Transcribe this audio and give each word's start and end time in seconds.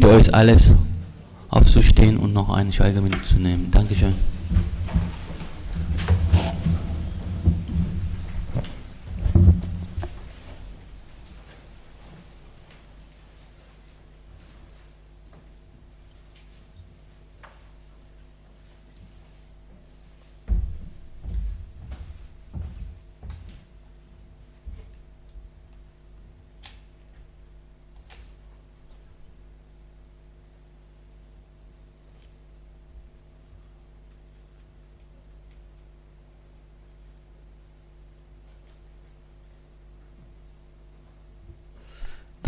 bitte 0.00 0.14
euch 0.14 0.34
alles 0.34 0.72
aufzustehen 1.50 2.16
und 2.16 2.32
noch 2.32 2.48
eine 2.48 2.72
Schweigeminute 2.72 3.22
zu 3.22 3.38
nehmen. 3.38 3.70
Dankeschön. 3.70 4.14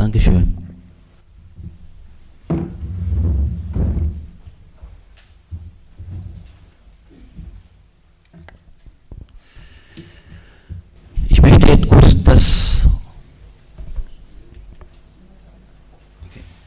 Dankeschön. 0.03 0.59
Ich 11.29 11.41
möchte 11.41 11.69
jetzt 11.69 11.89
kurz 11.89 12.23
das 12.25 12.89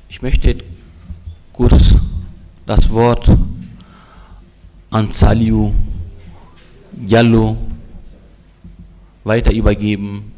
ich 0.08 0.22
möchte 0.22 0.48
jetzt 0.48 0.64
kurz 1.52 1.94
das 2.66 2.90
Wort 2.90 3.38
an 4.96 5.12
Saliu 5.12 5.74
Diallo 6.94 7.58
weiter 9.26 9.52
übergeben, 9.52 10.32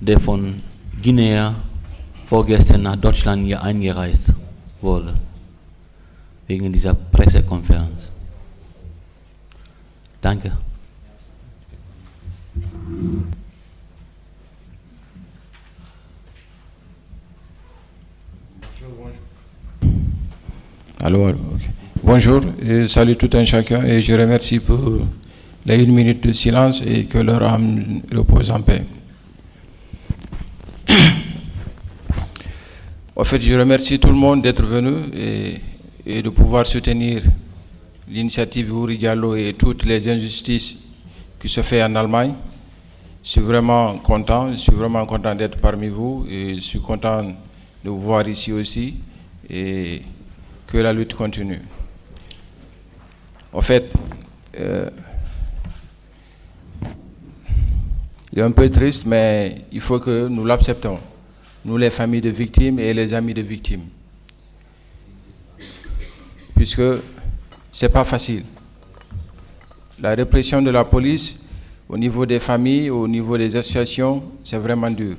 der 0.00 0.18
von 0.18 0.60
Guinea 1.00 1.54
vorgestern 2.26 2.82
nach 2.82 2.96
Deutschland 2.96 3.46
hier 3.46 3.62
eingereist 3.62 4.32
wurde, 4.80 5.14
wegen 6.48 6.72
dieser 6.72 6.94
Pressekonferenz. 6.94 8.10
Danke. 10.20 10.50
Alors, 21.00 21.34
ok. 21.34 21.73
Bonjour, 22.04 22.42
et 22.62 22.86
salut 22.86 23.16
tout 23.16 23.30
un 23.32 23.46
chacun 23.46 23.82
et 23.82 24.02
je 24.02 24.12
remercie 24.12 24.60
pour 24.60 24.78
les 25.64 25.82
une 25.82 25.94
minute 25.94 26.22
de 26.26 26.32
silence 26.32 26.82
et 26.86 27.06
que 27.06 27.16
leur 27.16 27.42
âme 27.42 28.02
repose 28.14 28.50
en 28.50 28.60
paix. 28.60 28.82
En 33.16 33.22
fait, 33.24 33.40
je 33.40 33.54
remercie 33.56 33.98
tout 34.00 34.08
le 34.08 34.16
monde 34.16 34.42
d'être 34.42 34.64
venu 34.66 34.92
et, 36.04 36.20
de 36.20 36.28
pouvoir 36.30 36.66
soutenir 36.66 37.22
l'initiative 38.08 38.68
Uri 38.70 38.98
Diallo 38.98 39.36
et 39.36 39.54
toutes 39.56 39.84
les 39.84 40.08
injustices 40.08 40.76
qui 41.40 41.48
se 41.48 41.62
font 41.62 41.80
en 41.80 41.94
Allemagne. 41.94 42.34
Je 43.22 43.30
suis 43.30 43.40
vraiment 43.40 43.96
content, 43.98 44.50
je 44.50 44.56
suis 44.56 44.72
vraiment 44.72 45.06
content 45.06 45.34
d'être 45.36 45.58
parmi 45.58 45.88
vous 45.88 46.26
et 46.28 46.56
je 46.56 46.60
suis 46.60 46.80
content 46.80 47.22
de 47.84 47.88
vous 47.88 48.00
voir 48.00 48.28
ici 48.28 48.52
aussi 48.52 48.96
et 49.48 50.02
que 50.66 50.78
la 50.78 50.92
lutte 50.92 51.14
continue. 51.14 51.60
En 53.54 53.62
fait, 53.62 53.88
euh, 54.58 54.90
il 58.32 58.40
est 58.40 58.42
un 58.42 58.50
peu 58.50 58.68
triste, 58.68 59.06
mais 59.06 59.64
il 59.70 59.80
faut 59.80 60.00
que 60.00 60.26
nous 60.26 60.44
l'acceptons, 60.44 60.98
nous 61.64 61.76
les 61.76 61.90
familles 61.90 62.20
de 62.20 62.30
victimes 62.30 62.80
et 62.80 62.92
les 62.92 63.14
amis 63.14 63.32
de 63.32 63.42
victimes. 63.42 63.84
Puisque 66.56 66.82
ce 67.70 67.86
n'est 67.86 67.92
pas 67.92 68.04
facile. 68.04 68.42
La 70.00 70.16
répression 70.16 70.60
de 70.60 70.70
la 70.70 70.84
police 70.84 71.38
au 71.88 71.96
niveau 71.96 72.26
des 72.26 72.40
familles, 72.40 72.90
au 72.90 73.06
niveau 73.06 73.38
des 73.38 73.54
associations, 73.54 74.24
c'est 74.42 74.58
vraiment 74.58 74.90
dur. 74.90 75.14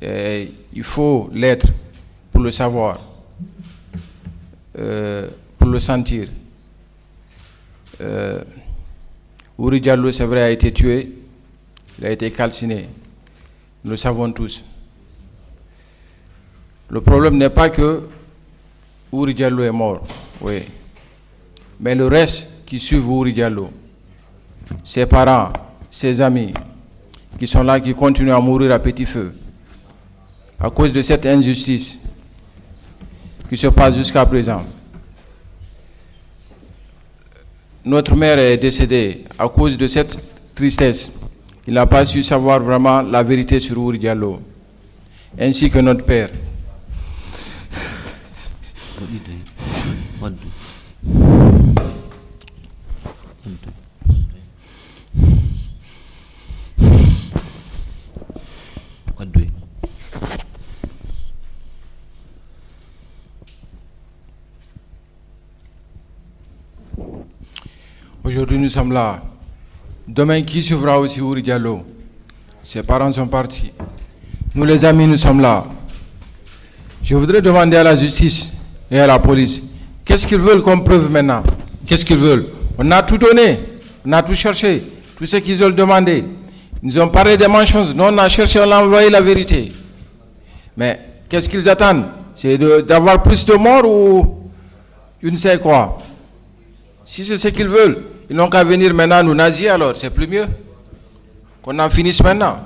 Il 0.00 0.82
faut 0.82 1.28
l'être 1.34 1.66
pour 2.32 2.40
le 2.40 2.50
savoir, 2.50 3.00
euh, 4.78 5.28
pour 5.58 5.68
le 5.68 5.78
sentir. 5.78 6.26
Euh, 8.04 8.42
Uri 9.58 9.80
Diallo, 9.80 10.10
c'est 10.12 10.24
vrai, 10.24 10.42
a 10.42 10.50
été 10.50 10.72
tué, 10.72 11.10
il 11.98 12.06
a 12.06 12.10
été 12.10 12.30
calciné. 12.30 12.86
Nous 13.84 13.92
le 13.92 13.96
savons 13.96 14.30
tous. 14.32 14.64
Le 16.90 17.00
problème 17.00 17.38
n'est 17.38 17.50
pas 17.50 17.70
que 17.70 18.02
Uri 19.12 19.34
Diallo 19.34 19.62
est 19.62 19.70
mort, 19.70 20.02
oui. 20.40 20.62
Mais 21.80 21.94
le 21.94 22.06
reste 22.06 22.66
qui 22.66 22.78
suit 22.78 22.98
Uri 22.98 23.32
Diallo, 23.32 23.70
ses 24.82 25.06
parents, 25.06 25.52
ses 25.90 26.20
amis, 26.20 26.52
qui 27.38 27.46
sont 27.46 27.62
là, 27.62 27.80
qui 27.80 27.94
continuent 27.94 28.34
à 28.34 28.40
mourir 28.40 28.72
à 28.72 28.78
petit 28.78 29.06
feu, 29.06 29.32
à 30.60 30.70
cause 30.70 30.92
de 30.92 31.00
cette 31.00 31.24
injustice 31.26 32.00
qui 33.48 33.56
se 33.56 33.68
passe 33.68 33.96
jusqu'à 33.96 34.26
présent. 34.26 34.62
Notre 37.84 38.16
mère 38.16 38.38
est 38.38 38.56
décédée 38.56 39.24
à 39.38 39.48
cause 39.48 39.76
de 39.76 39.86
cette 39.86 40.16
tristesse. 40.54 41.12
Il 41.66 41.74
n'a 41.74 41.86
pas 41.86 42.04
su 42.04 42.22
savoir 42.22 42.60
vraiment 42.60 43.02
la 43.02 43.22
vérité 43.22 43.60
sur 43.60 43.78
Uri 43.78 43.98
Diallo, 43.98 44.40
ainsi 45.38 45.70
que 45.70 45.78
notre 45.78 46.04
père 46.04 46.30
think? 49.24 49.46
What 50.20 50.40
do? 50.40 50.48
What 53.44 53.60
do? 53.62 53.70
What 59.16 59.32
do? 59.32 59.40
Aujourd'hui, 68.24 68.56
nous 68.56 68.70
sommes 68.70 68.90
là. 68.90 69.20
Demain, 70.08 70.40
qui 70.42 70.62
suivra 70.62 70.98
aussi 70.98 71.20
Uri 71.20 71.42
Diallo? 71.42 71.82
Ses 72.62 72.82
parents 72.82 73.12
sont 73.12 73.26
partis. 73.26 73.70
Nous, 74.54 74.64
les 74.64 74.82
amis, 74.82 75.06
nous 75.06 75.18
sommes 75.18 75.40
là. 75.40 75.66
Je 77.02 77.14
voudrais 77.16 77.42
demander 77.42 77.76
à 77.76 77.84
la 77.84 77.94
justice 77.94 78.54
et 78.90 78.98
à 78.98 79.06
la 79.06 79.18
police, 79.18 79.62
qu'est-ce 80.06 80.26
qu'ils 80.26 80.38
veulent 80.38 80.62
comme 80.62 80.82
preuve 80.82 81.10
maintenant? 81.10 81.42
Qu'est-ce 81.86 82.02
qu'ils 82.02 82.16
veulent? 82.16 82.46
On 82.78 82.90
a 82.92 83.02
tout 83.02 83.18
donné, 83.18 83.58
on 84.06 84.12
a 84.12 84.22
tout 84.22 84.32
cherché, 84.32 84.82
tout 85.18 85.26
ce 85.26 85.36
qu'ils 85.36 85.56
veulent 85.56 85.74
demander. 85.74 86.24
Ils 86.82 86.98
ont 87.00 87.08
parlé 87.08 87.36
des 87.36 87.46
mensonges, 87.46 87.94
nous 87.94 88.04
on 88.04 88.16
a 88.16 88.28
cherché, 88.30 88.58
on 88.58 88.70
a 88.72 88.82
envoyé 88.82 89.10
la 89.10 89.20
vérité. 89.20 89.70
Mais 90.78 90.98
qu'est-ce 91.28 91.46
qu'ils 91.48 91.68
attendent? 91.68 92.06
C'est 92.34 92.56
d'avoir 92.86 93.22
plus 93.22 93.44
de 93.44 93.52
morts 93.54 93.84
ou 93.84 94.50
je 95.22 95.28
ne 95.28 95.36
sais 95.36 95.58
quoi 95.58 95.98
Si 97.04 97.22
c'est 97.22 97.36
ce 97.36 97.48
qu'ils 97.48 97.68
veulent, 97.68 98.13
ils 98.30 98.36
n'ont 98.36 98.48
qu'à 98.48 98.64
venir 98.64 98.94
maintenant 98.94 99.22
nous 99.22 99.34
nazis 99.34 99.68
alors, 99.68 99.96
c'est 99.96 100.10
plus 100.10 100.26
mieux. 100.26 100.46
Qu'on 101.62 101.78
en 101.78 101.90
finisse 101.90 102.22
maintenant. 102.22 102.60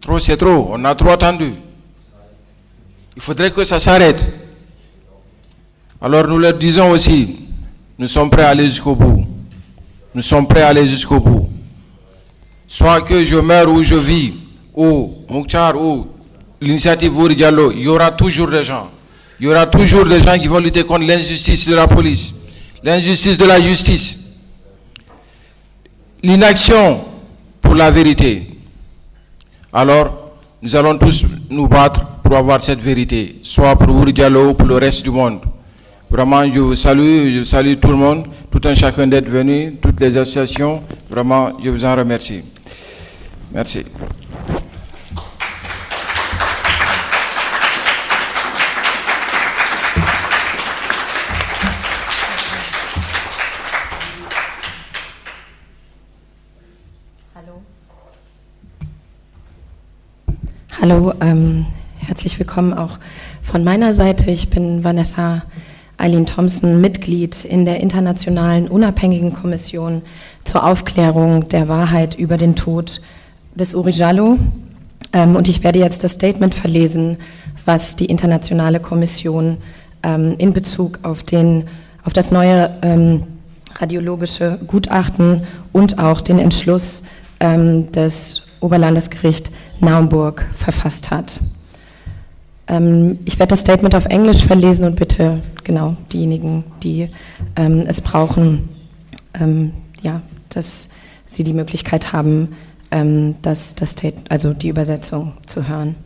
Trop 0.00 0.18
c'est 0.18 0.36
trop, 0.36 0.68
on 0.70 0.84
a 0.84 0.94
trop 0.94 1.10
attendu. 1.10 1.54
Il 3.16 3.22
faudrait 3.22 3.50
que 3.50 3.64
ça 3.64 3.78
s'arrête. 3.78 4.28
Alors 6.00 6.26
nous 6.26 6.38
leur 6.38 6.54
disons 6.54 6.90
aussi, 6.90 7.36
nous 7.98 8.08
sommes 8.08 8.28
prêts 8.28 8.44
à 8.44 8.50
aller 8.50 8.66
jusqu'au 8.66 8.94
bout. 8.94 9.24
Nous 10.14 10.22
sommes 10.22 10.46
prêts 10.46 10.62
à 10.62 10.68
aller 10.68 10.86
jusqu'au 10.86 11.20
bout. 11.20 11.48
Soit 12.66 13.00
que 13.02 13.24
je 13.24 13.36
meurs 13.36 13.70
ou 13.70 13.82
je 13.82 13.94
vis, 13.94 14.34
ou 14.74 15.14
Moukchar, 15.28 15.80
ou 15.80 16.06
l'initiative 16.60 17.16
Ouri 17.16 17.36
Diallo, 17.36 17.72
il 17.72 17.80
y 17.82 17.88
aura 17.88 18.10
toujours 18.10 18.50
des 18.50 18.64
gens. 18.64 18.90
Il 19.38 19.46
y 19.46 19.48
aura 19.48 19.66
toujours 19.66 20.06
des 20.06 20.20
gens 20.20 20.38
qui 20.38 20.48
vont 20.48 20.58
lutter 20.58 20.84
contre 20.84 21.06
l'injustice 21.06 21.68
de 21.68 21.74
la 21.74 21.86
police, 21.86 22.34
l'injustice 22.82 23.36
de 23.38 23.44
la 23.44 23.60
justice, 23.60 24.25
l'inaction 26.22 27.00
pour 27.60 27.74
la 27.74 27.90
vérité. 27.90 28.46
Alors, 29.72 30.32
nous 30.62 30.74
allons 30.74 30.96
tous 30.96 31.24
nous 31.50 31.68
battre 31.68 32.04
pour 32.22 32.36
avoir 32.36 32.60
cette 32.60 32.80
vérité, 32.80 33.36
soit 33.42 33.76
pour 33.76 33.94
Ouri 33.94 34.12
Diallo 34.12 34.50
ou 34.50 34.54
pour 34.54 34.66
le 34.66 34.76
reste 34.76 35.04
du 35.04 35.10
monde. 35.10 35.40
Vraiment, 36.10 36.44
je 36.50 36.58
vous 36.60 36.74
salue, 36.74 37.30
je 37.30 37.42
salue 37.44 37.74
tout 37.80 37.88
le 37.88 37.96
monde, 37.96 38.26
tout 38.50 38.60
un 38.68 38.74
chacun 38.74 39.06
d'être 39.06 39.28
venu, 39.28 39.74
toutes 39.82 40.00
les 40.00 40.16
associations. 40.16 40.82
Vraiment, 41.10 41.52
je 41.62 41.68
vous 41.70 41.84
en 41.84 41.94
remercie. 41.96 42.42
Merci. 43.52 43.84
Hallo, 60.78 61.14
ähm, 61.22 61.64
herzlich 62.06 62.38
willkommen 62.38 62.74
auch 62.74 62.98
von 63.40 63.64
meiner 63.64 63.94
Seite. 63.94 64.30
Ich 64.30 64.50
bin 64.50 64.84
Vanessa 64.84 65.40
Eileen 65.96 66.26
Thompson, 66.26 66.82
Mitglied 66.82 67.46
in 67.46 67.64
der 67.64 67.80
Internationalen 67.80 68.68
Unabhängigen 68.68 69.32
Kommission 69.32 70.02
zur 70.44 70.66
Aufklärung 70.66 71.48
der 71.48 71.68
Wahrheit 71.68 72.16
über 72.16 72.36
den 72.36 72.56
Tod 72.56 73.00
des 73.54 73.74
Uri 73.74 73.92
Jallo. 73.92 74.36
Ähm, 75.14 75.34
und 75.34 75.48
ich 75.48 75.64
werde 75.64 75.78
jetzt 75.78 76.04
das 76.04 76.12
Statement 76.12 76.54
verlesen, 76.54 77.16
was 77.64 77.96
die 77.96 78.06
Internationale 78.06 78.78
Kommission 78.78 79.56
ähm, 80.02 80.34
in 80.36 80.52
Bezug 80.52 80.98
auf, 81.04 81.22
den, 81.22 81.68
auf 82.04 82.12
das 82.12 82.30
neue 82.30 82.76
ähm, 82.82 83.22
radiologische 83.76 84.58
Gutachten 84.66 85.46
und 85.72 85.98
auch 85.98 86.20
den 86.20 86.38
Entschluss 86.38 87.02
ähm, 87.40 87.90
des 87.92 88.42
Oberlandesgerichts 88.60 89.50
Naumburg 89.80 90.46
verfasst 90.54 91.10
hat. 91.10 91.40
Ähm, 92.68 93.18
ich 93.24 93.38
werde 93.38 93.50
das 93.50 93.60
Statement 93.60 93.94
auf 93.94 94.06
Englisch 94.06 94.44
verlesen 94.44 94.86
und 94.86 94.96
bitte 94.96 95.42
genau 95.64 95.96
diejenigen, 96.12 96.64
die 96.82 97.08
ähm, 97.56 97.84
es 97.86 98.00
brauchen, 98.00 98.68
ähm, 99.34 99.72
ja, 100.02 100.20
dass 100.48 100.88
sie 101.26 101.44
die 101.44 101.52
Möglichkeit 101.52 102.12
haben, 102.12 102.56
ähm, 102.90 103.36
das, 103.42 103.74
das 103.74 103.94
also 104.28 104.52
die 104.52 104.68
Übersetzung 104.68 105.34
zu 105.46 105.68
hören. 105.68 105.96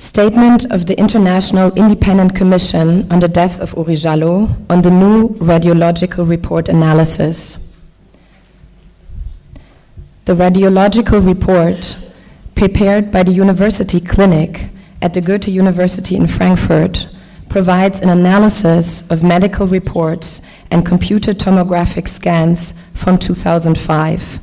Statement 0.00 0.70
of 0.72 0.84
the 0.86 0.94
International 0.94 1.70
Independent 1.74 2.34
Commission 2.34 3.06
on 3.10 3.20
the 3.20 3.28
Death 3.28 3.60
of 3.60 3.76
Uri 3.76 3.94
Jallo 3.94 4.48
on 4.70 4.82
the 4.82 4.90
new 4.90 5.28
radiological 5.40 6.26
report 6.26 6.70
analysis. 6.70 7.58
The 10.24 10.32
radiological 10.32 11.20
report 11.20 11.96
prepared 12.54 13.10
by 13.10 13.22
the 13.22 13.32
University 13.32 14.00
Clinic 14.00 14.70
at 15.02 15.14
the 15.14 15.20
Goethe 15.20 15.48
University 15.48 16.16
in 16.16 16.26
Frankfurt 16.26 17.08
provides 17.48 18.00
an 18.00 18.08
analysis 18.08 19.10
of 19.10 19.24
medical 19.24 19.66
reports 19.66 20.40
and 20.70 20.86
computer 20.86 21.32
tomographic 21.34 22.06
scans 22.06 22.72
from 22.94 23.18
2005 23.18 24.40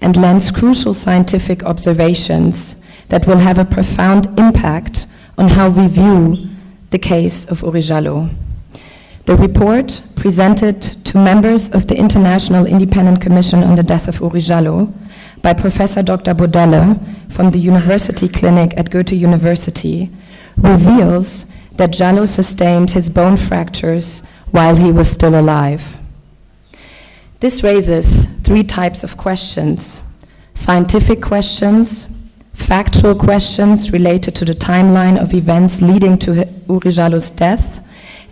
and 0.00 0.16
lends 0.16 0.50
crucial 0.50 0.92
scientific 0.92 1.62
observations 1.64 2.82
that 3.08 3.26
will 3.26 3.38
have 3.38 3.58
a 3.58 3.64
profound 3.64 4.26
impact 4.38 5.06
on 5.38 5.48
how 5.48 5.70
we 5.70 5.86
view 5.86 6.36
the 6.90 6.98
case 6.98 7.44
of 7.46 7.60
Urijalo. 7.62 8.34
The 9.26 9.36
report, 9.36 10.02
presented 10.16 10.82
to 10.82 11.16
members 11.16 11.70
of 11.70 11.86
the 11.86 11.96
International 11.96 12.66
Independent 12.66 13.22
Commission 13.22 13.62
on 13.62 13.74
the 13.74 13.82
Death 13.82 14.06
of 14.06 14.20
Uri 14.20 14.40
Jallo, 14.40 14.92
by 15.44 15.52
Professor 15.52 16.02
Dr. 16.02 16.32
Bodelle 16.32 16.98
from 17.28 17.50
the 17.50 17.58
University 17.58 18.28
Clinic 18.28 18.72
at 18.78 18.90
Goethe 18.90 19.12
University 19.12 20.08
reveals 20.56 21.52
that 21.72 21.90
Jallo 21.90 22.26
sustained 22.26 22.92
his 22.92 23.10
bone 23.10 23.36
fractures 23.36 24.24
while 24.52 24.74
he 24.74 24.90
was 24.90 25.06
still 25.10 25.38
alive. 25.38 25.98
This 27.40 27.62
raises 27.62 28.24
three 28.40 28.64
types 28.64 29.04
of 29.04 29.18
questions 29.18 30.00
scientific 30.54 31.20
questions, 31.20 32.30
factual 32.54 33.14
questions 33.14 33.92
related 33.92 34.34
to 34.36 34.46
the 34.46 34.54
timeline 34.54 35.20
of 35.20 35.34
events 35.34 35.82
leading 35.82 36.16
to 36.16 36.32
Uri 36.70 36.90
Jallo's 36.90 37.30
death, 37.30 37.84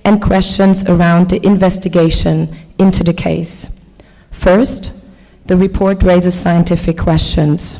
and 0.06 0.22
questions 0.22 0.86
around 0.86 1.28
the 1.28 1.44
investigation 1.44 2.48
into 2.78 3.04
the 3.04 3.12
case. 3.12 3.78
First, 4.30 5.01
the 5.46 5.56
report 5.56 6.02
raises 6.02 6.38
scientific 6.38 6.98
questions. 6.98 7.78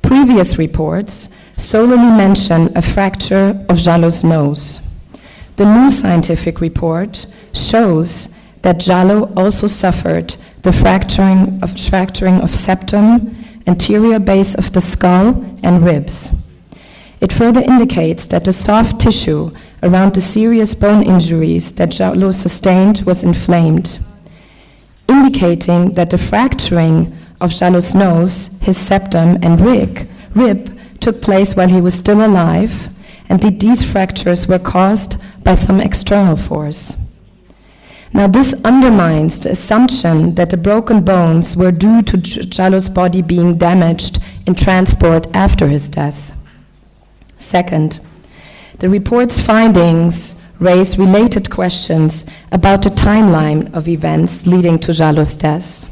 Previous 0.00 0.58
reports 0.58 1.28
solely 1.56 1.96
mention 1.96 2.76
a 2.76 2.82
fracture 2.82 3.50
of 3.68 3.76
Jallo's 3.78 4.24
nose. 4.24 4.80
The 5.56 5.66
new 5.66 5.90
scientific 5.90 6.60
report 6.60 7.26
shows 7.52 8.34
that 8.62 8.78
Jallo 8.78 9.32
also 9.36 9.66
suffered 9.66 10.36
the 10.62 10.72
fracturing 10.72 11.62
of, 11.62 11.78
fracturing 11.78 12.40
of 12.40 12.54
septum, 12.54 13.34
anterior 13.66 14.18
base 14.18 14.54
of 14.54 14.72
the 14.72 14.80
skull, 14.80 15.44
and 15.62 15.84
ribs. 15.84 16.32
It 17.20 17.32
further 17.32 17.60
indicates 17.60 18.26
that 18.28 18.44
the 18.44 18.52
soft 18.52 19.00
tissue 19.00 19.50
around 19.82 20.14
the 20.14 20.20
serious 20.20 20.74
bone 20.74 21.02
injuries 21.02 21.72
that 21.74 21.90
Jallo 21.90 22.32
sustained 22.32 23.02
was 23.02 23.22
inflamed 23.22 23.98
indicating 25.12 25.94
that 25.94 26.10
the 26.10 26.18
fracturing 26.18 27.16
of 27.40 27.52
Jallo's 27.52 27.94
nose, 27.94 28.34
his 28.62 28.76
septum, 28.76 29.38
and 29.42 29.60
rib, 29.60 30.08
rib 30.34 30.78
took 31.00 31.20
place 31.20 31.54
while 31.54 31.68
he 31.68 31.80
was 31.80 31.94
still 31.94 32.24
alive, 32.24 32.94
and 33.28 33.40
that 33.42 33.60
these 33.60 33.82
fractures 33.92 34.46
were 34.46 34.58
caused 34.58 35.20
by 35.44 35.54
some 35.54 35.80
external 35.80 36.36
force. 36.36 36.96
Now, 38.14 38.26
this 38.26 38.54
undermines 38.64 39.40
the 39.40 39.50
assumption 39.50 40.34
that 40.34 40.50
the 40.50 40.56
broken 40.56 41.02
bones 41.02 41.56
were 41.56 41.72
due 41.72 42.02
to 42.02 42.16
Jallo's 42.18 42.88
body 42.88 43.22
being 43.22 43.56
damaged 43.56 44.18
in 44.46 44.54
transport 44.54 45.26
after 45.34 45.66
his 45.68 45.88
death. 45.88 46.34
Second, 47.38 48.00
the 48.80 48.88
report's 48.88 49.40
findings 49.40 50.41
raised 50.62 50.96
related 50.96 51.50
questions 51.50 52.24
about 52.52 52.82
the 52.82 52.90
timeline 52.90 53.72
of 53.74 53.88
events 53.88 54.46
leading 54.46 54.78
to 54.78 54.92
Jallo's 54.92 55.34
death. 55.34 55.88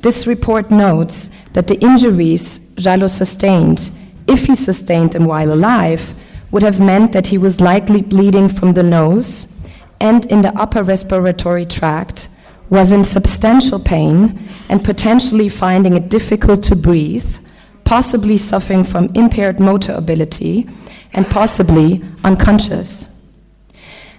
This 0.00 0.26
report 0.26 0.70
notes 0.70 1.30
that 1.54 1.66
the 1.66 1.80
injuries 1.80 2.74
Jallo 2.76 3.10
sustained, 3.10 3.90
if 4.28 4.46
he 4.46 4.54
sustained 4.54 5.12
them 5.12 5.24
while 5.24 5.52
alive, 5.52 6.14
would 6.52 6.62
have 6.62 6.80
meant 6.80 7.12
that 7.12 7.26
he 7.26 7.38
was 7.38 7.60
likely 7.60 8.00
bleeding 8.00 8.48
from 8.48 8.72
the 8.72 8.84
nose 8.84 9.52
and 10.00 10.24
in 10.26 10.42
the 10.42 10.56
upper 10.56 10.84
respiratory 10.84 11.66
tract, 11.66 12.28
was 12.70 12.92
in 12.92 13.02
substantial 13.02 13.80
pain 13.80 14.48
and 14.68 14.84
potentially 14.84 15.48
finding 15.48 15.94
it 15.94 16.08
difficult 16.08 16.62
to 16.62 16.76
breathe, 16.76 17.38
possibly 17.82 18.36
suffering 18.36 18.84
from 18.84 19.10
impaired 19.14 19.58
motor 19.58 19.94
ability, 19.94 20.68
and 21.14 21.26
possibly 21.26 22.04
unconscious. 22.22 23.17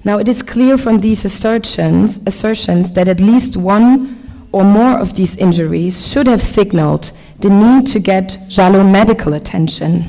Now, 0.06 0.18
it 0.18 0.30
is 0.30 0.42
clear 0.42 0.78
from 0.78 1.00
these 1.00 1.26
assertions, 1.26 2.22
assertions 2.26 2.94
that 2.94 3.08
at 3.08 3.20
least 3.20 3.58
one 3.58 4.16
or 4.52 4.64
more 4.64 4.98
of 4.98 5.14
these 5.14 5.36
injuries 5.38 6.08
should 6.08 6.28
have 6.28 6.42
signaled 6.42 7.12
the 7.40 7.50
need 7.50 7.86
to 7.88 8.00
get 8.00 8.38
Jallo 8.48 8.90
medical 8.90 9.34
attention. 9.34 10.06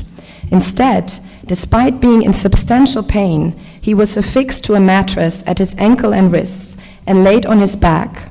Instead, 0.51 1.13
despite 1.47 2.01
being 2.01 2.23
in 2.23 2.33
substantial 2.33 3.03
pain, 3.03 3.59
he 3.81 3.95
was 3.95 4.17
affixed 4.17 4.65
to 4.65 4.75
a 4.75 4.81
mattress 4.81 5.45
at 5.47 5.59
his 5.59 5.75
ankle 5.79 6.15
and 6.15 6.33
wrists 6.33 6.77
and 7.07 7.25
laid 7.25 7.47
on 7.47 7.59
his 7.59 7.77
back, 7.77 8.31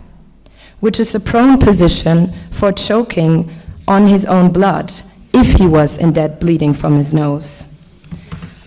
which 0.80 1.00
is 1.00 1.14
a 1.14 1.20
prone 1.20 1.60
position 1.60 2.34
for 2.52 2.72
choking 2.72 3.50
on 3.88 4.08
his 4.08 4.26
own 4.26 4.52
blood 4.52 4.92
if 5.34 5.54
he 5.56 5.68
was 5.68 5.98
in 5.98 6.14
dead 6.14 6.40
bleeding 6.40 6.74
from 6.74 6.96
his 6.96 7.14
nose. 7.14 7.66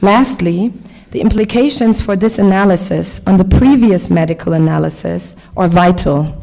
Lastly, 0.01 0.73
the 1.13 1.21
implications 1.21 2.01
for 2.01 2.17
this 2.17 2.39
analysis 2.39 3.21
on 3.27 3.37
the 3.37 3.45
previous 3.45 4.09
medical 4.09 4.55
analysis 4.55 5.37
are 5.59 5.69
vital. 5.69 6.43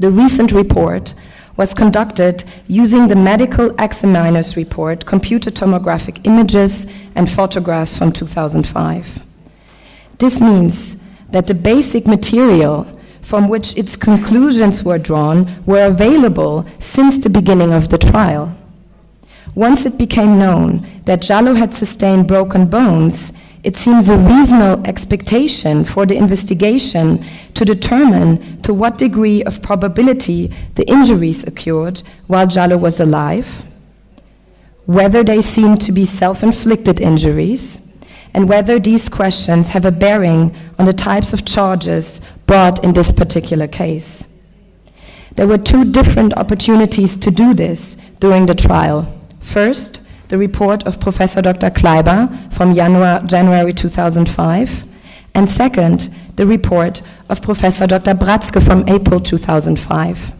The 0.00 0.10
recent 0.10 0.50
report 0.50 1.14
was 1.56 1.74
conducted 1.74 2.42
using 2.66 3.06
the 3.06 3.14
Medical 3.14 3.70
Examiner's 3.80 4.56
Report, 4.56 5.06
computer 5.06 5.48
tomographic 5.48 6.26
images, 6.26 6.92
and 7.14 7.30
photographs 7.30 7.96
from 7.96 8.10
2005. 8.10 9.22
This 10.18 10.40
means 10.40 10.96
that 11.30 11.46
the 11.46 11.54
basic 11.54 12.08
material 12.08 12.88
from 13.22 13.48
which 13.48 13.76
its 13.76 13.94
conclusions 13.94 14.82
were 14.82 14.98
drawn 14.98 15.64
were 15.66 15.86
available 15.86 16.68
since 16.80 17.22
the 17.22 17.30
beginning 17.30 17.72
of 17.72 17.90
the 17.90 17.98
trial. 17.98 18.56
Once 19.54 19.86
it 19.86 19.96
became 19.96 20.36
known 20.36 20.84
that 21.04 21.20
Jallo 21.22 21.56
had 21.56 21.72
sustained 21.72 22.26
broken 22.26 22.68
bones, 22.68 23.32
it 23.64 23.76
seems 23.76 24.10
a 24.10 24.18
reasonable 24.18 24.86
expectation 24.86 25.84
for 25.84 26.04
the 26.04 26.14
investigation 26.14 27.24
to 27.54 27.64
determine 27.64 28.60
to 28.60 28.74
what 28.74 28.98
degree 28.98 29.42
of 29.44 29.62
probability 29.62 30.54
the 30.74 30.86
injuries 30.86 31.44
occurred 31.44 32.02
while 32.26 32.46
Jallo 32.46 32.78
was 32.78 33.00
alive, 33.00 33.64
whether 34.84 35.24
they 35.24 35.40
seem 35.40 35.78
to 35.78 35.92
be 35.92 36.04
self 36.04 36.42
inflicted 36.42 37.00
injuries, 37.00 37.90
and 38.34 38.50
whether 38.50 38.78
these 38.78 39.08
questions 39.08 39.70
have 39.70 39.86
a 39.86 39.90
bearing 39.90 40.54
on 40.78 40.84
the 40.84 40.92
types 40.92 41.32
of 41.32 41.46
charges 41.46 42.20
brought 42.46 42.84
in 42.84 42.92
this 42.92 43.10
particular 43.10 43.66
case. 43.66 44.30
There 45.36 45.46
were 45.46 45.58
two 45.58 45.90
different 45.90 46.34
opportunities 46.36 47.16
to 47.16 47.30
do 47.30 47.54
this 47.54 47.94
during 48.20 48.44
the 48.44 48.54
trial. 48.54 49.08
First, 49.40 50.03
the 50.28 50.38
report 50.38 50.86
of 50.86 51.00
Professor 51.00 51.42
Dr. 51.42 51.70
Kleiber 51.70 52.52
from 52.52 52.74
January, 52.74 53.26
January 53.26 53.72
2005, 53.72 54.84
and 55.34 55.50
second, 55.50 56.14
the 56.36 56.46
report 56.46 57.02
of 57.28 57.42
Professor 57.42 57.86
Dr. 57.86 58.14
Bratzke 58.14 58.64
from 58.64 58.88
April 58.88 59.20
2005. 59.20 60.32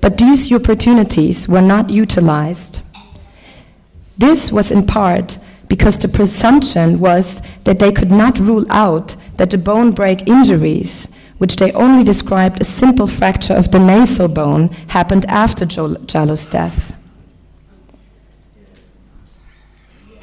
But 0.00 0.18
these 0.18 0.52
opportunities 0.52 1.48
were 1.48 1.62
not 1.62 1.90
utilized. 1.90 2.80
This 4.18 4.52
was 4.52 4.70
in 4.70 4.86
part 4.86 5.38
because 5.68 5.98
the 5.98 6.08
presumption 6.08 7.00
was 7.00 7.42
that 7.64 7.78
they 7.78 7.92
could 7.92 8.10
not 8.10 8.38
rule 8.38 8.64
out 8.70 9.16
that 9.36 9.50
the 9.50 9.58
bone 9.58 9.92
break 9.92 10.26
injuries, 10.28 11.12
which 11.38 11.56
they 11.56 11.72
only 11.72 12.04
described 12.04 12.60
a 12.60 12.64
simple 12.64 13.06
fracture 13.06 13.54
of 13.54 13.70
the 13.70 13.78
nasal 13.78 14.28
bone, 14.28 14.68
happened 14.88 15.26
after 15.26 15.66
Jallo's 15.66 16.46
death. 16.46 16.95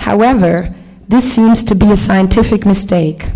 However, 0.04 0.76
this 1.08 1.34
seems 1.34 1.64
to 1.64 1.76
be 1.76 1.90
a 1.90 1.96
scientific 1.96 2.66
mistake, 2.66 3.32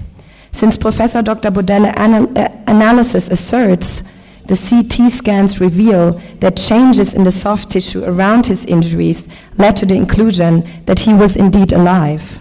since 0.51 0.75
Professor 0.75 1.21
Dr. 1.21 1.49
Bodelle 1.49 1.93
anal- 1.97 2.37
uh, 2.37 2.49
analysis 2.67 3.29
asserts 3.29 4.03
the 4.47 4.57
CT 4.57 5.09
scans 5.09 5.61
reveal 5.61 6.21
that 6.41 6.57
changes 6.57 7.13
in 7.13 7.23
the 7.23 7.31
soft 7.31 7.71
tissue 7.71 8.03
around 8.03 8.47
his 8.47 8.65
injuries 8.65 9.29
led 9.57 9.77
to 9.77 9.85
the 9.85 9.95
inclusion 9.95 10.67
that 10.87 10.99
he 10.99 11.13
was 11.13 11.37
indeed 11.37 11.71
alive. 11.71 12.37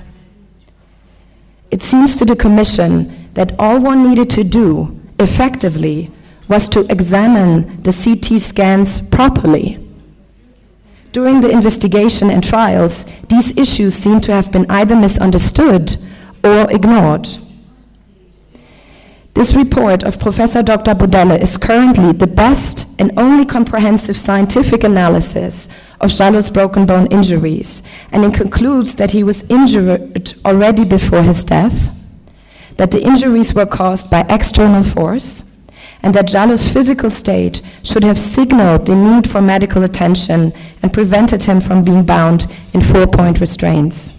It 1.71 1.85
seems 1.85 2.17
to 2.17 2.25
the 2.25 2.35
Commission 2.35 3.31
that 3.35 3.53
all 3.61 3.79
one 3.79 4.09
needed 4.09 4.29
to 4.31 4.43
do, 4.43 5.01
effectively, 5.21 6.11
was 6.49 6.69
to 6.71 6.81
examine 6.91 7.81
the 7.83 7.93
CT 7.93 8.41
scans 8.41 9.01
properly. 9.01 9.86
During 11.17 11.41
the 11.41 11.49
investigation 11.49 12.29
and 12.29 12.45
trials, 12.45 13.07
these 13.31 13.57
issues 13.57 13.95
seem 13.95 14.21
to 14.21 14.33
have 14.33 14.53
been 14.53 14.67
either 14.71 14.95
misunderstood 14.95 15.97
or 16.45 16.71
ignored. 16.71 17.27
This 19.33 19.55
report 19.55 20.03
of 20.03 20.19
Professor 20.19 20.63
Dr. 20.63 20.95
Bodelle 20.95 21.41
is 21.41 21.57
currently 21.57 22.13
the 22.13 22.27
best 22.27 23.01
and 23.01 23.19
only 23.19 23.47
comprehensive 23.47 24.19
scientific 24.19 24.85
analysis 24.85 25.71
of 26.03 26.11
Jallo's 26.11 26.51
broken 26.51 26.85
bone 26.85 27.07
injuries, 27.07 27.83
and 28.13 28.23
it 28.23 28.35
concludes 28.35 28.97
that 28.97 29.13
he 29.13 29.23
was 29.23 29.49
injured 29.49 30.35
already 30.45 30.85
before 30.85 31.23
his 31.23 31.47
death, 31.47 31.97
that 32.77 32.91
the 32.91 33.03
injuries 33.03 33.55
were 33.55 33.65
caused 33.65 34.11
by 34.11 34.27
external 34.29 34.83
force, 34.83 35.46
and 36.07 36.15
that 36.15 36.29
Jallo's 36.29 36.69
physical 36.69 37.11
state 37.11 37.63
should 37.83 38.05
have 38.05 38.17
signaled 38.17 38.87
the 38.87 38.95
need 38.95 39.29
for 39.29 39.43
medical 39.43 39.83
attention 39.83 40.53
and 40.81 40.93
prevented 40.93 41.43
him 41.43 41.61
from 41.61 41.83
being 41.83 42.07
bound 42.07 42.47
in 42.73 42.81
four 42.81 43.09
point 43.09 43.41
restraints. 43.41 44.13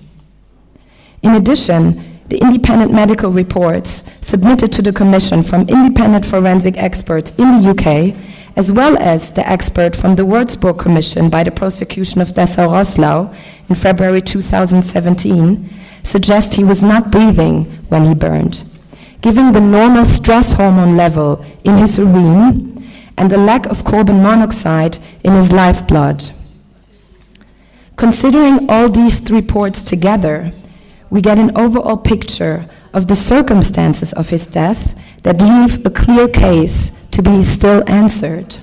In 1.24 1.36
addition, 1.36 2.20
the 2.28 2.40
independent 2.40 2.92
medical 2.92 3.32
reports 3.32 4.04
submitted 4.20 4.70
to 4.74 4.82
the 4.82 4.92
Commission 4.92 5.42
from 5.44 5.62
independent 5.62 6.26
forensic 6.26 6.76
experts 6.76 7.32
in 7.40 7.62
the 7.62 7.70
UK, 7.70 8.14
as 8.58 8.70
well 8.70 8.98
as 8.98 9.32
the 9.32 9.50
expert 9.50 9.96
from 9.96 10.16
the 10.16 10.26
Würzburg 10.26 10.78
Commission 10.78 11.30
by 11.30 11.42
the 11.42 11.52
prosecution 11.52 12.20
of 12.20 12.34
Dessau 12.34 12.68
Rosslau 12.68 13.34
in 13.70 13.76
February 13.76 14.22
2017, 14.22 15.70
suggest 16.04 16.56
he 16.56 16.66
was 16.66 16.84
not 16.84 17.12
breathing 17.12 17.64
when 17.88 18.04
he 18.04 18.14
burned, 18.14 18.66
given 19.28 19.52
the 19.52 19.60
normal 19.60 20.06
stress 20.06 20.54
hormone 20.54 20.96
level 20.96 21.44
in 21.66 21.76
his 21.76 21.98
urine 21.98 22.82
and 23.18 23.30
the 23.30 23.38
lack 23.38 23.66
of 23.66 23.84
carbon 23.84 24.24
monoxide 24.24 24.98
in 25.22 25.34
his 25.34 25.52
lifeblood. 25.52 26.32
Considering 27.98 28.58
all 28.70 28.88
these 28.88 29.20
three 29.20 29.42
reports 29.42 29.84
together, 29.84 30.54
we 31.10 31.20
get 31.20 31.38
an 31.38 31.52
overall 31.58 31.98
picture 31.98 32.66
of 32.94 33.10
the 33.10 33.16
circumstances 33.16 34.14
of 34.14 34.30
his 34.30 34.48
death 34.48 34.98
that 35.24 35.42
leave 35.42 35.86
a 35.86 35.90
clear 35.90 36.30
case 36.30 37.06
to 37.10 37.22
be 37.22 37.44
still 37.44 37.84
answered. 37.86 38.56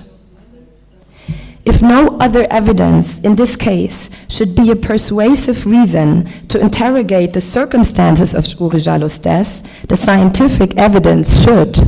If 1.65 1.81
no 1.81 2.15
other 2.19 2.45
evidence 2.51 3.19
in 3.19 3.35
this 3.35 3.55
case 3.55 4.09
should 4.29 4.55
be 4.55 4.69
a 4.69 4.75
persuasive 4.75 5.65
reason 5.65 6.29
to 6.49 6.59
interrogate 6.59 7.33
the 7.33 7.41
circumstances 7.41 8.35
of 8.35 8.45
Uri 8.59 8.79
Jallo's 8.79 9.17
death, 9.17 9.67
the 9.87 9.95
scientific 9.95 10.77
evidence 10.77 11.43
should. 11.43 11.79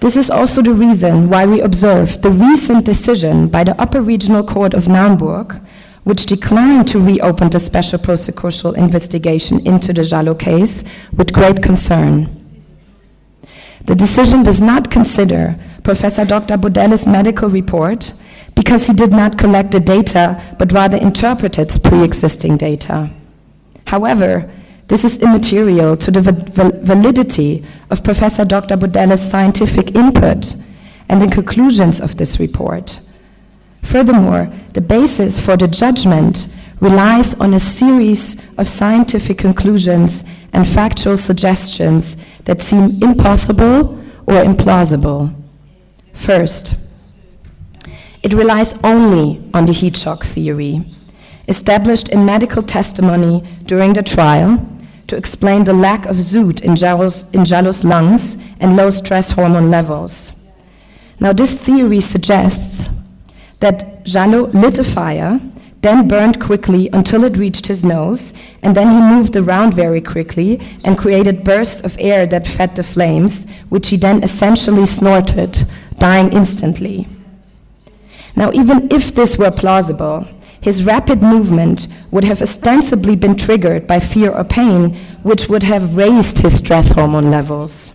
This 0.00 0.16
is 0.18 0.30
also 0.30 0.60
the 0.60 0.74
reason 0.74 1.30
why 1.30 1.46
we 1.46 1.62
observe 1.62 2.20
the 2.20 2.30
recent 2.30 2.84
decision 2.84 3.48
by 3.48 3.64
the 3.64 3.80
Upper 3.80 4.02
Regional 4.02 4.44
Court 4.44 4.74
of 4.74 4.84
Naumburg 4.84 5.60
which 6.04 6.26
declined 6.26 6.86
to 6.88 7.00
reopen 7.00 7.48
the 7.48 7.58
special 7.58 7.98
prosecutorial 7.98 8.76
investigation 8.76 9.66
into 9.66 9.92
the 9.92 10.02
Jallo 10.02 10.38
case 10.38 10.84
with 11.16 11.32
great 11.32 11.62
concern. 11.62 12.28
The 13.86 13.94
decision 13.94 14.42
does 14.42 14.62
not 14.62 14.90
consider 14.90 15.58
Professor 15.84 16.24
Dr. 16.24 16.56
Bodelle's 16.56 17.06
medical 17.06 17.50
report 17.50 18.12
because 18.54 18.86
he 18.86 18.94
did 18.94 19.10
not 19.10 19.36
collect 19.38 19.70
the 19.70 19.80
data 19.80 20.40
but 20.58 20.72
rather 20.72 20.96
interpreted 20.96 21.70
pre 21.84 22.02
existing 22.02 22.56
data. 22.56 23.10
However, 23.86 24.50
this 24.88 25.04
is 25.04 25.22
immaterial 25.22 25.96
to 25.98 26.10
the 26.10 26.22
validity 26.82 27.64
of 27.90 28.02
Professor 28.02 28.44
Dr. 28.46 28.76
Bodelle's 28.76 29.30
scientific 29.30 29.94
input 29.94 30.56
and 31.10 31.20
the 31.20 31.28
conclusions 31.28 32.00
of 32.00 32.16
this 32.16 32.40
report. 32.40 32.98
Furthermore, 33.82 34.50
the 34.72 34.80
basis 34.80 35.38
for 35.38 35.56
the 35.56 35.68
judgment 35.68 36.48
relies 36.80 37.34
on 37.34 37.52
a 37.52 37.58
series 37.58 38.36
of 38.58 38.68
scientific 38.68 39.36
conclusions 39.36 40.24
and 40.54 40.66
factual 40.66 41.18
suggestions 41.18 42.16
that 42.46 42.62
seem 42.62 42.90
impossible 43.02 43.98
or 44.26 44.42
implausible. 44.42 45.43
First, 46.14 46.76
it 48.22 48.32
relies 48.32 48.72
only 48.82 49.42
on 49.52 49.66
the 49.66 49.72
heat 49.72 49.96
shock 49.96 50.24
theory, 50.24 50.82
established 51.46 52.08
in 52.08 52.24
medical 52.24 52.62
testimony 52.62 53.46
during 53.64 53.92
the 53.92 54.02
trial 54.02 54.66
to 55.08 55.16
explain 55.16 55.64
the 55.64 55.74
lack 55.74 56.06
of 56.06 56.16
zoot 56.16 56.62
in 56.62 56.74
Jallo's, 56.74 57.30
in 57.32 57.88
lungs 57.90 58.38
and 58.60 58.76
low 58.76 58.88
stress 58.88 59.32
hormone 59.32 59.70
levels. 59.70 60.32
Now, 61.20 61.34
this 61.34 61.58
theory 61.58 62.00
suggests 62.00 62.88
that 63.60 64.04
Jallo 64.04 64.52
lit 64.54 64.78
a 64.78 64.84
fire, 64.84 65.40
then 65.82 66.08
burned 66.08 66.40
quickly 66.40 66.88
until 66.94 67.24
it 67.24 67.36
reached 67.36 67.66
his 67.66 67.84
nose, 67.84 68.32
and 68.62 68.74
then 68.74 68.88
he 68.88 69.14
moved 69.14 69.36
around 69.36 69.74
very 69.74 70.00
quickly 70.00 70.58
and 70.82 70.96
created 70.96 71.44
bursts 71.44 71.82
of 71.82 71.96
air 72.00 72.26
that 72.26 72.46
fed 72.46 72.74
the 72.74 72.82
flames, 72.82 73.46
which 73.68 73.90
he 73.90 73.98
then 73.98 74.22
essentially 74.22 74.86
snorted, 74.86 75.66
dying 75.98 76.32
instantly. 76.32 77.08
Now, 78.36 78.50
even 78.52 78.88
if 78.90 79.14
this 79.14 79.38
were 79.38 79.50
plausible, 79.50 80.26
his 80.60 80.84
rapid 80.84 81.22
movement 81.22 81.88
would 82.10 82.24
have 82.24 82.40
ostensibly 82.40 83.16
been 83.16 83.36
triggered 83.36 83.86
by 83.86 84.00
fear 84.00 84.30
or 84.30 84.44
pain, 84.44 84.96
which 85.22 85.48
would 85.48 85.62
have 85.62 85.96
raised 85.96 86.38
his 86.38 86.56
stress 86.56 86.90
hormone 86.92 87.30
levels. 87.30 87.92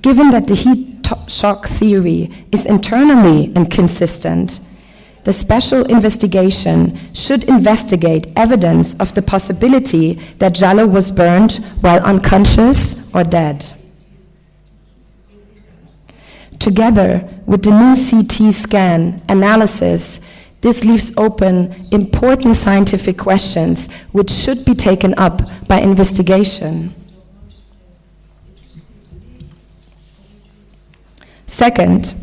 Given 0.00 0.30
that 0.30 0.46
the 0.46 0.54
heat 0.54 1.06
shock 1.28 1.66
theory 1.66 2.30
is 2.52 2.66
internally 2.66 3.52
inconsistent, 3.54 4.60
the 5.24 5.32
special 5.32 5.84
investigation 5.86 6.96
should 7.12 7.42
investigate 7.44 8.28
evidence 8.36 8.94
of 9.00 9.12
the 9.14 9.22
possibility 9.22 10.12
that 10.38 10.54
Jallo 10.54 10.88
was 10.88 11.10
burned 11.10 11.54
while 11.80 12.00
unconscious 12.04 13.12
or 13.12 13.24
dead. 13.24 13.72
Together 16.58 17.28
with 17.46 17.62
the 17.62 17.70
new 17.70 17.94
CT 17.94 18.52
scan 18.52 19.22
analysis, 19.28 20.20
this 20.62 20.84
leaves 20.84 21.12
open 21.16 21.74
important 21.92 22.56
scientific 22.56 23.18
questions 23.18 23.90
which 24.12 24.30
should 24.30 24.64
be 24.64 24.74
taken 24.74 25.14
up 25.18 25.42
by 25.68 25.80
investigation. 25.80 26.94
Second, 31.46 32.14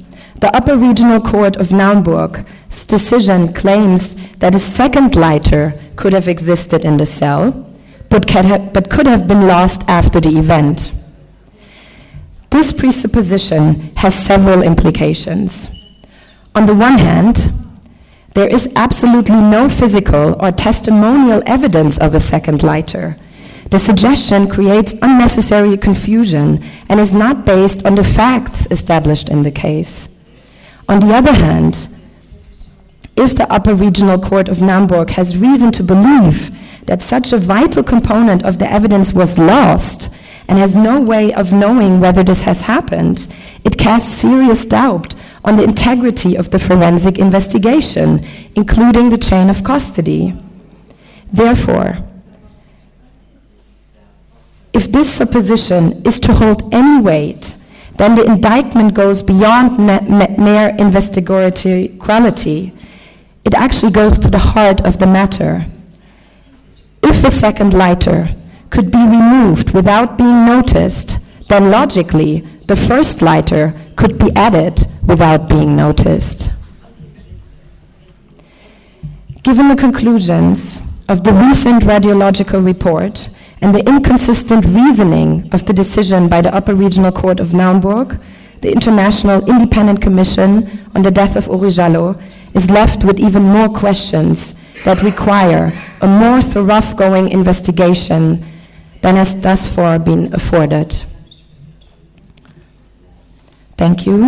the 0.41 0.53
Upper 0.53 0.77
Regional 0.77 1.21
Court 1.21 1.55
of 1.55 1.71
Naumburg's 1.71 2.85
decision 2.85 3.53
claims 3.53 4.15
that 4.39 4.53
a 4.53 4.59
second 4.59 5.15
lighter 5.15 5.79
could 5.95 6.11
have 6.11 6.27
existed 6.27 6.83
in 6.83 6.97
the 6.97 7.05
cell, 7.05 7.69
but, 8.09 8.27
could 8.27 9.07
have 9.07 9.27
been 9.27 9.47
lost 9.47 9.87
after 9.87 10.19
the 10.19 10.37
event. 10.37 10.91
This 12.53 12.71
presupposition 12.71 13.81
has 13.97 14.13
several 14.13 14.61
implications. 14.61 15.67
On 16.55 16.65
the 16.65 16.75
one 16.75 16.97
hand, 16.99 17.49
there 18.35 18.47
is 18.47 18.71
absolutely 18.75 19.41
no 19.41 19.67
physical 19.67 20.35
or 20.39 20.51
testimonial 20.51 21.41
evidence 21.45 21.97
of 21.99 22.13
a 22.15 22.19
second 22.19 22.63
lighter, 22.63 23.17
the 23.73 23.79
suggestion 23.79 24.47
creates 24.47 24.93
unnecessary 25.01 25.75
confusion 25.77 26.63
and 26.89 26.99
is 26.99 27.15
not 27.15 27.43
based 27.43 27.87
on 27.87 27.95
the 27.95 28.03
facts 28.03 28.67
established 28.69 29.29
in 29.29 29.41
the 29.41 29.49
case. 29.49 30.15
On 30.87 30.99
the 30.99 31.11
other 31.11 31.33
hand, 31.33 31.87
if 33.15 33.35
the 33.35 33.51
Upper 33.51 33.73
Regional 33.73 34.19
Court 34.19 34.47
of 34.47 34.61
Naumburg 34.61 35.09
has 35.09 35.39
reason 35.39 35.71
to 35.71 35.81
believe 35.81 36.51
that 36.85 37.01
such 37.01 37.33
a 37.33 37.37
vital 37.39 37.81
component 37.81 38.43
of 38.43 38.59
the 38.59 38.71
evidence 38.71 39.11
was 39.11 39.39
lost 39.39 40.13
and 40.47 40.59
has 40.59 40.75
no 40.75 41.01
way 41.01 41.33
of 41.33 41.53
knowing 41.53 41.99
whether 41.99 42.23
this 42.23 42.43
has 42.43 42.63
happened, 42.63 43.27
it 43.63 43.77
casts 43.77 44.13
serious 44.13 44.65
doubt 44.65 45.15
on 45.45 45.57
the 45.57 45.63
integrity 45.63 46.35
of 46.35 46.51
the 46.51 46.59
forensic 46.59 47.17
investigation, 47.17 48.25
including 48.55 49.09
the 49.09 49.17
chain 49.17 49.49
of 49.49 49.63
custody. 49.63 50.35
Therefore, 51.31 51.97
if 54.73 54.91
this 54.91 55.13
supposition 55.13 56.01
is 56.05 56.19
to 56.21 56.33
hold 56.33 56.73
any 56.73 57.01
weight, 57.01 57.55
then 57.97 58.15
the 58.15 58.23
indictment 58.23 58.93
goes 58.93 59.21
beyond 59.21 59.77
me- 59.77 59.99
me- 60.09 60.35
mere 60.37 60.69
investigatory 60.79 61.89
quality. 61.99 62.73
It 63.45 63.53
actually 63.53 63.91
goes 63.91 64.17
to 64.19 64.29
the 64.29 64.39
heart 64.39 64.81
of 64.81 64.97
the 64.97 65.05
matter. 65.05 65.65
If 67.03 67.23
a 67.23 67.29
second 67.31 67.73
lighter 67.73 68.29
could 68.73 68.89
be 68.89 68.97
removed 68.97 69.69
without 69.69 70.17
being 70.17 70.47
noticed, 70.47 71.19
then 71.47 71.69
logically, 71.69 72.39
the 72.65 72.75
first 72.75 73.21
lighter 73.21 73.71
could 73.95 74.17
be 74.17 74.31
added 74.35 74.87
without 75.07 75.47
being 75.47 75.75
noticed. 75.75 76.49
Given 79.43 79.67
the 79.67 79.75
conclusions 79.75 80.81
of 81.07 81.23
the 81.23 81.33
recent 81.33 81.83
radiological 81.83 82.65
report 82.65 83.29
and 83.61 83.75
the 83.75 83.87
inconsistent 83.87 84.65
reasoning 84.65 85.47
of 85.53 85.67
the 85.67 85.73
decision 85.73 86.27
by 86.27 86.41
the 86.41 86.55
Upper 86.55 86.73
Regional 86.73 87.11
Court 87.11 87.39
of 87.39 87.53
Naumburg, 87.53 88.19
the 88.61 88.71
International 88.71 89.47
Independent 89.47 90.01
Commission 90.01 90.89
on 90.95 91.03
the 91.03 91.11
Death 91.11 91.35
of 91.35 91.45
Uri 91.45 91.69
Jallo 91.69 92.19
is 92.55 92.71
left 92.71 93.03
with 93.03 93.19
even 93.19 93.43
more 93.43 93.69
questions 93.69 94.55
that 94.83 95.03
require 95.03 95.71
a 96.01 96.07
more 96.07 96.41
thoroughgoing 96.41 97.29
investigation 97.29 98.43
than 99.03 99.17
has 99.17 99.39
thus 99.41 99.67
far 99.67 99.99
been 99.99 100.33
afforded. 100.33 100.93
Thank 103.77 104.05
you. 104.05 104.23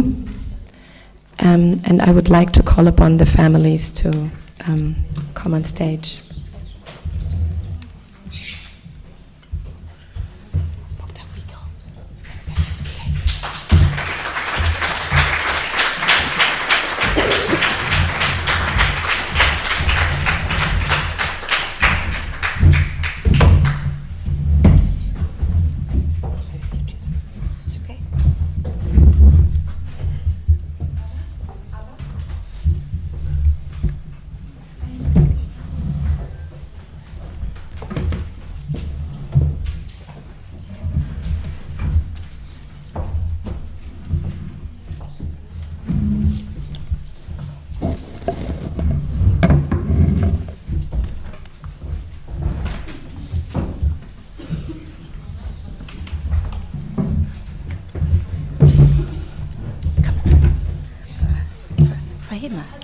Um, 1.39 1.81
and 1.85 2.01
I 2.01 2.11
would 2.11 2.29
like 2.29 2.51
to 2.51 2.63
call 2.63 2.87
upon 2.87 3.17
the 3.17 3.25
families 3.25 3.91
to 3.93 4.29
um, 4.67 4.97
come 5.33 5.53
on 5.53 5.63
stage. 5.63 6.19
Bremer. 62.35 62.74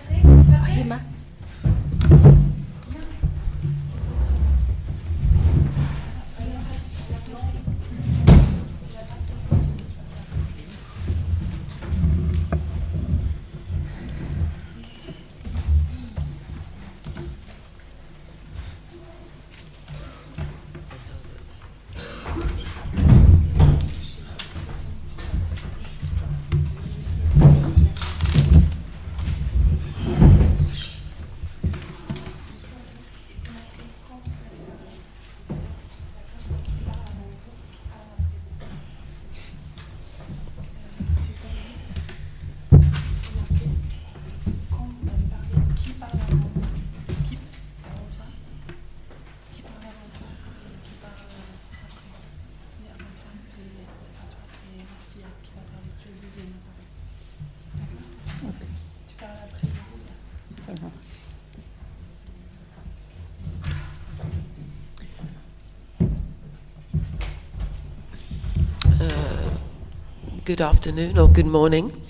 Good 70.51 70.59
afternoon 70.59 71.17
or 71.17 71.29
good 71.29 71.45
morning. 71.45 72.01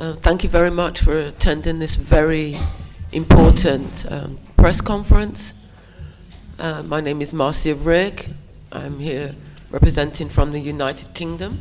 Uh, 0.00 0.14
thank 0.14 0.42
you 0.42 0.48
very 0.48 0.72
much 0.72 0.98
for 0.98 1.16
attending 1.16 1.78
this 1.78 1.94
very 1.94 2.58
important 3.12 4.04
um, 4.10 4.36
press 4.56 4.80
conference. 4.80 5.52
Uh, 6.58 6.82
my 6.82 7.00
name 7.00 7.22
is 7.22 7.32
Marcia 7.32 7.76
Rigg. 7.76 8.34
I'm 8.72 8.98
here 8.98 9.36
representing 9.70 10.28
from 10.28 10.50
the 10.50 10.58
United 10.58 11.14
Kingdom. 11.14 11.56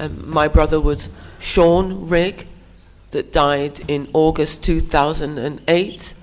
Um, 0.00 0.28
my 0.28 0.48
brother 0.48 0.80
was 0.80 1.08
Sean 1.38 2.08
Rigg, 2.08 2.48
that 3.12 3.30
died 3.30 3.78
in 3.88 4.08
August 4.12 4.64
2008 4.64 6.14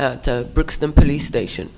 at 0.00 0.26
uh, 0.26 0.42
Brixton 0.42 0.92
Police 0.92 1.28
Station. 1.28 1.70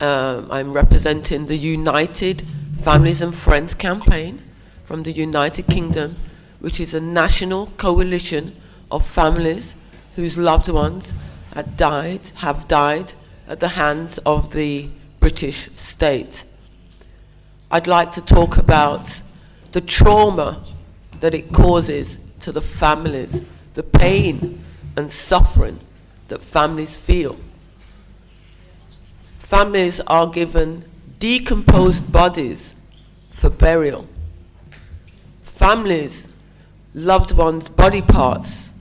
Um, 0.00 0.46
I'm 0.48 0.72
representing 0.72 1.46
the 1.46 1.58
United 1.58 2.42
Families 2.78 3.20
and 3.20 3.34
Friends 3.34 3.74
campaign 3.74 4.40
from 4.84 5.02
the 5.02 5.12
United 5.12 5.66
Kingdom, 5.66 6.16
which 6.60 6.80
is 6.80 6.94
a 6.94 7.00
national 7.00 7.66
coalition 7.76 8.56
of 8.90 9.06
families 9.06 9.74
whose 10.16 10.36
loved 10.36 10.68
ones 10.68 11.14
had 11.54 11.76
died, 11.76 12.20
have 12.36 12.68
died 12.68 13.12
at 13.48 13.60
the 13.60 13.68
hands 13.68 14.18
of 14.18 14.52
the 14.52 14.88
British 15.20 15.68
state. 15.76 16.44
I'd 17.70 17.86
like 17.86 18.12
to 18.12 18.20
talk 18.20 18.58
about 18.58 19.20
the 19.72 19.80
trauma 19.80 20.62
that 21.20 21.34
it 21.34 21.52
causes 21.52 22.18
to 22.40 22.52
the 22.52 22.60
families, 22.60 23.42
the 23.74 23.82
pain 23.82 24.62
and 24.96 25.10
suffering 25.10 25.80
that 26.28 26.42
families 26.42 26.96
feel. 26.96 27.36
Families 29.38 30.00
are 30.06 30.26
given 30.26 30.84
decomposed 31.18 32.10
bodies 32.10 32.74
for 33.30 33.48
burial. 33.48 34.06
Families, 35.62 36.26
loved 36.92 37.36
ones' 37.36 37.68
body 37.68 38.02
parts 38.02 38.72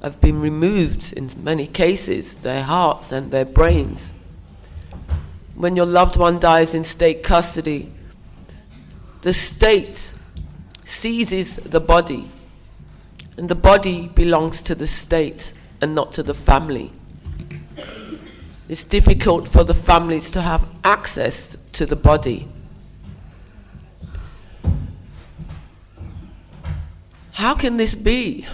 have 0.00 0.18
been 0.18 0.40
removed 0.40 1.12
in 1.12 1.30
many 1.42 1.66
cases, 1.66 2.36
their 2.38 2.62
hearts 2.62 3.12
and 3.12 3.30
their 3.30 3.44
brains. 3.44 4.12
When 5.56 5.76
your 5.76 5.84
loved 5.84 6.16
one 6.16 6.38
dies 6.38 6.72
in 6.72 6.84
state 6.84 7.22
custody, 7.22 7.92
the 9.20 9.34
state 9.34 10.14
seizes 10.86 11.56
the 11.56 11.80
body, 11.80 12.30
and 13.36 13.50
the 13.50 13.54
body 13.54 14.08
belongs 14.08 14.62
to 14.62 14.74
the 14.74 14.86
state 14.86 15.52
and 15.82 15.94
not 15.94 16.14
to 16.14 16.22
the 16.22 16.32
family. 16.32 16.92
It's 18.70 18.84
difficult 18.84 19.48
for 19.48 19.64
the 19.64 19.74
families 19.74 20.30
to 20.30 20.40
have 20.40 20.66
access 20.82 21.58
to 21.74 21.84
the 21.84 21.94
body. 21.94 22.48
How 27.36 27.54
can 27.54 27.76
this 27.76 27.94
be? 27.94 28.46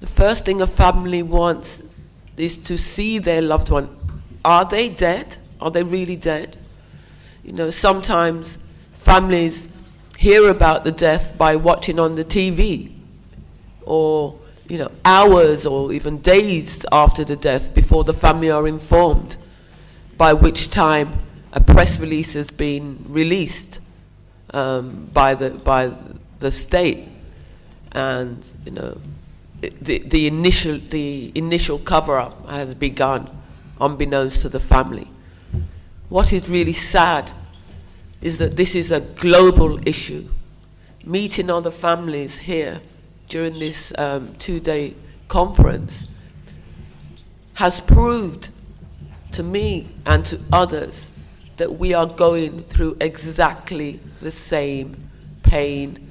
The 0.00 0.06
first 0.06 0.46
thing 0.46 0.62
a 0.62 0.66
family 0.66 1.22
wants 1.22 1.82
is 2.38 2.56
to 2.56 2.78
see 2.78 3.18
their 3.18 3.42
loved 3.42 3.68
one. 3.68 3.94
Are 4.46 4.64
they 4.64 4.88
dead? 4.88 5.36
Are 5.60 5.70
they 5.70 5.82
really 5.82 6.16
dead? 6.16 6.56
You 7.44 7.52
know, 7.52 7.70
sometimes 7.70 8.58
families 8.92 9.68
hear 10.16 10.48
about 10.48 10.84
the 10.84 10.90
death 10.90 11.36
by 11.36 11.56
watching 11.56 11.98
on 11.98 12.14
the 12.14 12.24
TV 12.24 12.94
or, 13.82 14.38
you 14.70 14.78
know, 14.78 14.90
hours 15.04 15.66
or 15.66 15.92
even 15.92 16.16
days 16.22 16.86
after 16.92 17.24
the 17.24 17.36
death 17.36 17.74
before 17.74 18.04
the 18.04 18.14
family 18.14 18.50
are 18.50 18.66
informed 18.66 19.36
by 20.16 20.32
which 20.32 20.70
time 20.70 21.12
a 21.52 21.62
press 21.62 22.00
release 22.00 22.32
has 22.32 22.50
been 22.50 23.04
released 23.06 23.80
um, 24.54 25.10
by 25.12 25.34
the 25.34 25.50
by 25.50 25.92
the 26.40 26.50
state, 26.50 27.08
and 27.96 28.52
you 28.66 28.72
know 28.72 29.00
the 29.62 29.98
the 29.98 30.26
initial 30.26 30.78
the 30.90 31.32
initial 31.34 31.78
cover 31.78 32.18
up 32.18 32.48
has 32.48 32.74
begun, 32.74 33.28
unbeknownst 33.80 34.42
to 34.42 34.48
the 34.50 34.60
family. 34.60 35.10
What 36.10 36.32
is 36.32 36.48
really 36.48 36.74
sad 36.74 37.30
is 38.20 38.38
that 38.38 38.56
this 38.56 38.74
is 38.74 38.92
a 38.92 39.00
global 39.00 39.80
issue. 39.88 40.28
Meeting 41.04 41.50
other 41.50 41.70
families 41.70 42.38
here 42.38 42.80
during 43.28 43.54
this 43.58 43.92
um, 43.96 44.34
two 44.38 44.60
day 44.60 44.94
conference 45.28 46.06
has 47.54 47.80
proved 47.80 48.50
to 49.32 49.42
me 49.42 49.88
and 50.04 50.24
to 50.26 50.38
others 50.52 51.10
that 51.56 51.78
we 51.78 51.94
are 51.94 52.06
going 52.06 52.62
through 52.64 52.96
exactly 53.00 53.98
the 54.20 54.30
same 54.30 55.08
pain 55.42 56.05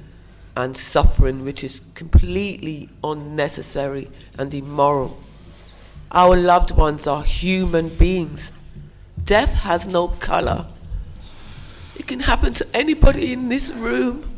and 0.56 0.74
suffering, 0.74 1.44
which 1.44 1.62
is 1.62 1.82
completely 1.94 2.88
unnecessary 3.04 4.08
and 4.38 4.52
immoral. 4.54 5.20
Our 6.10 6.34
loved 6.34 6.70
ones 6.70 7.06
are 7.06 7.22
human 7.22 7.90
beings. 7.90 8.50
Death 9.22 9.54
has 9.54 9.86
no 9.86 10.08
color. 10.08 10.66
It 11.96 12.06
can 12.06 12.20
happen 12.20 12.54
to 12.54 12.66
anybody 12.74 13.32
in 13.34 13.48
this 13.50 13.70
room. 13.70 14.28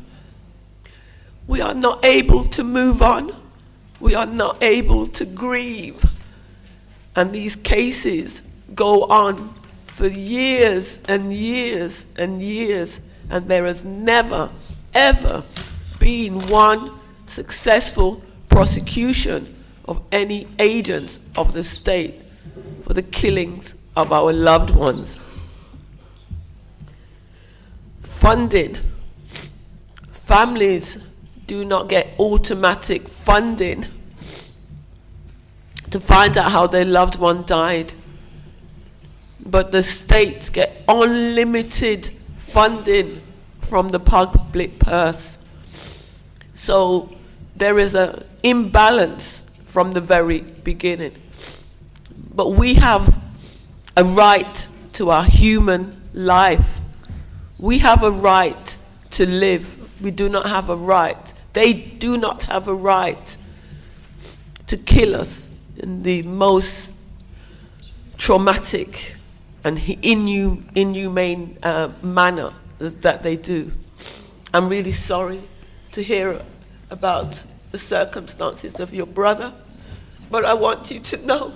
We 1.46 1.60
are 1.60 1.74
not 1.74 2.04
able 2.04 2.44
to 2.44 2.64
move 2.64 3.00
on. 3.00 3.32
We 4.00 4.14
are 4.14 4.26
not 4.26 4.62
able 4.62 5.06
to 5.08 5.24
grieve. 5.24 6.04
And 7.14 7.32
these 7.32 7.56
cases 7.56 8.50
go 8.74 9.04
on 9.04 9.54
for 9.86 10.08
years 10.08 10.98
and 11.08 11.32
years 11.32 12.06
and 12.16 12.40
years, 12.40 13.00
and 13.30 13.48
there 13.48 13.64
has 13.64 13.84
never, 13.84 14.50
ever 14.94 15.42
been 16.08 16.40
one 16.48 16.90
successful 17.26 18.22
prosecution 18.48 19.54
of 19.84 20.02
any 20.10 20.48
agents 20.58 21.18
of 21.36 21.52
the 21.52 21.62
state 21.62 22.22
for 22.80 22.94
the 22.94 23.02
killings 23.02 23.74
of 23.94 24.10
our 24.10 24.32
loved 24.32 24.74
ones. 24.74 25.18
Funding. 28.00 28.78
Families 30.10 30.96
do 31.46 31.66
not 31.66 31.90
get 31.90 32.18
automatic 32.18 33.06
funding 33.06 33.84
to 35.90 36.00
find 36.00 36.38
out 36.38 36.50
how 36.50 36.66
their 36.66 36.86
loved 36.86 37.18
one 37.18 37.44
died. 37.44 37.92
But 39.44 39.72
the 39.72 39.82
states 39.82 40.48
get 40.48 40.84
unlimited 40.88 42.06
funding 42.06 43.20
from 43.60 43.90
the 43.90 44.00
public 44.00 44.78
purse. 44.78 45.37
So 46.58 47.08
there 47.54 47.78
is 47.78 47.94
an 47.94 48.24
imbalance 48.42 49.42
from 49.64 49.92
the 49.92 50.00
very 50.00 50.40
beginning. 50.40 51.14
But 52.34 52.50
we 52.54 52.74
have 52.74 53.22
a 53.96 54.02
right 54.02 54.66
to 54.94 55.10
our 55.10 55.22
human 55.22 56.02
life. 56.12 56.80
We 57.60 57.78
have 57.78 58.02
a 58.02 58.10
right 58.10 58.76
to 59.10 59.24
live. 59.24 60.02
We 60.02 60.10
do 60.10 60.28
not 60.28 60.46
have 60.46 60.68
a 60.68 60.74
right. 60.74 61.32
They 61.52 61.72
do 61.74 62.16
not 62.18 62.44
have 62.46 62.66
a 62.66 62.74
right 62.74 63.36
to 64.66 64.76
kill 64.76 65.14
us 65.14 65.54
in 65.76 66.02
the 66.02 66.22
most 66.24 66.96
traumatic 68.16 69.14
and 69.62 69.78
inhum- 69.78 70.64
inhumane 70.74 71.56
uh, 71.62 71.90
manner 72.02 72.50
that 72.80 73.22
they 73.22 73.36
do. 73.36 73.70
I'm 74.52 74.68
really 74.68 74.92
sorry 74.92 75.40
to 75.98 76.04
hear 76.04 76.40
about 76.90 77.42
the 77.72 77.78
circumstances 77.78 78.78
of 78.78 78.94
your 78.94 79.04
brother, 79.04 79.52
but 80.30 80.44
I 80.44 80.54
want 80.54 80.92
you 80.92 81.00
to 81.00 81.16
know 81.26 81.52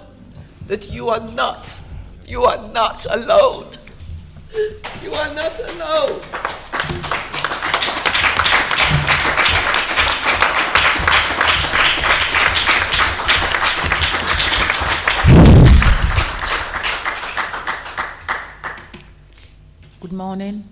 that 0.66 0.90
you 0.90 1.10
are 1.10 1.20
not, 1.30 1.80
you 2.26 2.42
are 2.42 2.58
not 2.72 3.06
alone. 3.08 3.68
You 5.00 5.12
are 5.12 5.32
not 5.32 5.60
alone. 5.60 6.20
Good 20.00 20.12
morning 20.12 20.64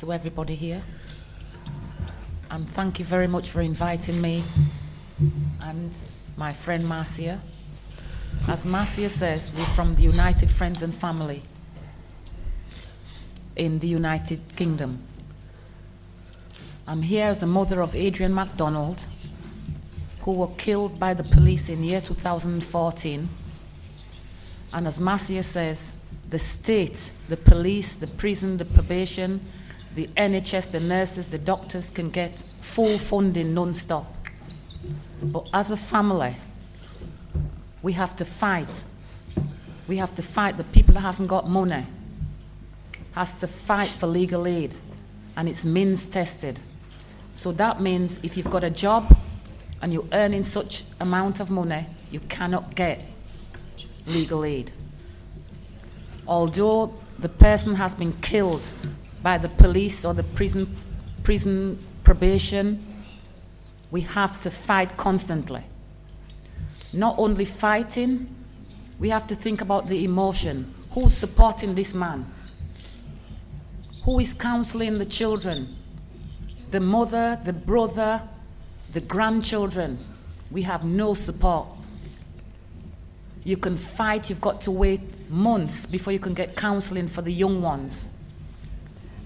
to 0.00 0.12
everybody 0.12 0.54
here. 0.54 0.82
And 2.50 2.68
thank 2.70 2.98
you 2.98 3.04
very 3.04 3.26
much 3.26 3.48
for 3.50 3.60
inviting 3.60 4.20
me 4.20 4.42
and 5.60 5.90
my 6.36 6.52
friend 6.52 6.88
Marcia. 6.88 7.40
As 8.48 8.66
Marcia 8.66 9.08
says, 9.08 9.52
we're 9.56 9.64
from 9.64 9.94
the 9.94 10.02
United 10.02 10.50
Friends 10.50 10.82
and 10.82 10.94
Family 10.94 11.42
in 13.56 13.78
the 13.78 13.86
United 13.86 14.40
Kingdom. 14.56 14.98
I'm 16.86 17.02
here 17.02 17.26
as 17.26 17.38
the 17.38 17.46
mother 17.46 17.80
of 17.80 17.94
Adrian 17.94 18.34
MacDonald, 18.34 19.06
who 20.20 20.32
were 20.32 20.48
killed 20.58 21.00
by 21.00 21.14
the 21.14 21.24
police 21.24 21.68
in 21.68 21.80
the 21.80 21.88
year 21.88 22.00
2014. 22.00 23.28
And 24.74 24.86
as 24.86 25.00
Marcia 25.00 25.42
says, 25.42 25.94
the 26.28 26.38
state, 26.38 27.10
the 27.28 27.36
police, 27.36 27.94
the 27.94 28.06
prison, 28.06 28.58
the 28.58 28.64
probation, 28.64 29.40
the 29.94 30.08
NHS, 30.16 30.72
the 30.72 30.80
nurses, 30.80 31.28
the 31.28 31.38
doctors 31.38 31.90
can 31.90 32.10
get 32.10 32.36
full 32.60 32.98
funding 32.98 33.54
non-stop. 33.54 34.12
But 35.22 35.48
as 35.52 35.70
a 35.70 35.76
family, 35.76 36.34
we 37.82 37.92
have 37.92 38.16
to 38.16 38.24
fight. 38.24 38.84
We 39.86 39.98
have 39.98 40.14
to 40.16 40.22
fight 40.22 40.56
the 40.56 40.64
people 40.64 40.94
that 40.94 41.00
hasn't 41.00 41.28
got 41.28 41.48
money, 41.48 41.84
has 43.12 43.34
to 43.34 43.46
fight 43.46 43.88
for 43.88 44.06
legal 44.06 44.46
aid, 44.46 44.74
and 45.36 45.48
it's 45.48 45.64
means 45.64 46.06
tested. 46.06 46.58
So 47.32 47.52
that 47.52 47.80
means 47.80 48.20
if 48.22 48.36
you've 48.36 48.50
got 48.50 48.64
a 48.64 48.70
job 48.70 49.16
and 49.82 49.92
you're 49.92 50.08
earning 50.12 50.42
such 50.42 50.84
amount 51.00 51.40
of 51.40 51.50
money, 51.50 51.86
you 52.10 52.20
cannot 52.20 52.74
get 52.74 53.04
legal 54.06 54.44
aid. 54.44 54.72
Although 56.26 56.94
the 57.18 57.28
person 57.28 57.74
has 57.74 57.94
been 57.94 58.12
killed 58.14 58.62
by 59.24 59.38
the 59.38 59.48
police 59.48 60.04
or 60.04 60.12
the 60.12 60.22
prison, 60.22 60.76
prison 61.22 61.78
probation, 62.04 62.84
we 63.90 64.02
have 64.02 64.38
to 64.42 64.50
fight 64.50 64.98
constantly. 64.98 65.62
Not 66.92 67.14
only 67.16 67.46
fighting, 67.46 68.28
we 68.98 69.08
have 69.08 69.26
to 69.28 69.34
think 69.34 69.62
about 69.62 69.86
the 69.86 70.04
emotion. 70.04 70.66
Who's 70.90 71.14
supporting 71.14 71.74
this 71.74 71.94
man? 71.94 72.26
Who 74.04 74.20
is 74.20 74.34
counseling 74.34 74.98
the 74.98 75.06
children? 75.06 75.68
The 76.70 76.80
mother, 76.80 77.40
the 77.44 77.54
brother, 77.54 78.20
the 78.92 79.00
grandchildren. 79.00 79.96
We 80.50 80.60
have 80.62 80.84
no 80.84 81.14
support. 81.14 81.78
You 83.42 83.56
can 83.56 83.78
fight, 83.78 84.28
you've 84.28 84.42
got 84.42 84.60
to 84.62 84.70
wait 84.70 85.30
months 85.30 85.86
before 85.86 86.12
you 86.12 86.18
can 86.18 86.34
get 86.34 86.54
counseling 86.56 87.08
for 87.08 87.22
the 87.22 87.32
young 87.32 87.62
ones 87.62 88.08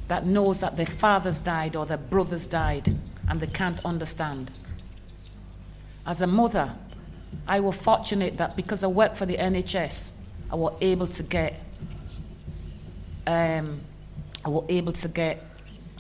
that 0.09 0.27
knows 0.27 0.61
that 0.61 0.77
their 0.77 0.87
fathers 0.87 1.39
died 1.39 1.77
or 1.77 1.87
their 1.87 1.99
brothers 1.99 2.47
died 2.47 2.95
and 3.29 3.39
they 3.39 3.47
can't 3.47 3.85
understand. 3.85 4.59
As 6.07 6.23
a 6.23 6.27
mother, 6.27 6.75
I 7.47 7.61
was 7.61 7.77
fortunate 7.77 8.39
that 8.39 8.57
because 8.57 8.83
I 8.83 8.87
work 8.87 9.15
for 9.15 9.27
the 9.27 9.37
NHS, 9.37 10.13
I 10.51 10.55
was 10.57 10.75
able 10.81 11.07
to 11.07 11.23
get 11.23 11.63
um, 13.27 13.79
I 14.45 14.49
was 14.49 14.65
able 14.71 14.93
to 14.95 15.09
get 15.09 15.45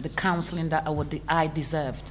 the 0.01 0.09
counseling 0.09 0.71
that 0.71 0.87
I, 0.87 0.90
would, 0.90 1.21
I 1.29 1.49
deserved. 1.49 2.11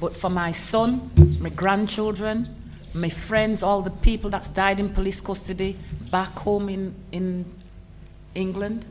But 0.00 0.16
for 0.16 0.30
my 0.30 0.52
son, 0.52 1.10
my 1.40 1.50
grandchildren, 1.50 2.48
my 2.94 3.10
friends, 3.10 3.62
all 3.62 3.82
the 3.82 3.90
people 3.90 4.30
that's 4.30 4.48
died 4.48 4.80
in 4.80 4.88
police 4.88 5.20
custody 5.20 5.76
back 6.10 6.30
home 6.38 6.68
in, 6.68 6.94
in 7.12 7.44
England, 8.34 8.86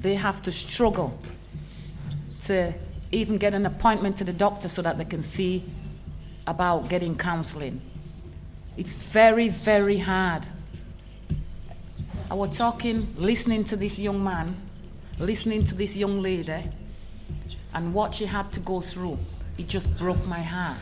they 0.00 0.14
have 0.14 0.40
to 0.42 0.52
struggle 0.52 1.18
to 2.44 2.72
even 3.12 3.36
get 3.36 3.54
an 3.54 3.66
appointment 3.66 4.16
to 4.16 4.24
the 4.24 4.32
doctor 4.32 4.68
so 4.68 4.82
that 4.82 4.96
they 4.96 5.04
can 5.04 5.22
see 5.22 5.62
about 6.46 6.88
getting 6.88 7.16
counseling. 7.16 7.80
It's 8.76 8.96
very, 8.96 9.48
very 9.50 9.98
hard. 9.98 10.42
I 12.30 12.34
was 12.34 12.56
talking, 12.56 13.14
listening 13.18 13.64
to 13.64 13.76
this 13.76 13.98
young 13.98 14.22
man, 14.24 14.56
listening 15.18 15.64
to 15.64 15.74
this 15.74 15.96
young 15.96 16.22
lady, 16.22 16.64
and 17.74 17.92
what 17.92 18.14
she 18.14 18.24
had 18.24 18.52
to 18.52 18.60
go 18.60 18.80
through. 18.80 19.18
It 19.58 19.68
just 19.68 19.96
broke 19.98 20.24
my 20.26 20.40
heart. 20.40 20.78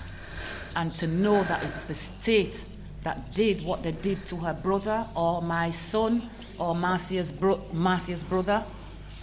And 0.77 0.89
to 0.91 1.07
know 1.07 1.43
that 1.45 1.65
it's 1.65 1.87
the 1.87 1.95
state 1.95 2.63
that 3.03 3.35
did 3.35 3.65
what 3.65 3.83
they 3.83 3.93
did 3.93 4.19
to 4.29 4.37
her 4.37 4.53
brother 4.53 5.05
or 5.17 5.43
my 5.43 5.71
son 5.71 6.31
or 6.59 6.75
Marcia's, 6.75 7.33
bro- 7.33 7.65
Marcia's 7.73 8.23
brother 8.23 8.65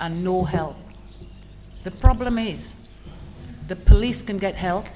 and 0.01 0.23
no 0.23 0.43
help. 0.43 0.75
The 1.83 1.91
problem 1.91 2.37
is 2.39 2.75
the 3.67 3.75
police 3.75 4.21
can 4.21 4.37
get 4.37 4.55
help, 4.55 4.87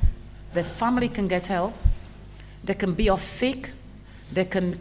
the 0.54 0.64
family 0.64 1.10
can 1.10 1.28
get 1.28 1.46
help, 1.46 1.74
they 2.64 2.74
can 2.74 2.94
be 2.94 3.10
off 3.10 3.22
sick, 3.22 3.70
they 4.32 4.46
can 4.46 4.80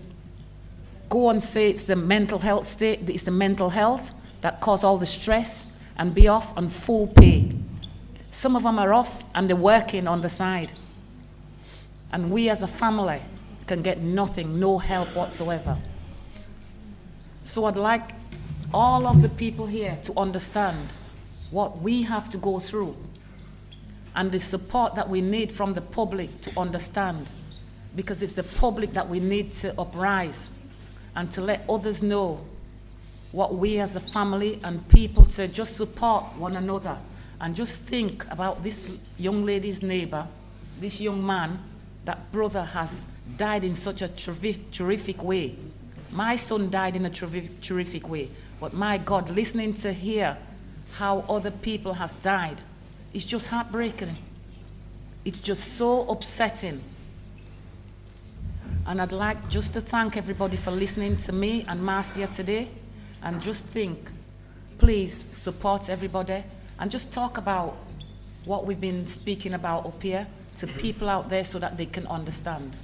go 1.09 1.31
and 1.31 1.43
say 1.43 1.71
it's 1.71 1.85
the 1.85 1.97
mental 1.97 2.39
health 2.39 2.67
state, 2.67 3.09
it's 3.09 3.25
the 3.25 3.31
mental 3.31 3.71
health 3.71 4.13
that 4.41 4.61
cause 4.61 4.85
all 4.85 4.99
the 4.99 5.07
stress 5.07 5.85
and 5.97 6.15
be 6.15 6.29
off 6.29 6.57
on 6.57 6.69
full 6.69 7.07
pay. 7.07 7.53
Some 8.31 8.57
of 8.57 8.63
them 8.63 8.79
are 8.79 8.93
off 8.93 9.25
and 9.35 9.49
they're 9.49 9.57
working 9.57 10.07
on 10.07 10.23
the 10.23 10.29
side. 10.29 10.73
And 12.13 12.31
we 12.31 12.49
as 12.49 12.63
a 12.63 12.67
family 12.67 13.21
can 13.67 13.83
get 13.83 13.99
nothing, 13.99 14.61
no 14.61 14.79
help 14.79 15.09
whatsoever. 15.15 15.77
So 17.43 17.65
I'd 17.65 17.77
like 17.77 18.11
all 18.73 19.07
of 19.07 19.23
the 19.23 19.29
people 19.31 19.67
here 19.67 19.99
to 20.05 20.13
understand 20.19 20.77
what 21.51 21.79
we 21.79 22.03
have 22.03 22.29
to 22.31 22.37
go 22.37 22.59
through 22.59 22.95
and 24.15 24.31
the 24.31 24.39
support 24.39 24.95
that 24.95 25.09
we 25.09 25.21
need 25.21 25.51
from 25.51 25.73
the 25.75 25.81
public 25.81 26.37
to 26.41 26.59
understand 26.59 27.31
because 27.97 28.23
it's 28.23 28.35
the 28.35 28.43
public 28.61 28.93
that 28.93 29.09
we 29.09 29.21
need 29.21 29.53
to 29.53 29.79
uprise 29.81 30.51
and 31.17 31.33
to 31.33 31.41
let 31.41 31.65
others 31.69 32.03
know 32.03 32.39
what 33.33 33.57
we 33.57 33.79
as 33.79 33.97
a 33.97 34.01
family 34.01 34.61
and 34.65 34.87
people 34.89 35.25
to 35.25 35.49
just 35.49 35.77
support 35.77 36.25
one 36.37 36.57
another 36.57 36.97
and 37.41 37.55
just 37.55 37.81
think 37.83 38.31
about 38.31 38.63
this 38.63 39.09
young 39.17 39.47
lady's 39.47 39.83
neighbor, 39.83 40.27
this 40.81 41.01
young 41.01 41.25
man, 41.25 41.59
that 42.05 42.31
brother 42.33 42.65
has 42.65 43.05
died 43.37 43.65
in 43.65 43.75
such 43.75 44.03
a 44.03 44.09
terrific, 44.09 44.71
terrific 44.71 45.23
way. 45.23 45.55
My 46.11 46.37
son 46.37 46.71
died 46.71 46.97
in 46.97 47.07
a 47.07 47.11
terrific, 47.11 47.61
terrific 47.61 48.09
way, 48.09 48.31
but 48.61 48.73
my 48.73 48.99
God, 48.99 49.31
listening 49.31 49.75
to 49.75 49.93
hear 49.93 50.37
how 50.95 51.21
other 51.29 51.51
people 51.51 51.95
has 51.95 52.13
died, 52.15 52.61
it's 53.13 53.25
just 53.25 53.49
heartbreaking. 53.49 54.17
It's 55.25 55.41
just 55.41 55.75
so 55.75 56.09
upsetting. 56.09 56.81
And 58.87 59.01
I'd 59.03 59.13
like 59.13 59.49
just 59.49 59.75
to 59.75 59.81
thank 59.81 60.17
everybody 60.17 60.57
for 60.57 60.71
listening 60.71 61.17
to 61.19 61.33
me 61.33 61.65
and 61.69 61.83
Marcia 61.83 62.27
today. 62.29 62.69
And 63.23 63.41
just 63.43 63.65
think, 63.67 64.11
please 64.79 65.25
support 65.29 65.91
everybody 65.91 66.45
and 66.79 66.91
just 66.91 67.13
talk 67.13 67.37
about 67.37 67.77
what 68.45 68.65
we've 68.65 68.81
been 68.81 69.07
speaking 69.07 69.55
about 69.55 69.87
up 69.87 70.03
here 70.03 70.27
to 70.57 70.67
people 70.67 71.09
out 71.09 71.29
there 71.29 71.45
so 71.45 71.59
that 71.59 71.77
they 71.77 71.87
can 71.87 72.07
understand. 72.07 72.75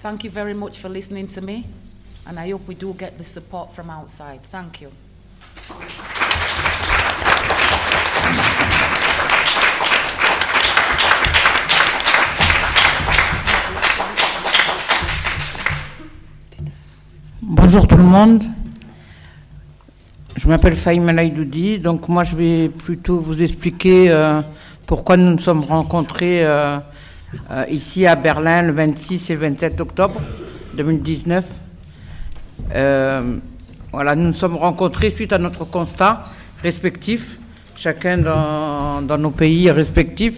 Thank 0.00 0.24
you 0.24 0.30
very 0.30 0.54
much 0.54 0.78
for 0.78 0.88
listening 0.88 1.28
to 1.28 1.40
me. 1.40 1.66
And 2.28 2.38
I 2.38 2.50
hope 2.50 2.68
we 2.68 2.74
do 2.74 2.92
get 2.92 3.16
the 3.16 3.24
support 3.24 3.74
from 3.74 3.88
outside. 3.88 4.42
Thank 4.52 4.82
you. 4.82 4.90
Bonjour 17.40 17.88
tout 17.88 17.96
le 17.96 18.02
monde. 18.02 18.42
Je 20.36 20.46
m'appelle 20.48 20.76
Faïm 20.76 21.08
Alaïdoudi, 21.08 21.78
donc 21.78 22.08
moi 22.08 22.24
je 22.24 22.36
vais 22.36 22.68
plutôt 22.68 23.20
vous 23.20 23.42
expliquer 23.42 24.10
euh, 24.10 24.42
pourquoi 24.86 25.16
nous 25.16 25.30
nous 25.30 25.38
sommes 25.38 25.64
rencontrés 25.64 26.44
euh, 26.44 26.78
euh, 27.50 27.64
ici 27.70 28.06
à 28.06 28.16
Berlin 28.16 28.62
le 28.62 28.72
26 28.72 29.30
et 29.30 29.32
le 29.32 29.40
27 29.40 29.80
octobre 29.80 30.20
2019. 30.74 31.67
Euh, 32.74 33.38
voilà, 33.92 34.14
nous 34.14 34.26
nous 34.26 34.32
sommes 34.32 34.56
rencontrés 34.56 35.10
suite 35.10 35.32
à 35.32 35.38
notre 35.38 35.64
constat 35.64 36.22
respectif, 36.62 37.38
chacun 37.76 38.18
dans, 38.18 39.18
nos 39.18 39.30
pays 39.30 39.70
respectifs. 39.70 40.36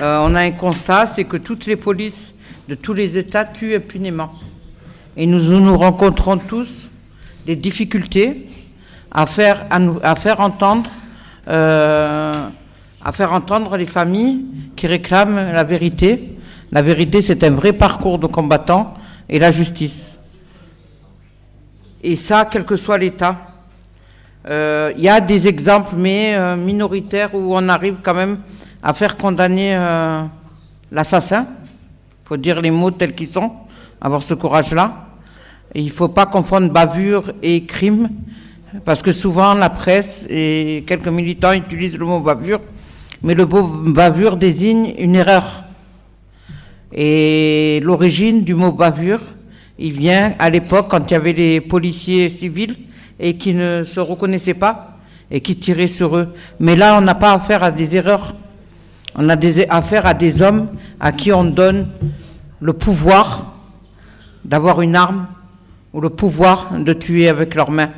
Euh, 0.00 0.20
on 0.22 0.34
a 0.34 0.42
un 0.42 0.52
constat, 0.52 1.06
c'est 1.06 1.24
que 1.24 1.36
toutes 1.36 1.66
les 1.66 1.76
polices 1.76 2.34
de 2.68 2.74
tous 2.74 2.92
les 2.92 3.18
États 3.18 3.44
tuent 3.44 3.76
impunément. 3.76 4.32
Et 5.16 5.26
nous 5.26 5.40
nous 5.40 5.76
rencontrons 5.76 6.36
tous 6.36 6.88
des 7.46 7.56
difficultés 7.56 8.46
à 9.10 9.26
faire 9.26 9.66
entendre, 10.38 10.90
euh, 11.48 12.32
à 13.04 13.12
faire 13.12 13.32
entendre 13.32 13.76
les 13.76 13.86
familles 13.86 14.44
qui 14.76 14.86
réclament 14.86 15.52
la 15.52 15.64
vérité. 15.64 16.36
La 16.70 16.82
vérité, 16.82 17.22
c'est 17.22 17.42
un 17.44 17.50
vrai 17.50 17.72
parcours 17.72 18.18
de 18.18 18.26
combattants 18.26 18.94
et 19.28 19.38
la 19.38 19.50
justice. 19.50 20.05
Et 22.08 22.14
ça, 22.14 22.44
quel 22.48 22.64
que 22.64 22.76
soit 22.76 22.98
l'État. 22.98 23.36
Euh, 24.48 24.92
Il 24.96 25.02
y 25.02 25.08
a 25.08 25.20
des 25.20 25.48
exemples, 25.48 25.96
mais 25.96 26.36
euh, 26.36 26.54
minoritaires, 26.54 27.34
où 27.34 27.56
on 27.56 27.68
arrive 27.68 27.96
quand 28.00 28.14
même 28.14 28.38
à 28.80 28.94
faire 28.94 29.16
condamner 29.16 29.74
euh, 29.76 30.22
l'assassin. 30.92 31.48
Il 31.64 32.28
faut 32.28 32.36
dire 32.36 32.60
les 32.60 32.70
mots 32.70 32.92
tels 32.92 33.12
qu'ils 33.12 33.26
sont, 33.26 33.50
avoir 34.00 34.22
ce 34.22 34.34
courage-là. 34.34 35.08
Il 35.74 35.86
ne 35.86 35.90
faut 35.90 36.06
pas 36.06 36.26
confondre 36.26 36.72
bavure 36.72 37.32
et 37.42 37.64
crime, 37.64 38.08
parce 38.84 39.02
que 39.02 39.10
souvent 39.10 39.54
la 39.54 39.68
presse 39.68 40.26
et 40.30 40.84
quelques 40.86 41.08
militants 41.08 41.54
utilisent 41.54 41.98
le 41.98 42.06
mot 42.06 42.20
bavure, 42.20 42.60
mais 43.24 43.34
le 43.34 43.46
mot 43.46 43.64
bavure 43.64 44.36
désigne 44.36 44.94
une 44.96 45.16
erreur. 45.16 45.64
Et 46.92 47.80
l'origine 47.82 48.44
du 48.44 48.54
mot 48.54 48.70
bavure, 48.70 49.22
il 49.78 49.92
vient 49.92 50.34
à 50.38 50.50
l'époque 50.50 50.88
quand 50.88 51.10
il 51.10 51.12
y 51.12 51.16
avait 51.16 51.32
les 51.32 51.60
policiers 51.60 52.28
civils 52.28 52.76
et 53.20 53.36
qui 53.36 53.54
ne 53.54 53.84
se 53.84 54.00
reconnaissaient 54.00 54.54
pas 54.54 54.98
et 55.30 55.40
qui 55.40 55.56
tiraient 55.56 55.86
sur 55.86 56.16
eux. 56.16 56.28
Mais 56.60 56.76
là, 56.76 56.96
on 56.98 57.00
n'a 57.00 57.14
pas 57.14 57.32
affaire 57.32 57.62
à 57.62 57.70
des 57.70 57.96
erreurs. 57.96 58.34
On 59.14 59.28
a 59.28 59.36
affaire 59.70 60.06
à 60.06 60.14
des 60.14 60.42
hommes 60.42 60.68
à 61.00 61.12
qui 61.12 61.32
on 61.32 61.44
donne 61.44 61.88
le 62.60 62.72
pouvoir 62.72 63.54
d'avoir 64.44 64.80
une 64.80 64.94
arme 64.94 65.26
ou 65.92 66.00
le 66.00 66.10
pouvoir 66.10 66.72
de 66.78 66.92
tuer 66.92 67.28
avec 67.28 67.54
leurs 67.54 67.70
mains, 67.70 67.90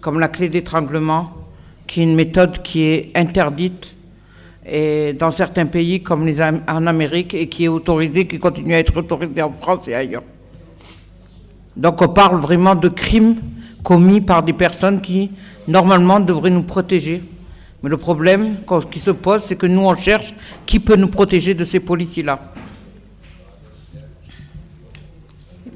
comme 0.00 0.20
la 0.20 0.28
clé 0.28 0.48
d'étranglement, 0.48 1.30
qui 1.86 2.00
est 2.00 2.04
une 2.04 2.16
méthode 2.16 2.62
qui 2.62 2.82
est 2.82 3.10
interdite 3.14 3.94
et 4.66 5.12
dans 5.12 5.30
certains 5.30 5.66
pays 5.66 6.02
comme 6.02 6.26
les, 6.26 6.40
en 6.42 6.86
Amérique 6.86 7.34
et 7.34 7.48
qui 7.48 7.64
est 7.64 7.68
autorisée, 7.68 8.26
qui 8.26 8.38
continue 8.38 8.74
à 8.74 8.78
être 8.78 8.96
autorisée 8.96 9.42
en 9.42 9.52
France 9.52 9.88
et 9.88 9.94
ailleurs. 9.94 10.22
Donc 11.76 12.00
on 12.02 12.08
parle 12.08 12.40
vraiment 12.40 12.74
de 12.74 12.88
crimes 12.88 13.36
commis 13.82 14.20
par 14.20 14.42
des 14.42 14.52
personnes 14.52 15.00
qui, 15.00 15.30
normalement, 15.68 16.20
devraient 16.20 16.50
nous 16.50 16.62
protéger. 16.62 17.22
Mais 17.82 17.90
le 17.90 17.96
problème 17.96 18.56
qui 18.90 18.98
se 18.98 19.10
pose, 19.10 19.42
c'est 19.44 19.56
que 19.56 19.66
nous, 19.66 19.82
on 19.82 19.94
cherche 19.96 20.34
qui 20.64 20.80
peut 20.80 20.96
nous 20.96 21.08
protéger 21.08 21.54
de 21.54 21.64
ces 21.64 21.80
policiers-là. 21.80 22.38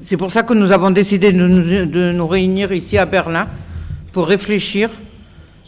C'est 0.01 0.17
pour 0.17 0.31
ça 0.31 0.41
que 0.41 0.53
nous 0.55 0.71
avons 0.71 0.89
décidé 0.89 1.31
de 1.31 1.37
nous, 1.37 1.85
de 1.85 2.11
nous 2.11 2.27
réunir 2.27 2.71
ici 2.71 2.97
à 2.97 3.05
Berlin 3.05 3.47
pour 4.11 4.25
réfléchir, 4.27 4.89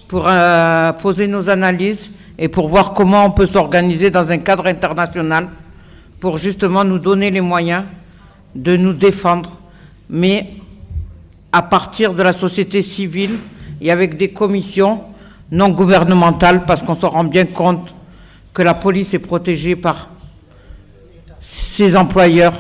pour 0.08 0.28
euh, 0.28 0.92
poser 0.94 1.28
nos 1.28 1.48
analyses 1.48 2.10
et 2.40 2.48
pour 2.48 2.68
voir 2.68 2.94
comment 2.94 3.26
on 3.26 3.32
peut 3.32 3.46
s'organiser 3.46 4.10
dans 4.10 4.32
un 4.32 4.40
cadre 4.40 4.66
international 4.66 5.48
pour 6.20 6.40
justement 6.40 6.84
nous 6.84 6.98
donner 6.98 7.30
les 7.30 7.42
moyens 7.42 7.84
de 8.56 8.76
nous 8.76 8.94
défendre, 8.94 9.61
mais 10.12 10.50
à 11.52 11.62
partir 11.62 12.14
de 12.14 12.22
la 12.22 12.34
société 12.34 12.82
civile 12.82 13.38
et 13.80 13.90
avec 13.92 14.18
des 14.18 14.30
commissions 14.30 15.02
non 15.52 15.70
gouvernementales, 15.70 16.66
parce 16.66 16.84
qu'on 16.84 16.96
se 16.96 17.06
rend 17.06 17.24
bien 17.24 17.46
compte 17.46 17.96
que 18.54 18.62
la 18.62 18.74
police 18.74 19.14
est 19.14 19.20
protégée 19.20 19.76
par 19.76 20.10
ses 21.40 21.96
employeurs, 21.96 22.54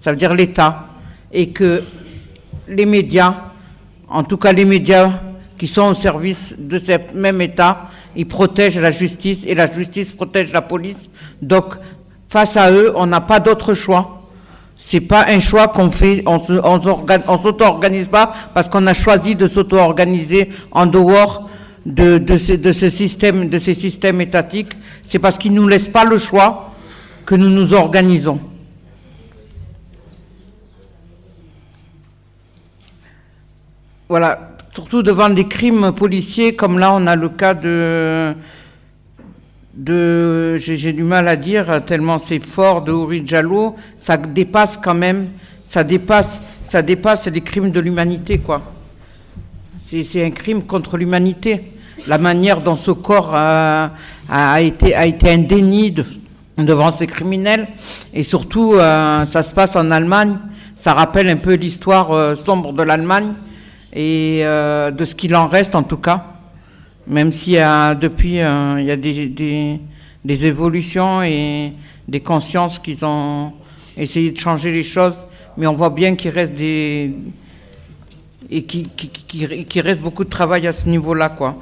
ça 0.00 0.10
veut 0.10 0.16
dire 0.16 0.34
l'État, 0.34 0.86
et 1.32 1.48
que 1.50 1.82
les 2.68 2.86
médias, 2.86 3.34
en 4.08 4.24
tout 4.24 4.36
cas 4.36 4.52
les 4.52 4.64
médias 4.64 5.10
qui 5.58 5.66
sont 5.66 5.88
au 5.88 5.94
service 5.94 6.54
de 6.58 6.78
ce 6.78 6.92
même 7.14 7.40
État, 7.40 7.86
ils 8.14 8.26
protègent 8.26 8.78
la 8.78 8.90
justice 8.90 9.44
et 9.46 9.54
la 9.54 9.70
justice 9.70 10.10
protège 10.10 10.52
la 10.52 10.62
police. 10.62 11.10
Donc, 11.42 11.74
face 12.28 12.56
à 12.56 12.70
eux, 12.70 12.92
on 12.96 13.06
n'a 13.06 13.20
pas 13.20 13.40
d'autre 13.40 13.74
choix. 13.74 14.16
C'est 14.90 15.02
pas 15.02 15.26
un 15.28 15.38
choix 15.38 15.68
qu'on 15.68 15.90
fait, 15.90 16.22
on 16.24 16.38
s'auto-organise 16.38 18.08
pas 18.08 18.32
parce 18.54 18.70
qu'on 18.70 18.86
a 18.86 18.94
choisi 18.94 19.34
de 19.34 19.46
s'auto-organiser 19.46 20.50
en 20.70 20.86
dehors 20.86 21.46
de 21.84 22.36
ces 22.72 22.88
systèmes 22.88 24.20
étatiques. 24.22 24.72
C'est 25.04 25.18
parce 25.18 25.36
qu'ils 25.36 25.52
nous 25.52 25.68
laissent 25.68 25.88
pas 25.88 26.06
le 26.06 26.16
choix 26.16 26.72
que 27.26 27.34
nous 27.34 27.50
nous 27.50 27.74
organisons. 27.74 28.40
Voilà, 34.08 34.52
surtout 34.72 35.02
devant 35.02 35.28
des 35.28 35.48
crimes 35.48 35.92
policiers, 35.92 36.56
comme 36.56 36.78
là 36.78 36.94
on 36.94 37.06
a 37.06 37.14
le 37.14 37.28
cas 37.28 37.52
de, 37.52 38.32
de 39.78 40.56
j'ai 40.58 40.92
du 40.92 41.04
mal 41.04 41.28
à 41.28 41.36
dire 41.36 41.82
tellement 41.86 42.18
c'est 42.18 42.40
fort 42.40 42.82
de 42.82 42.92
Ouri 42.92 43.20
Diallo, 43.22 43.76
ça 43.96 44.16
dépasse 44.16 44.76
quand 44.76 44.94
même 44.94 45.28
ça 45.68 45.84
dépasse, 45.84 46.40
ça 46.64 46.80
dépasse 46.80 47.26
les 47.26 47.42
crimes 47.42 47.70
de 47.70 47.80
l'humanité, 47.80 48.38
quoi. 48.38 48.62
C'est 49.86 50.24
un 50.24 50.30
crime 50.30 50.62
contre 50.62 50.96
l'humanité. 50.96 51.72
La 52.06 52.16
manière 52.16 52.60
dont 52.62 52.74
ce 52.74 52.90
corps 52.90 53.34
a, 53.34 53.90
été, 54.60 54.94
a 54.94 55.04
été 55.06 55.36
de- 55.36 56.04
devant 56.56 56.90
ces 56.90 57.06
criminels. 57.06 57.68
Et 58.14 58.22
surtout, 58.22 58.74
euh, 58.74 59.26
ça 59.26 59.42
se 59.42 59.52
passe 59.52 59.76
en 59.76 59.90
Allemagne. 59.90 60.36
Ça 60.76 60.94
rappelle 60.94 61.28
un 61.28 61.36
peu 61.36 61.54
l'histoire 61.54 62.12
euh, 62.12 62.34
sombre 62.34 62.72
de 62.72 62.82
l'Allemagne 62.82 63.32
et 63.92 64.40
euh, 64.42 64.90
de 64.90 65.04
ce 65.04 65.14
qu'il 65.14 65.34
en 65.36 65.48
reste 65.48 65.74
en 65.74 65.82
tout 65.82 65.96
cas. 65.98 66.37
Même 67.08 67.32
s'il 67.32 67.54
y 67.54 67.58
a 67.58 67.94
depuis, 67.94 68.40
euh, 68.40 68.76
il 68.78 68.86
y 68.86 68.90
a 68.90 68.96
des, 68.96 70.46
évolutions 70.46 71.22
et 71.22 71.72
des 72.06 72.20
consciences 72.20 72.78
qui 72.78 72.98
ont 73.02 73.52
essayé 73.96 74.30
de 74.30 74.38
changer 74.38 74.70
les 74.70 74.82
choses, 74.82 75.16
mais 75.56 75.66
on 75.66 75.72
voit 75.72 75.90
bien 75.90 76.14
qu'il 76.16 76.30
reste 76.30 76.52
des 76.52 77.14
et 78.50 78.62
qui 78.62 79.80
reste 79.80 80.00
beaucoup 80.00 80.24
de 80.24 80.30
travail 80.30 80.66
à 80.66 80.72
ce 80.72 80.88
niveau-là, 80.88 81.28
quoi. 81.28 81.56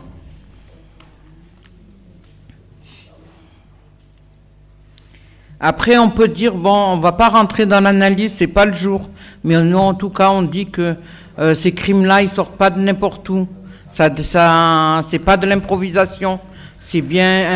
Après, 5.59 5.97
on 5.97 6.11
peut 6.11 6.29
dire 6.29 6.55
bon, 6.55 6.93
on 6.93 6.99
va 6.99 7.13
pas 7.13 7.29
rentrer 7.29 7.67
dans 7.67 7.81
l'analyse, 7.81 8.35
c'est 8.35 8.47
pas 8.47 8.67
le 8.67 8.75
jour, 8.75 9.09
mais 9.43 9.61
nous, 9.63 9.79
en 9.79 9.95
tout 9.95 10.11
cas, 10.11 10.31
on 10.31 10.43
dit 10.43 10.67
que 10.67 10.97
euh, 11.39 11.55
ces 11.55 11.73
crimes-là, 11.73 12.23
ils 12.23 12.29
sortent 12.29 12.57
pas 12.57 12.71
de 12.71 12.79
n'importe 12.81 13.29
où. 13.31 13.49
Ça, 13.97 14.11
ça, 14.23 15.01
c'est 15.09 15.19
pas 15.19 15.39
de 15.39 15.47
l'improvisation. 15.47 16.39
C'est 16.83 17.01
bien, 17.01 17.47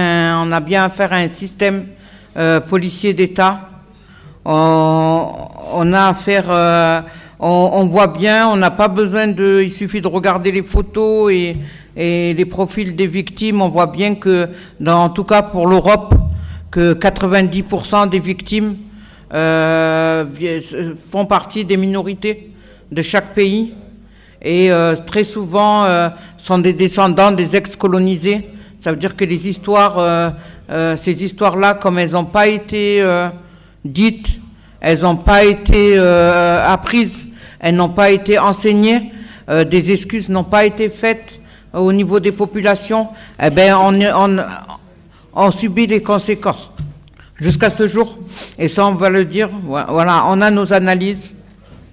un- 0.41 0.47
on 0.49 0.53
a 0.53 0.61
bien 0.61 0.85
affaire 0.85 1.13
à 1.13 1.17
un 1.17 1.29
système 1.29 1.85
euh, 2.35 2.61
policier 2.61 3.13
d'État. 3.13 3.61
On, 4.47 5.93
a 5.93 6.09
affaire, 6.09 6.47
euh, 6.49 7.03
on, 7.39 7.85
voit 7.89 8.07
bien, 8.07 8.49
on 8.49 8.57
n'a 8.57 8.71
pas 8.71 8.89
besoin 8.89 9.27
de, 9.27 9.61
il 9.63 9.71
suffit 9.71 10.01
de 10.01 10.09
regarder 10.09 10.51
les 10.51 10.63
photos 10.63 11.31
et, 11.31 11.57
les 11.95 12.47
profils 12.47 12.97
des 12.97 13.07
victimes. 13.07 13.61
On 13.61 13.69
voit 13.69 13.89
bien 13.89 14.15
que, 14.15 14.49
en 14.87 15.11
tout 15.11 15.25
cas 15.25 15.43
pour 15.43 15.67
l'Europe, 15.67 16.15
que 16.71 16.95
90% 16.95 18.09
des 18.09 18.19
victimes 18.19 18.77
euh, 19.35 20.25
vi- 20.33 20.95
font 21.11 21.27
partie 21.27 21.67
des 21.67 21.77
minorités 21.77 22.51
de 22.91 23.03
chaque 23.03 23.35
pays 23.35 23.75
et 24.43 24.71
euh, 24.73 24.97
très 24.97 25.23
souvent 25.25 25.85
euh, 25.85 26.09
sont 26.43 26.59
des 26.59 26.73
descendants 26.73 27.31
des 27.31 27.57
ex-colonisés. 27.57 28.49
Ça 28.81 28.91
veut 28.91 28.97
dire 28.97 29.15
que 29.15 29.25
les 29.25 29.47
histoires, 29.49 29.99
euh, 29.99 30.31
euh, 30.71 30.97
ces 30.97 31.23
histoires-là, 31.23 31.75
comme 31.75 31.99
elles 31.99 32.13
n'ont 32.13 32.25
pas 32.25 32.49
été 32.49 33.03
euh, 33.03 33.29
dites, 33.85 34.41
elles 34.81 35.03
n'ont 35.03 35.17
pas 35.17 35.45
été 35.45 35.99
apprises, 35.99 37.29
elles 37.59 37.77
n'ont 37.77 37.91
pas 37.91 38.11
été 38.11 38.39
enseignées, 38.39 39.13
des 39.69 39.93
excuses 39.93 40.31
n'ont 40.31 40.45
pas 40.45 40.65
été 40.65 40.89
faites 40.89 41.39
au 41.75 41.93
niveau 41.93 42.19
des 42.19 42.33
populations, 42.33 43.09
eh 43.43 43.51
ben 43.51 43.77
on, 43.77 44.01
on, 44.01 44.39
on 45.35 45.51
subit 45.51 45.87
les 45.87 46.03
conséquences 46.03 46.71
jusqu'à 47.39 47.69
ce 47.69 47.87
jour. 47.87 48.17
Et 48.59 48.69
ça, 48.69 48.87
on 48.87 48.95
va 48.95 49.11
le 49.11 49.27
dire. 49.27 49.51
Voilà, 49.67 50.25
on 50.29 50.41
a 50.41 50.51
nos 50.51 50.73
analyses. 50.73 51.35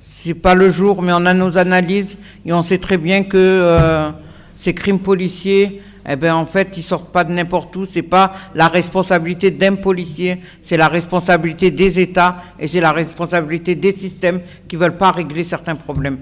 C'est 0.07 0.41
pas 0.41 0.55
le 0.55 0.69
jour, 0.69 1.01
mais 1.01 1.11
on 1.13 1.25
a 1.25 1.33
nos 1.33 1.57
analyses 1.57 2.17
et 2.45 2.53
on 2.53 2.61
sait 2.61 2.77
très 2.77 2.97
bien 2.97 3.23
que 3.23 4.13
ces 4.57 4.73
crimes 4.73 4.99
policiers, 4.99 5.81
eh 6.09 6.15
ben 6.15 6.33
en 6.33 6.45
fait, 6.45 6.75
ils 6.77 6.83
sortent 6.83 7.11
pas 7.11 7.23
de 7.23 7.31
n'importe 7.31 7.75
où. 7.75 7.85
C'est 7.85 8.01
pas 8.01 8.33
la 8.55 8.67
responsabilité 8.67 9.51
d'un 9.51 9.75
policier, 9.75 10.41
c'est 10.61 10.77
la 10.77 10.87
responsabilité 10.87 11.69
des 11.69 11.99
États 11.99 12.37
et 12.59 12.67
c'est 12.67 12.81
la 12.81 12.91
responsabilité 12.91 13.75
des 13.75 13.91
systèmes 13.91 14.41
qui 14.67 14.75
veulent 14.75 14.97
pas 14.97 15.11
régler 15.11 15.43
certains 15.43 15.75
problèmes. 15.75 16.17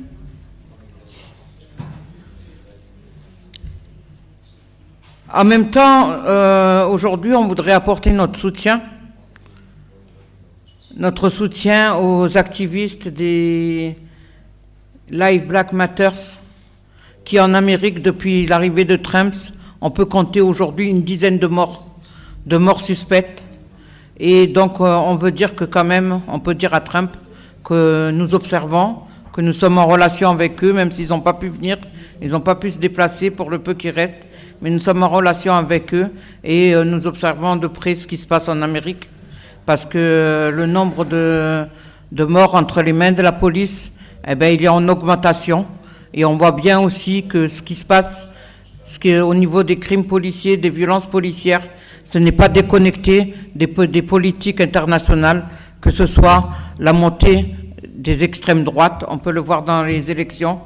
En 5.34 5.43
même 5.43 5.69
temps, 5.69 6.12
euh, 6.12 6.86
aujourd'hui, 6.88 7.34
on 7.34 7.48
voudrait 7.48 7.74
apporter 7.74 8.12
notre 8.12 8.39
soutien, 8.39 8.82
notre 10.95 11.30
soutien 11.30 11.95
aux 11.95 12.38
activistes 12.38 13.08
des 13.08 13.95
Live 15.10 15.45
Black 15.45 15.74
Matters, 15.74 16.39
qui 17.25 17.39
en 17.39 17.55
Amérique, 17.55 18.01
depuis 18.03 18.45
l'arrivée 18.45 18.85
de 18.85 18.95
Trump, 18.95 19.33
on 19.81 19.89
peut 19.89 20.05
compter 20.05 20.41
aujourd'hui 20.41 20.89
une 20.89 21.01
dizaine 21.03 21.39
de 21.39 21.47
morts, 21.47 21.85
de 22.45 22.57
morts 22.57 22.81
suspectes. 22.81 23.45
Et 24.17 24.47
donc, 24.47 24.79
euh, 24.79 24.85
on 24.85 25.15
veut 25.15 25.31
dire 25.31 25.55
que 25.55 25.65
quand 25.65 25.83
même, 25.83 26.21
on 26.27 26.39
peut 26.39 26.53
dire 26.53 26.73
à 26.73 26.79
Trump 26.79 27.11
que 27.63 28.11
nous 28.13 28.35
observons, 28.35 28.97
que 29.33 29.41
nous 29.41 29.53
sommes 29.53 29.79
en 29.79 29.88
relation 29.88 30.29
avec 30.29 30.63
eux, 30.63 30.71
même 30.71 30.91
s'ils 30.91 31.09
n'ont 31.09 31.19
pas 31.19 31.33
pu 31.33 31.49
venir, 31.49 31.77
ils 32.21 32.31
n'ont 32.31 32.39
pas 32.39 32.55
pu 32.55 32.69
se 32.69 32.77
déplacer 32.77 33.31
pour 33.31 33.49
le 33.49 33.57
peu 33.59 33.73
qui 33.73 33.89
reste, 33.89 34.25
mais 34.61 34.69
nous 34.69 34.79
sommes 34.79 35.03
en 35.03 35.09
relation 35.09 35.53
avec 35.53 35.93
eux 35.93 36.11
et 36.43 36.73
euh, 36.73 36.83
nous 36.85 37.07
observons 37.07 37.55
de 37.55 37.67
près 37.67 37.95
ce 37.95 38.07
qui 38.07 38.17
se 38.17 38.27
passe 38.27 38.47
en 38.47 38.61
Amérique, 38.61 39.09
parce 39.65 39.85
que 39.85 39.97
euh, 39.97 40.51
le 40.51 40.67
nombre 40.67 41.03
de, 41.03 41.65
de 42.11 42.23
morts 42.23 42.55
entre 42.55 42.83
les 42.83 42.93
mains 42.93 43.11
de 43.11 43.23
la 43.23 43.31
police, 43.31 43.91
eh 44.27 44.35
ben, 44.35 44.53
il 44.53 44.63
est 44.63 44.69
en 44.69 44.88
augmentation. 44.88 45.65
Et 46.17 46.23
on 46.23 46.38
voit 46.38 46.54
bien 46.54 46.80
aussi 46.80 47.23
que 47.28 47.47
ce 47.47 47.62
qui 47.62 47.75
se 47.75 47.84
passe, 47.84 48.30
au 49.06 49.34
niveau 49.36 49.63
des 49.63 49.78
crimes 49.78 50.06
policiers, 50.06 50.56
des 50.56 50.69
violences 50.69 51.06
policières, 51.06 51.62
ce 52.06 52.17
n'est 52.19 52.32
pas 52.32 52.47
déconnecté 52.47 53.34
des, 53.54 53.67
des 53.67 54.01
politiques 54.01 54.62
internationales, 54.62 55.49
que 55.82 55.89
ce 55.89 56.06
soit 56.06 56.51
la 56.80 56.93
montée 56.93 57.54
des 57.93 58.23
extrêmes 58.23 58.63
droites, 58.63 59.04
on 59.10 59.17
peut 59.17 59.32
le 59.32 59.41
voir 59.41 59.63
dans 59.63 59.84
les 59.84 60.10
élections, 60.10 60.60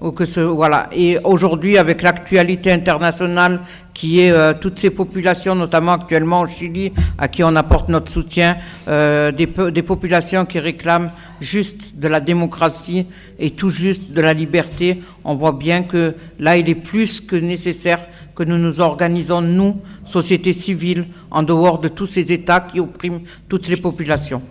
voilà. 0.00 0.88
Et 0.92 1.18
aujourd'hui, 1.24 1.78
avec 1.78 2.02
l'actualité 2.02 2.70
internationale 2.70 3.60
qui 3.94 4.20
est 4.20 4.30
euh, 4.30 4.52
toutes 4.60 4.78
ces 4.78 4.90
populations, 4.90 5.54
notamment 5.54 5.92
actuellement 5.92 6.42
au 6.42 6.46
Chili, 6.46 6.92
à 7.16 7.28
qui 7.28 7.42
on 7.42 7.56
apporte 7.56 7.88
notre 7.88 8.10
soutien, 8.10 8.58
euh, 8.88 9.32
des, 9.32 9.46
des 9.46 9.82
populations 9.82 10.44
qui 10.44 10.58
réclament 10.58 11.10
juste 11.40 11.96
de 11.96 12.06
la 12.06 12.20
démocratie 12.20 13.06
et 13.38 13.50
tout 13.52 13.70
juste 13.70 14.12
de 14.12 14.20
la 14.20 14.34
liberté, 14.34 15.00
on 15.24 15.34
voit 15.34 15.52
bien 15.52 15.82
que 15.82 16.14
là, 16.38 16.58
il 16.58 16.68
est 16.68 16.74
plus 16.74 17.22
que 17.22 17.36
nécessaire 17.36 18.00
que 18.34 18.44
nous 18.44 18.58
nous 18.58 18.82
organisons, 18.82 19.40
nous, 19.40 19.80
société 20.04 20.52
civile, 20.52 21.06
en 21.30 21.42
dehors 21.42 21.78
de 21.78 21.88
tous 21.88 22.06
ces 22.06 22.32
États 22.32 22.60
qui 22.60 22.80
oppriment 22.80 23.20
toutes 23.48 23.66
les 23.68 23.76
populations. 23.76 24.42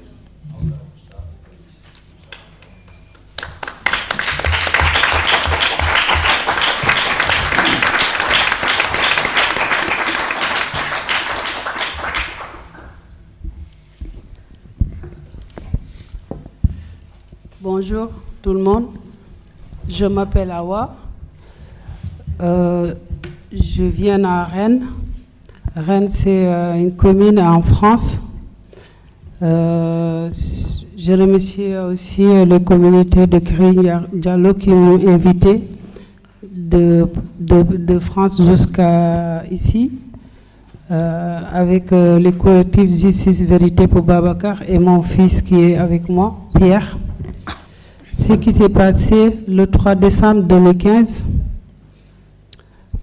Bonjour 17.77 18.07
tout 18.41 18.53
le 18.53 18.61
monde. 18.61 18.85
Je 19.89 20.05
m'appelle 20.05 20.49
Awa. 20.49 20.95
Euh, 22.41 22.93
je 23.51 23.83
viens 23.83 24.23
à 24.23 24.45
Rennes. 24.45 24.85
Rennes, 25.75 26.07
c'est 26.07 26.47
euh, 26.47 26.75
une 26.75 26.95
commune 26.95 27.37
en 27.37 27.61
France. 27.61 28.21
Euh, 29.41 30.29
je 30.97 31.11
remercie 31.11 31.75
aussi 31.75 32.23
les 32.45 32.63
communautés 32.63 33.27
de 33.27 33.39
Green 33.39 34.05
Diallo 34.13 34.53
qui 34.53 34.69
m'ont 34.69 35.05
invité 35.09 35.67
de, 36.49 37.09
France 37.99 38.41
jusqu'à 38.41 39.43
ici. 39.51 39.99
avec 40.89 41.91
euh, 41.91 42.19
les 42.19 42.31
collectifs 42.31 42.89
Justice 42.89 43.41
Vérité 43.41 43.85
pour 43.87 44.03
Babacar 44.03 44.59
et 44.65 44.79
mon 44.79 45.01
fils 45.01 45.41
qui 45.41 45.59
est 45.59 45.75
avec 45.75 46.07
moi, 46.07 46.37
Pierre. 46.55 46.97
Ce 48.15 48.33
qui 48.33 48.51
s'est 48.51 48.69
passé 48.69 49.37
le 49.47 49.67
3 49.67 49.95
décembre 49.95 50.43
2015, 50.43 51.25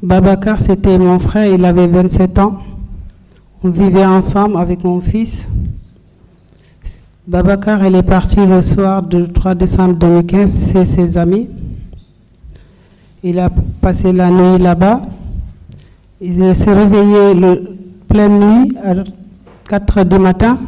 Babacar, 0.03 0.59
c'était 0.59 0.99
mon 0.99 1.19
frère, 1.19 1.47
il 1.47 1.65
avait 1.65 1.87
27 1.87 2.39
ans. 2.39 2.59
On 3.63 3.69
vivait 3.69 4.07
ensemble 4.07 4.59
avec 4.59 4.83
mon 4.83 5.01
fils. 5.01 5.47
Babacar, 7.27 7.87
il 7.87 7.95
est 7.95 8.03
parti 8.03 8.45
le 8.45 8.61
soir 8.63 9.03
du 9.03 9.29
3 9.29 9.55
décembre 9.55 9.95
2015 9.95 10.73
chez 10.73 10.85
ses 10.87 11.19
amis. 11.19 11.49
Il 13.23 13.39
a 13.39 13.51
passé 13.81 14.13
la 14.13 14.31
nuit 14.31 14.59
là-bas. 14.61 15.03
Il 16.21 16.57
s'est 16.57 16.73
réveillé 16.73 17.35
le 17.35 17.77
pleine 18.09 18.41
nuit 18.41 18.77
à 18.83 18.95
4 19.69 19.99
heures 19.99 20.07
du 20.07 20.19
matin. 20.19 20.59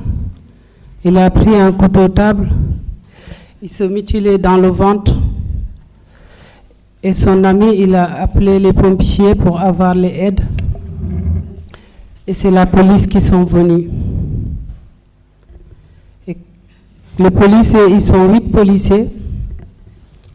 Il 1.03 1.17
a 1.17 1.29
pris 1.31 1.57
un 1.57 1.73
couteau 1.73 2.09
table. 2.09 2.49
Il 3.65 3.71
se 3.71 3.85
mutilait 3.85 4.37
dans 4.37 4.59
le 4.59 4.69
ventre. 4.69 5.17
Et 7.03 7.15
son 7.15 7.45
ami, 7.45 7.75
il 7.79 7.95
a 7.95 8.21
appelé 8.21 8.59
les 8.59 8.75
pompiers 8.75 9.35
pour 9.35 9.59
avoir 9.59 9.95
les 9.95 10.09
aides. 10.09 10.43
Et 12.27 12.35
c'est 12.35 12.51
la 12.51 12.67
police 12.67 13.07
qui 13.07 13.23
sont 13.23 13.43
venus. 13.45 13.89
Les 17.19 17.31
policiers, 17.31 17.89
ils 17.89 18.03
sont 18.03 18.31
huit 18.31 18.53
policiers. 18.53 19.07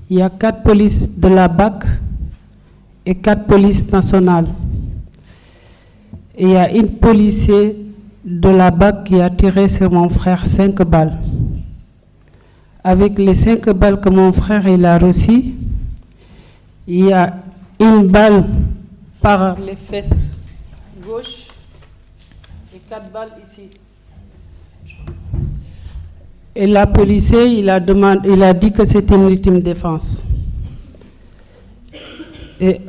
Il 0.09 0.17
y 0.17 0.23
a 0.23 0.31
quatre 0.31 0.63
polices 0.63 1.19
de 1.19 1.27
la 1.27 1.47
BAC 1.47 1.83
et 3.05 3.13
quatre 3.13 3.45
polices 3.45 3.91
nationales. 3.91 4.47
Et 6.35 6.45
il 6.45 6.49
y 6.49 6.57
a 6.57 6.71
une 6.71 6.87
policier 6.87 7.75
de 8.25 8.49
la 8.49 8.71
BAC 8.71 9.03
qui 9.03 9.21
a 9.21 9.29
tiré 9.29 9.67
sur 9.67 9.91
mon 9.91 10.09
frère 10.09 10.47
cinq 10.47 10.81
balles. 10.81 11.15
Avec 12.89 13.19
les 13.19 13.35
cinq 13.35 13.69
balles 13.69 14.01
que 14.01 14.09
mon 14.09 14.31
frère 14.31 14.67
il 14.67 14.83
a 14.83 14.97
reçues, 14.97 15.53
il 16.87 17.05
y 17.05 17.13
a 17.13 17.35
une 17.79 18.07
balle 18.07 18.45
par 19.21 19.59
les 19.59 19.75
fesses 19.75 20.31
gauche 21.05 21.45
et 22.73 22.79
quatre 22.89 23.11
balles 23.11 23.33
ici. 23.43 23.69
Et 26.55 26.65
la 26.65 26.87
policier, 26.87 27.59
il 27.59 27.69
a, 27.69 27.79
demandé, 27.79 28.27
il 28.33 28.41
a 28.41 28.55
dit 28.55 28.71
que 28.71 28.83
c'était 28.83 29.13
une 29.13 29.29
ultime 29.29 29.59
défense. 29.61 30.25
Et 32.59 32.81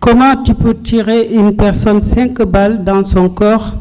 comment 0.00 0.42
tu 0.42 0.54
peux 0.54 0.74
tirer 0.74 1.34
une 1.34 1.54
personne 1.54 2.00
cinq 2.00 2.40
balles 2.44 2.82
dans 2.82 3.02
son 3.02 3.28
corps 3.28 3.74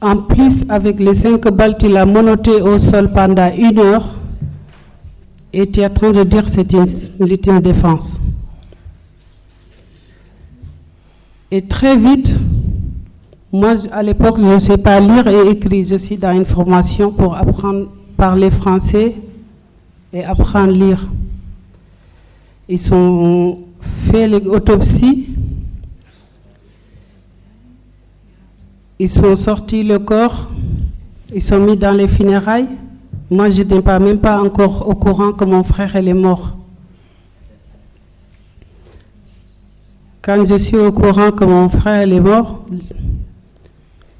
En 0.00 0.18
plus, 0.18 0.68
avec 0.68 1.00
les 1.00 1.14
cinq 1.14 1.48
balles, 1.48 1.76
tu 1.78 1.88
l'as 1.88 2.04
monoté 2.04 2.60
au 2.60 2.78
sol 2.78 3.10
pendant 3.12 3.50
une 3.56 3.78
heure 3.78 4.14
et 5.52 5.70
tu 5.70 5.80
es 5.80 5.86
en 5.86 5.90
train 5.90 6.10
de 6.12 6.22
dire 6.22 6.44
que 6.44 6.50
c'est 6.50 6.72
une 6.72 7.60
défense. 7.60 8.20
Et 11.50 11.62
très 11.62 11.96
vite, 11.96 12.34
moi, 13.52 13.72
à 13.92 14.02
l'époque, 14.02 14.38
je 14.38 14.44
ne 14.44 14.58
sais 14.58 14.76
pas 14.76 15.00
lire 15.00 15.26
et 15.28 15.48
écrire. 15.48 15.84
Je 15.84 15.96
suis 15.96 16.18
dans 16.18 16.32
une 16.32 16.44
formation 16.44 17.10
pour 17.10 17.36
apprendre 17.36 17.84
à 17.84 18.16
parler 18.16 18.50
français 18.50 19.14
et 20.12 20.24
apprendre 20.24 20.70
à 20.70 20.72
lire. 20.72 21.08
Ils 22.68 22.92
ont 22.92 23.60
fait 23.80 24.28
l'autopsie. 24.28 25.28
Ils 28.98 29.08
sont 29.08 29.36
sortis 29.36 29.82
le 29.82 29.98
corps. 29.98 30.48
Ils 31.34 31.42
sont 31.42 31.60
mis 31.60 31.76
dans 31.76 31.92
les 31.92 32.08
funérailles. 32.08 32.68
Moi, 33.30 33.48
je 33.48 33.62
n'étais 33.62 33.80
pas, 33.82 33.98
même 33.98 34.18
pas 34.18 34.40
encore 34.40 34.88
au 34.88 34.94
courant 34.94 35.32
que 35.32 35.44
mon 35.44 35.62
frère 35.62 35.94
est 35.96 36.14
mort. 36.14 36.56
Quand 40.22 40.44
je 40.44 40.56
suis 40.58 40.76
au 40.76 40.92
courant 40.92 41.30
que 41.30 41.44
mon 41.44 41.68
frère 41.68 42.10
est 42.10 42.20
mort, 42.20 42.62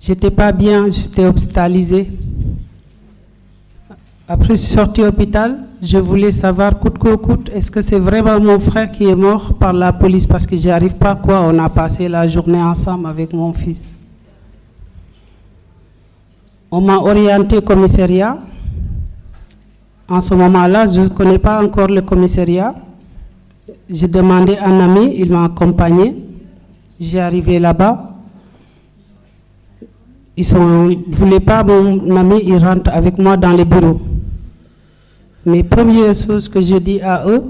J'étais 0.07 0.31
pas 0.31 0.53
bien, 0.53 0.89
j'étais 0.89 1.24
hospitalisée. 1.24 2.07
Après, 4.29 4.55
je 4.55 4.61
suis 4.61 4.74
sortie 4.74 5.01
de 5.01 5.07
l'hôpital. 5.07 5.59
Je 5.83 5.99
voulais 5.99 6.31
savoir, 6.31 6.79
coûte 6.79 6.99
que 6.99 7.14
coûte, 7.16 7.51
est-ce 7.53 7.72
que 7.72 7.81
c'est 7.81 7.99
vraiment 7.99 8.39
mon 8.39 8.61
frère 8.61 8.91
qui 8.91 9.05
est 9.05 9.16
mort 9.16 9.55
par 9.55 9.72
la 9.72 9.93
police 9.93 10.27
Parce 10.27 10.47
que 10.47 10.57
j'arrive 10.57 10.95
pas 10.95 11.16
quoi. 11.16 11.41
On 11.43 11.59
a 11.59 11.68
passé 11.68 12.09
la 12.09 12.29
journée 12.29 12.62
ensemble 12.62 13.07
avec 13.09 13.33
mon 13.33 13.53
fils. 13.53 13.91
On 16.71 16.81
m'a 16.81 16.99
orienté 16.99 17.59
au 17.59 17.61
commissariat. 17.61 18.37
En 20.09 20.21
ce 20.21 20.35
moment-là, 20.35 20.87
je 20.87 21.01
ne 21.03 21.09
connais 21.09 21.39
pas 21.39 21.62
encore 21.62 21.89
le 21.89 22.03
commissariat. 22.03 22.75
J'ai 23.89 24.09
demandé 24.09 24.57
à 24.57 24.67
un 24.69 24.81
ami, 24.81 25.14
il 25.17 25.31
m'a 25.31 25.45
accompagné. 25.45 26.17
J'ai 26.99 27.21
arrivé 27.21 27.59
là-bas. 27.59 28.12
Ils 30.37 30.47
ne 30.55 31.12
voulaient 31.12 31.41
pas, 31.41 31.62
mon 31.64 32.17
ami, 32.17 32.43
il 32.45 32.59
rentre 32.59 32.91
avec 32.93 33.19
moi 33.19 33.37
dans 33.37 33.53
les 33.53 33.64
bureaux. 33.64 34.01
Mais 35.45 35.62
première 35.62 36.12
chose 36.12 36.49
que 36.49 36.61
je 36.61 36.77
dis 36.77 37.01
à 37.01 37.27
eux, 37.27 37.45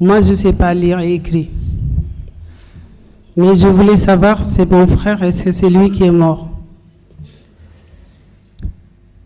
moi 0.00 0.20
je 0.20 0.30
ne 0.30 0.34
sais 0.36 0.52
pas 0.52 0.72
lire 0.72 1.00
et 1.00 1.14
écrire. 1.14 1.48
Mais 3.36 3.54
je 3.54 3.66
voulais 3.66 3.96
savoir, 3.96 4.42
c'est 4.42 4.70
mon 4.70 4.86
frère 4.86 5.22
et 5.22 5.32
c'est 5.32 5.68
lui 5.68 5.90
qui 5.90 6.04
est 6.04 6.10
mort. 6.10 6.51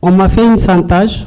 On 0.03 0.11
m'a 0.13 0.29
fait 0.29 0.47
une 0.47 0.59
chantage. 0.59 1.27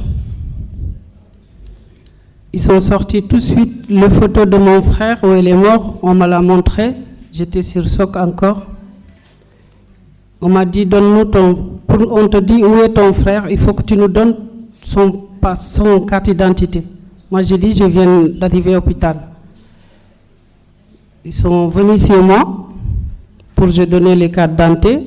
Ils 2.52 2.60
sont 2.60 2.80
sortis 2.80 3.24
tout 3.24 3.36
de 3.36 3.42
suite 3.42 3.86
le 3.90 4.10
photo 4.10 4.46
de 4.46 4.58
mon 4.58 4.82
frère 4.82 5.20
où 5.24 5.34
il 5.34 5.48
est 5.48 5.54
mort. 5.54 6.00
On 6.02 6.16
me 6.16 6.26
l'a 6.26 6.42
montré. 6.42 6.94
J'étais 7.32 7.62
sur 7.62 7.88
choc 7.88 8.16
encore. 8.16 8.66
On 10.42 10.50
m'a 10.50 10.66
dit, 10.66 10.86
donne-nous 10.86 11.26
ton. 11.26 11.80
On 11.90 12.28
te 12.28 12.38
dit 12.38 12.64
où 12.64 12.82
est 12.82 12.90
ton 12.90 13.12
frère, 13.14 13.50
il 13.50 13.58
faut 13.58 13.74
que 13.74 13.84
tu 13.84 13.98
nous 13.98 14.08
donnes 14.08 14.36
son, 14.84 15.26
son 15.56 16.02
carte 16.02 16.26
d'identité. 16.26 16.84
Moi, 17.30 17.42
j'ai 17.42 17.58
dit, 17.58 17.72
je 17.72 17.84
viens 17.84 18.24
d'arriver 18.28 18.72
à 18.72 18.76
l'hôpital. 18.76 19.18
Ils 21.26 21.34
sont 21.34 21.68
venus 21.68 22.08
chez 22.08 22.20
moi 22.22 22.70
pour 23.54 23.68
je 23.68 23.84
donne 23.84 24.14
les 24.14 24.32
cartes 24.32 24.52
d'identité. 24.52 25.00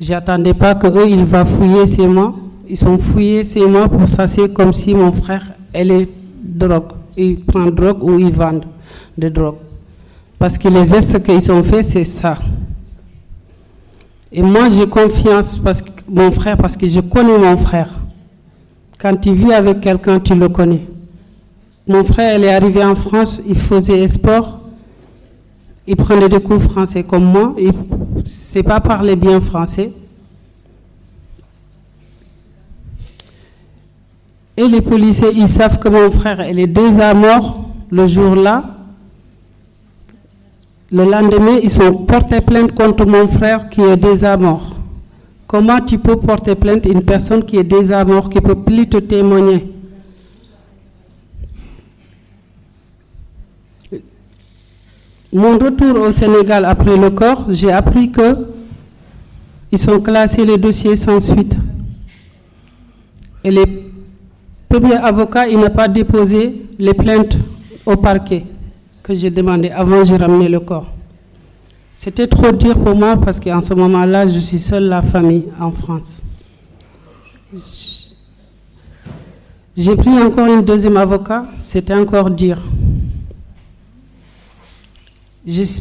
J'attendais 0.00 0.54
pas 0.54 0.74
que 0.74 0.86
eux, 0.86 1.08
ils 1.08 1.24
vont 1.24 1.44
fouiller 1.44 1.86
chez 1.86 2.06
moi. 2.06 2.34
Ils 2.72 2.78
sont 2.78 2.96
fouillés 2.96 3.44
chez 3.44 3.66
moi 3.66 3.86
pour 3.86 4.08
s'asseoir 4.08 4.50
comme 4.50 4.72
si 4.72 4.94
mon 4.94 5.12
frère, 5.12 5.44
elle 5.74 5.90
est 5.90 6.08
drogue. 6.42 6.92
Il 7.18 7.44
prend 7.44 7.66
drogue 7.66 8.02
ou 8.02 8.18
il 8.18 8.32
vend 8.32 8.62
de 9.18 9.28
drogue. 9.28 9.56
Parce 10.38 10.56
que 10.56 10.68
les 10.68 10.82
gestes 10.82 11.22
qu'ils 11.22 11.52
ont 11.52 11.62
fait, 11.62 11.82
c'est 11.82 12.04
ça. 12.04 12.38
Et 14.32 14.40
moi, 14.40 14.70
j'ai 14.70 14.88
confiance 14.88 15.56
parce 15.56 15.82
que 15.82 15.90
mon 16.08 16.30
frère, 16.30 16.56
parce 16.56 16.74
que 16.78 16.86
je 16.86 17.00
connais 17.00 17.36
mon 17.36 17.58
frère. 17.58 17.90
Quand 18.98 19.16
tu 19.20 19.34
vis 19.34 19.52
avec 19.52 19.82
quelqu'un, 19.82 20.18
tu 20.18 20.34
le 20.34 20.48
connais. 20.48 20.86
Mon 21.86 22.02
frère, 22.04 22.38
il 22.38 22.44
est 22.44 22.54
arrivé 22.54 22.82
en 22.82 22.94
France, 22.94 23.42
il 23.46 23.54
faisait 23.54 24.08
sport, 24.08 24.60
il 25.86 25.96
prenait 25.96 26.30
des 26.30 26.40
cours 26.40 26.62
français 26.62 27.02
comme 27.02 27.24
moi, 27.24 27.54
il 27.58 27.66
ne 27.66 28.22
sait 28.24 28.62
pas 28.62 28.80
parler 28.80 29.14
bien 29.14 29.42
français. 29.42 29.92
Et 34.56 34.68
les 34.68 34.82
policiers, 34.82 35.30
ils 35.34 35.48
savent 35.48 35.78
que 35.78 35.88
mon 35.88 36.10
frère, 36.10 36.40
est 36.40 36.66
déjà 36.66 37.14
mort 37.14 37.68
le 37.90 38.06
jour-là. 38.06 38.76
Le 40.90 41.04
lendemain, 41.04 41.58
ils 41.62 41.80
ont 41.80 41.94
porté 42.04 42.40
plainte 42.42 42.72
contre 42.74 43.06
mon 43.06 43.26
frère 43.26 43.70
qui 43.70 43.80
est 43.80 43.96
déjà 43.96 44.36
mort. 44.36 44.76
Comment 45.46 45.80
tu 45.80 45.98
peux 45.98 46.16
porter 46.16 46.54
plainte 46.54 46.86
une 46.86 47.02
personne 47.02 47.44
qui 47.44 47.56
est 47.56 47.64
déjà 47.64 48.04
morte, 48.04 48.30
qui 48.32 48.38
ne 48.38 48.42
peut 48.42 48.54
plus 48.62 48.88
te 48.88 48.98
témoigner? 48.98 49.70
Mon 55.32 55.56
retour 55.58 55.98
au 55.98 56.10
Sénégal 56.10 56.66
après 56.66 56.94
le 56.96 57.08
corps, 57.08 57.46
j'ai 57.48 57.72
appris 57.72 58.10
que 58.12 58.48
ils 59.70 59.90
ont 59.90 60.00
classé 60.00 60.44
les 60.44 60.58
dossiers 60.58 60.96
sans 60.96 61.18
suite. 61.20 61.56
Et 63.42 63.50
les 63.50 63.91
premiers 64.72 64.94
avocats, 64.96 65.46
ils 65.48 65.58
n'ont 65.58 65.68
pas 65.68 65.86
déposé 65.86 66.62
les 66.78 66.94
plaintes 66.94 67.36
au 67.84 67.94
parquet 67.96 68.46
que 69.02 69.12
j'ai 69.12 69.30
demandé 69.30 69.68
avant 69.68 70.02
j'ai 70.02 70.16
ramené 70.16 70.48
le 70.48 70.60
corps. 70.60 70.86
C'était 71.94 72.26
trop 72.26 72.52
dur 72.52 72.78
pour 72.82 72.94
moi 72.94 73.16
parce 73.18 73.38
qu'en 73.38 73.60
ce 73.60 73.74
moment-là, 73.74 74.26
je 74.26 74.38
suis 74.38 74.58
seule 74.58 74.84
la 74.88 75.02
famille 75.02 75.44
en 75.60 75.70
France. 75.72 76.22
J'ai 79.76 79.94
pris 79.94 80.10
encore 80.10 80.46
une 80.46 80.62
deuxième 80.62 80.96
avocat, 80.96 81.44
c'était 81.60 81.94
encore 81.94 82.30
dur. 82.30 82.56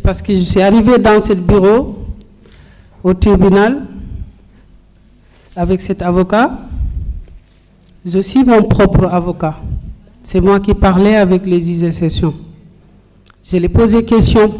parce 0.03 0.21
que 0.21 0.33
je 0.33 0.39
suis 0.39 0.61
arrivée 0.61 0.97
dans 0.97 1.21
ce 1.21 1.31
bureau, 1.33 1.97
au 3.03 3.13
tribunal, 3.13 3.83
avec 5.55 5.79
cet 5.79 6.01
avocat. 6.01 6.57
Je 8.03 8.19
suis 8.19 8.43
mon 8.43 8.63
propre 8.63 9.05
avocat. 9.05 9.55
C'est 10.23 10.41
moi 10.41 10.59
qui 10.59 10.73
parlais 10.73 11.15
avec 11.15 11.45
les 11.45 11.59
sessions. 11.59 12.33
Je 13.43 13.57
ai 13.57 13.69
posé 13.69 14.03
question. 14.03 14.51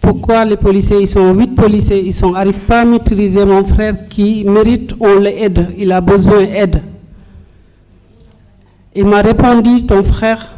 Pourquoi 0.00 0.44
les 0.44 0.56
policiers, 0.56 1.00
ils 1.00 1.08
sont 1.08 1.32
huit 1.34 1.54
policiers, 1.54 2.02
ils 2.06 2.30
n'arrivent 2.32 2.58
pas 2.60 2.80
à 2.80 2.84
maîtriser 2.84 3.44
mon 3.44 3.64
frère 3.64 4.08
qui 4.08 4.44
mérite, 4.44 4.94
on 4.98 5.18
l'aide, 5.18 5.74
il 5.76 5.92
a 5.92 6.00
besoin 6.00 6.42
d'aide. 6.42 6.82
Il 8.94 9.04
m'a 9.04 9.20
répondu, 9.20 9.84
ton 9.86 10.02
frère, 10.02 10.56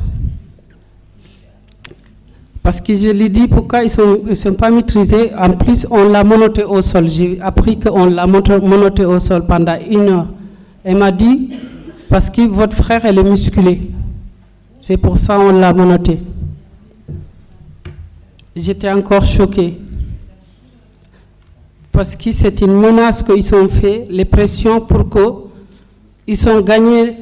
parce 2.62 2.80
que 2.80 2.94
je 2.94 3.08
lui 3.08 3.24
ai 3.24 3.28
dit 3.28 3.48
pourquoi 3.48 3.82
ils 3.82 3.90
ne 4.28 4.34
sont, 4.34 4.54
pas 4.54 4.70
maîtrisés. 4.70 5.32
En 5.34 5.50
plus, 5.50 5.86
on 5.90 6.08
l'a 6.08 6.22
monoté 6.22 6.62
au 6.62 6.80
sol. 6.80 7.08
J'ai 7.08 7.38
appris 7.40 7.78
qu'on 7.78 8.06
l'a 8.06 8.26
monoté 8.26 9.04
au 9.04 9.18
sol 9.18 9.44
pendant 9.46 9.76
une 9.90 10.08
heure. 10.08 10.28
Elle 10.84 10.96
m'a 10.96 11.10
dit, 11.10 11.50
parce 12.12 12.30
que 12.30 12.42
votre 12.42 12.76
frère, 12.76 13.04
elle 13.04 13.18
est 13.18 13.24
musculé. 13.24 13.90
C'est 14.78 14.96
pour 14.96 15.18
ça 15.18 15.36
qu'on 15.36 15.52
l'a 15.52 15.72
monoté 15.72 16.20
j'étais 18.54 18.90
encore 18.90 19.24
choquée. 19.24 19.78
Parce 21.90 22.16
que 22.16 22.32
c'est 22.32 22.60
une 22.62 22.74
menace 22.74 23.22
qu'ils 23.22 23.54
ont 23.54 23.68
fait, 23.68 24.06
les 24.08 24.24
pressions 24.24 24.80
pour 24.80 25.08
que 25.08 25.48
ils 26.26 26.48
ont 26.48 26.60
gagné 26.60 27.18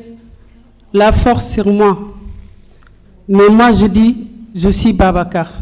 la 0.92 1.10
force 1.10 1.50
sur 1.52 1.66
moi. 1.66 1.98
Mais 3.28 3.48
moi, 3.48 3.70
je 3.70 3.86
dis, 3.86 4.28
je 4.54 4.68
suis 4.68 4.92
Babacar. 4.92 5.52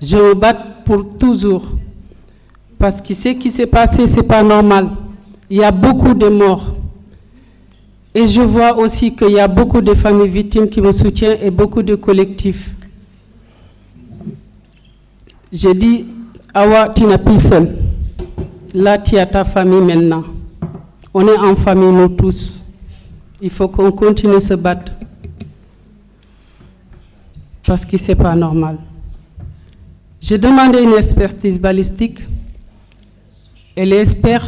Je 0.00 0.16
me 0.16 0.34
bats 0.34 0.54
pour 0.84 1.16
toujours. 1.16 1.64
Parce 2.78 3.00
que 3.00 3.14
ce 3.14 3.28
qui 3.30 3.50
s'est 3.50 3.66
passé, 3.66 4.06
c'est 4.06 4.22
pas 4.22 4.42
normal. 4.42 4.90
Il 5.48 5.58
y 5.58 5.64
a 5.64 5.70
beaucoup 5.70 6.12
de 6.12 6.28
morts. 6.28 6.74
Et 8.14 8.26
je 8.26 8.40
vois 8.40 8.76
aussi 8.76 9.14
qu'il 9.14 9.30
y 9.30 9.40
a 9.40 9.48
beaucoup 9.48 9.80
de 9.80 9.92
familles 9.92 10.28
victimes 10.28 10.68
qui 10.68 10.80
me 10.80 10.92
soutiennent 10.92 11.38
et 11.42 11.50
beaucoup 11.50 11.82
de 11.82 11.96
collectifs. 11.96 12.70
Je 15.52 15.70
dis, 15.70 16.06
Awa, 16.52 16.90
tu 16.90 17.04
n'es 17.04 17.18
plus 17.18 17.42
seul. 17.42 17.76
Là, 18.72 18.98
tu 18.98 19.16
as 19.16 19.26
ta 19.26 19.42
famille 19.42 19.80
maintenant. 19.80 20.24
On 21.12 21.26
est 21.26 21.36
en 21.36 21.56
famille, 21.56 21.90
nous 21.90 22.08
tous. 22.08 22.60
Il 23.40 23.50
faut 23.50 23.66
qu'on 23.68 23.90
continue 23.90 24.34
de 24.34 24.38
se 24.38 24.54
battre. 24.54 24.92
Parce 27.66 27.84
que 27.84 27.96
ce 27.96 28.12
n'est 28.12 28.16
pas 28.16 28.34
normal. 28.36 28.78
J'ai 30.20 30.38
demandé 30.38 30.82
une 30.82 30.94
expertise 30.94 31.60
balistique. 31.60 32.20
Et 33.76 33.84
l'expert, 33.84 34.46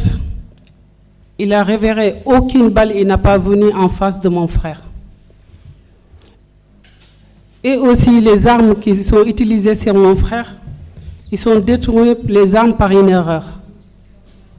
il 1.39 1.53
a 1.53 1.63
révélé 1.63 2.15
aucune 2.25 2.69
balle, 2.69 2.93
il 2.95 3.05
n'a 3.07 3.17
pas 3.17 3.37
venu 3.37 3.71
en 3.73 3.87
face 3.87 4.19
de 4.19 4.29
mon 4.29 4.47
frère. 4.47 4.83
Et 7.63 7.75
aussi 7.77 8.21
les 8.21 8.47
armes 8.47 8.75
qui 8.75 8.95
sont 8.95 9.23
utilisées 9.23 9.75
sur 9.75 9.93
mon 9.93 10.15
frère, 10.15 10.51
ils 11.31 11.37
sont 11.37 11.59
détruits 11.59 12.15
les 12.25 12.55
armes 12.55 12.75
par 12.75 12.91
une 12.91 13.09
erreur. 13.09 13.43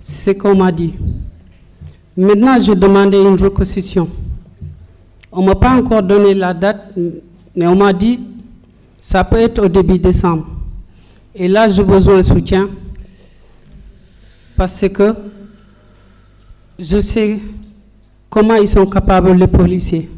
C'est 0.00 0.34
ce 0.34 0.38
qu'on 0.38 0.54
m'a 0.54 0.70
dit. 0.70 0.94
Maintenant, 2.16 2.58
je 2.60 2.72
demandais 2.72 3.20
une 3.20 3.40
reconstitution. 3.40 4.08
On 5.32 5.42
ne 5.42 5.46
m'a 5.46 5.54
pas 5.54 5.70
encore 5.70 6.02
donné 6.02 6.34
la 6.34 6.52
date, 6.54 6.92
mais 7.56 7.66
on 7.66 7.76
m'a 7.76 7.92
dit 7.92 8.20
ça 9.00 9.24
peut 9.24 9.38
être 9.38 9.64
au 9.64 9.68
début 9.68 9.98
décembre. 9.98 10.46
Et 11.34 11.48
là, 11.48 11.68
j'ai 11.68 11.84
besoin 11.84 12.16
de 12.16 12.22
soutien 12.22 12.68
parce 14.56 14.84
que 14.88 15.14
je 16.78 17.00
sais 17.00 17.38
comment 18.30 18.54
ils 18.54 18.68
sont 18.68 18.86
capables, 18.86 19.32
les 19.32 19.46
policiers. 19.46 20.08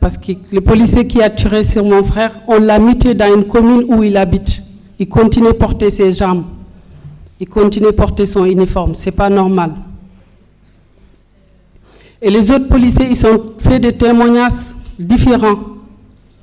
Parce 0.00 0.16
que 0.16 0.32
le 0.52 0.60
policier 0.60 1.06
qui 1.06 1.20
a 1.22 1.30
tiré 1.30 1.64
sur 1.64 1.84
mon 1.84 2.02
frère, 2.02 2.40
on 2.48 2.58
l'a 2.58 2.78
muté 2.78 3.14
dans 3.14 3.34
une 3.34 3.44
commune 3.44 3.84
où 3.88 4.02
il 4.02 4.16
habite. 4.16 4.62
Il 4.98 5.08
continue 5.08 5.48
à 5.48 5.54
porter 5.54 5.90
ses 5.90 6.10
jambes. 6.10 6.44
Il 7.38 7.48
continue 7.48 7.88
à 7.88 7.92
porter 7.92 8.24
son 8.24 8.44
uniforme. 8.44 8.94
Ce 8.94 9.06
n'est 9.06 9.12
pas 9.12 9.28
normal. 9.28 9.72
Et 12.22 12.30
les 12.30 12.50
autres 12.50 12.68
policiers, 12.68 13.08
ils 13.10 13.26
ont 13.26 13.50
fait 13.58 13.78
des 13.78 13.92
témoignages 13.92 14.74
différents. 14.98 15.58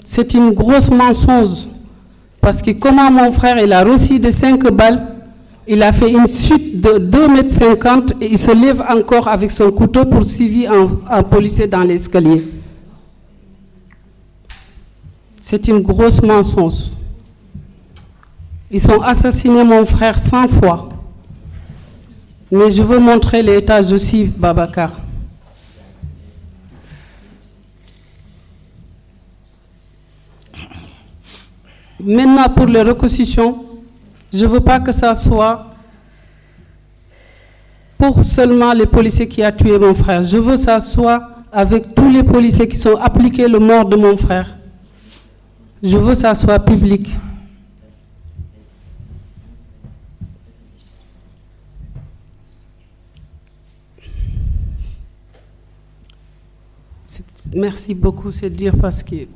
C'est 0.04 0.34
une 0.34 0.52
grosse 0.52 0.92
mensonge. 0.92 1.68
Parce 2.42 2.62
que 2.62 2.72
comment 2.72 3.10
mon 3.10 3.32
frère, 3.32 3.58
il 3.58 3.72
a 3.72 3.84
reçu 3.84 4.20
de 4.20 4.30
5 4.30 4.70
balles, 4.72 5.13
il 5.68 5.82
a 5.82 5.92
fait 5.92 6.12
une 6.12 6.28
chute 6.28 6.82
de 6.82 7.00
2,50 7.00 8.12
m 8.14 8.18
et 8.22 8.32
il 8.32 8.38
se 8.38 8.52
lève 8.52 8.84
encore 8.90 9.28
avec 9.28 9.50
son 9.52 9.72
couteau 9.72 10.06
pour 10.06 10.24
suivre 10.24 10.72
un, 10.72 11.18
un 11.20 11.24
policier 11.24 11.68
dans 11.68 11.84
l'escalier. 11.84 12.44
C'est 15.40 15.68
une 15.68 15.82
grosse 15.82 16.22
mensonge. 16.22 16.92
Ils 18.72 18.90
ont 18.90 19.02
assassiné 19.02 19.64
mon 19.64 19.86
frère 19.86 20.18
100 20.18 20.48
fois. 20.48 20.90
Mais 22.52 22.70
je 22.70 22.82
veux 22.82 23.00
montrer 23.00 23.42
l'état 23.42 23.80
aussi, 23.82 24.26
Babacar. 24.26 24.92
Maintenant, 32.00 32.50
pour 32.50 32.66
les 32.66 32.82
reconstitutions, 32.82 33.73
je 34.34 34.46
ne 34.46 34.50
veux 34.50 34.60
pas 34.60 34.80
que 34.80 34.92
ça 34.92 35.14
soit 35.14 35.66
pour 37.98 38.26
seulement 38.26 38.74
les 38.74 38.88
policiers 38.88 39.28
qui 39.28 39.46
ont 39.46 39.52
tué 39.52 39.78
mon 39.78 39.94
frère. 39.94 40.24
Je 40.24 40.38
veux 40.38 40.54
que 40.54 40.58
ça 40.58 40.80
soit 40.80 41.30
avec 41.52 41.94
tous 41.94 42.10
les 42.10 42.24
policiers 42.24 42.68
qui 42.68 42.76
sont 42.76 42.96
appliqués 42.96 43.48
le 43.48 43.60
mort 43.60 43.86
de 43.86 43.96
mon 43.96 44.18
frère. 44.18 44.58
Je 45.84 45.96
veux 45.96 46.10
que 46.10 46.18
ça 46.18 46.34
soit 46.34 46.60
public. 46.60 47.10
Merci 57.56 57.94
beaucoup, 57.94 58.32
c'est 58.32 58.50
dire 58.50 58.74
parce 58.82 59.04
que 59.04 59.28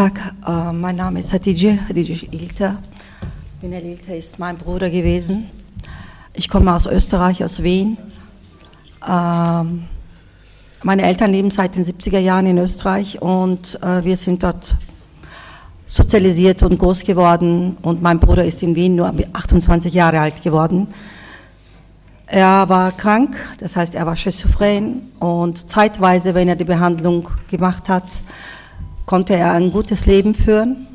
Tag, 0.00 0.18
äh, 0.48 0.72
mein 0.72 0.96
Name 0.96 1.20
ist 1.20 1.30
Hatice, 1.30 1.78
Hatice 1.86 2.22
Ilter. 2.30 2.78
Binel 3.60 3.84
Ilter 3.84 4.16
ist 4.16 4.38
mein 4.38 4.56
Bruder 4.56 4.88
gewesen. 4.88 5.50
Ich 6.32 6.48
komme 6.48 6.74
aus 6.74 6.86
Österreich, 6.86 7.44
aus 7.44 7.62
Wien. 7.62 7.98
Ähm, 9.06 9.84
meine 10.82 11.02
Eltern 11.02 11.32
leben 11.32 11.50
seit 11.50 11.76
den 11.76 11.84
70er 11.84 12.18
Jahren 12.18 12.46
in 12.46 12.56
Österreich 12.56 13.20
und 13.20 13.78
äh, 13.82 14.02
wir 14.02 14.16
sind 14.16 14.42
dort 14.42 14.74
sozialisiert 15.84 16.62
und 16.62 16.78
groß 16.78 17.04
geworden 17.04 17.76
und 17.82 18.00
mein 18.00 18.18
Bruder 18.18 18.46
ist 18.46 18.62
in 18.62 18.74
Wien 18.74 18.94
nur 18.94 19.12
28 19.34 19.92
Jahre 19.92 20.20
alt 20.20 20.42
geworden. 20.42 20.88
Er 22.26 22.66
war 22.70 22.92
krank, 22.92 23.36
das 23.58 23.76
heißt, 23.76 23.94
er 23.94 24.06
war 24.06 24.16
schizophren 24.16 25.10
und 25.18 25.68
zeitweise, 25.68 26.34
wenn 26.34 26.48
er 26.48 26.56
die 26.56 26.64
Behandlung 26.64 27.28
gemacht 27.50 27.90
hat, 27.90 28.06
konnte 29.06 29.34
er 29.34 29.52
ein 29.52 29.72
gutes 29.72 30.06
Leben 30.06 30.34
führen. 30.34 30.86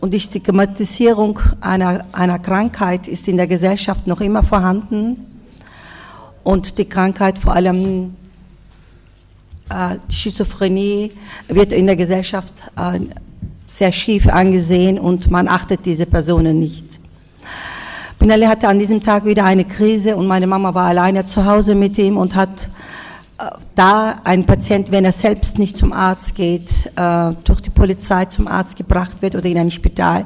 Und 0.00 0.12
die 0.12 0.20
Stigmatisierung 0.20 1.38
einer, 1.60 2.04
einer 2.12 2.38
Krankheit 2.38 3.08
ist 3.08 3.26
in 3.26 3.36
der 3.36 3.46
Gesellschaft 3.46 4.06
noch 4.06 4.20
immer 4.20 4.42
vorhanden. 4.42 5.24
Und 6.42 6.76
die 6.76 6.84
Krankheit, 6.84 7.38
vor 7.38 7.54
allem 7.54 8.14
äh, 9.70 9.96
die 10.10 10.14
Schizophrenie, 10.14 11.10
wird 11.48 11.72
in 11.72 11.86
der 11.86 11.96
Gesellschaft 11.96 12.52
äh, 12.76 13.00
sehr 13.66 13.92
schief 13.92 14.28
angesehen 14.28 14.98
und 14.98 15.30
man 15.30 15.48
achtet 15.48 15.84
diese 15.86 16.06
Personen 16.06 16.58
nicht. 16.58 17.00
Binali 18.18 18.46
hatte 18.46 18.68
an 18.68 18.78
diesem 18.78 19.02
Tag 19.02 19.24
wieder 19.24 19.44
eine 19.44 19.64
Krise 19.64 20.16
und 20.16 20.26
meine 20.26 20.46
Mama 20.46 20.74
war 20.74 20.86
alleine 20.86 21.24
zu 21.24 21.44
Hause 21.44 21.74
mit 21.74 21.98
ihm 21.98 22.16
und 22.16 22.34
hat 22.34 22.68
da 23.74 24.16
ein 24.24 24.44
Patient, 24.44 24.90
wenn 24.92 25.04
er 25.04 25.12
selbst 25.12 25.58
nicht 25.58 25.76
zum 25.76 25.92
Arzt 25.92 26.34
geht, 26.34 26.90
äh, 26.96 27.32
durch 27.44 27.60
die 27.60 27.70
Polizei 27.70 28.24
zum 28.26 28.48
Arzt 28.48 28.76
gebracht 28.76 29.16
wird 29.20 29.34
oder 29.34 29.46
in 29.46 29.58
ein 29.58 29.70
Spital. 29.70 30.24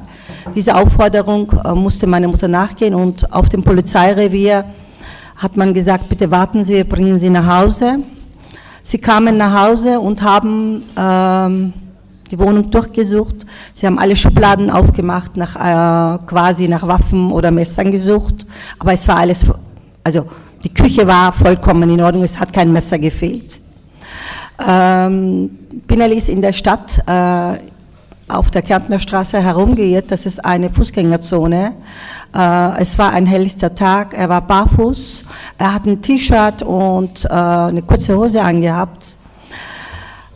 Diese 0.54 0.74
Aufforderung 0.74 1.50
äh, 1.64 1.72
musste 1.74 2.06
meine 2.06 2.28
Mutter 2.28 2.48
nachgehen 2.48 2.94
und 2.94 3.32
auf 3.32 3.48
dem 3.48 3.62
Polizeirevier 3.62 4.64
hat 5.36 5.56
man 5.56 5.72
gesagt, 5.72 6.08
bitte 6.08 6.30
warten 6.30 6.64
Sie, 6.64 6.74
wir 6.74 6.84
bringen 6.84 7.18
Sie 7.18 7.30
nach 7.30 7.46
Hause. 7.46 8.00
Sie 8.82 8.98
kamen 8.98 9.36
nach 9.36 9.68
Hause 9.68 10.00
und 10.00 10.22
haben 10.22 10.82
ähm, 10.96 11.72
die 12.30 12.38
Wohnung 12.38 12.70
durchgesucht. 12.70 13.46
Sie 13.74 13.86
haben 13.86 13.98
alle 13.98 14.16
Schubladen 14.16 14.70
aufgemacht, 14.70 15.36
nach, 15.36 15.54
äh, 15.56 16.18
quasi 16.26 16.68
nach 16.68 16.86
Waffen 16.86 17.30
oder 17.32 17.50
Messern 17.50 17.92
gesucht, 17.92 18.46
aber 18.78 18.92
es 18.92 19.06
war 19.08 19.16
alles, 19.16 19.44
also 20.04 20.26
die 20.64 20.74
Küche 20.74 21.06
war 21.06 21.32
vollkommen 21.32 21.88
in 21.90 22.00
Ordnung, 22.00 22.24
es 22.24 22.38
hat 22.38 22.52
kein 22.52 22.72
Messer 22.72 22.98
gefehlt. 22.98 23.60
Ähm, 24.66 25.50
Pinelli 25.86 26.16
ist 26.16 26.28
in 26.28 26.42
der 26.42 26.52
Stadt 26.52 26.98
äh, 27.06 27.58
auf 28.28 28.50
der 28.50 28.62
Kärntner 28.62 28.98
Straße 28.98 29.40
herumgeirrt, 29.40 30.10
das 30.10 30.26
ist 30.26 30.44
eine 30.44 30.68
Fußgängerzone. 30.70 31.74
Äh, 32.34 32.80
es 32.80 32.98
war 32.98 33.12
ein 33.12 33.26
helllichter 33.26 33.74
Tag, 33.74 34.14
er 34.14 34.28
war 34.28 34.42
barfuß, 34.42 35.24
er 35.58 35.74
hat 35.74 35.86
ein 35.86 36.02
T-Shirt 36.02 36.62
und 36.62 37.24
äh, 37.24 37.28
eine 37.28 37.82
kurze 37.82 38.16
Hose 38.16 38.42
angehabt. 38.42 39.16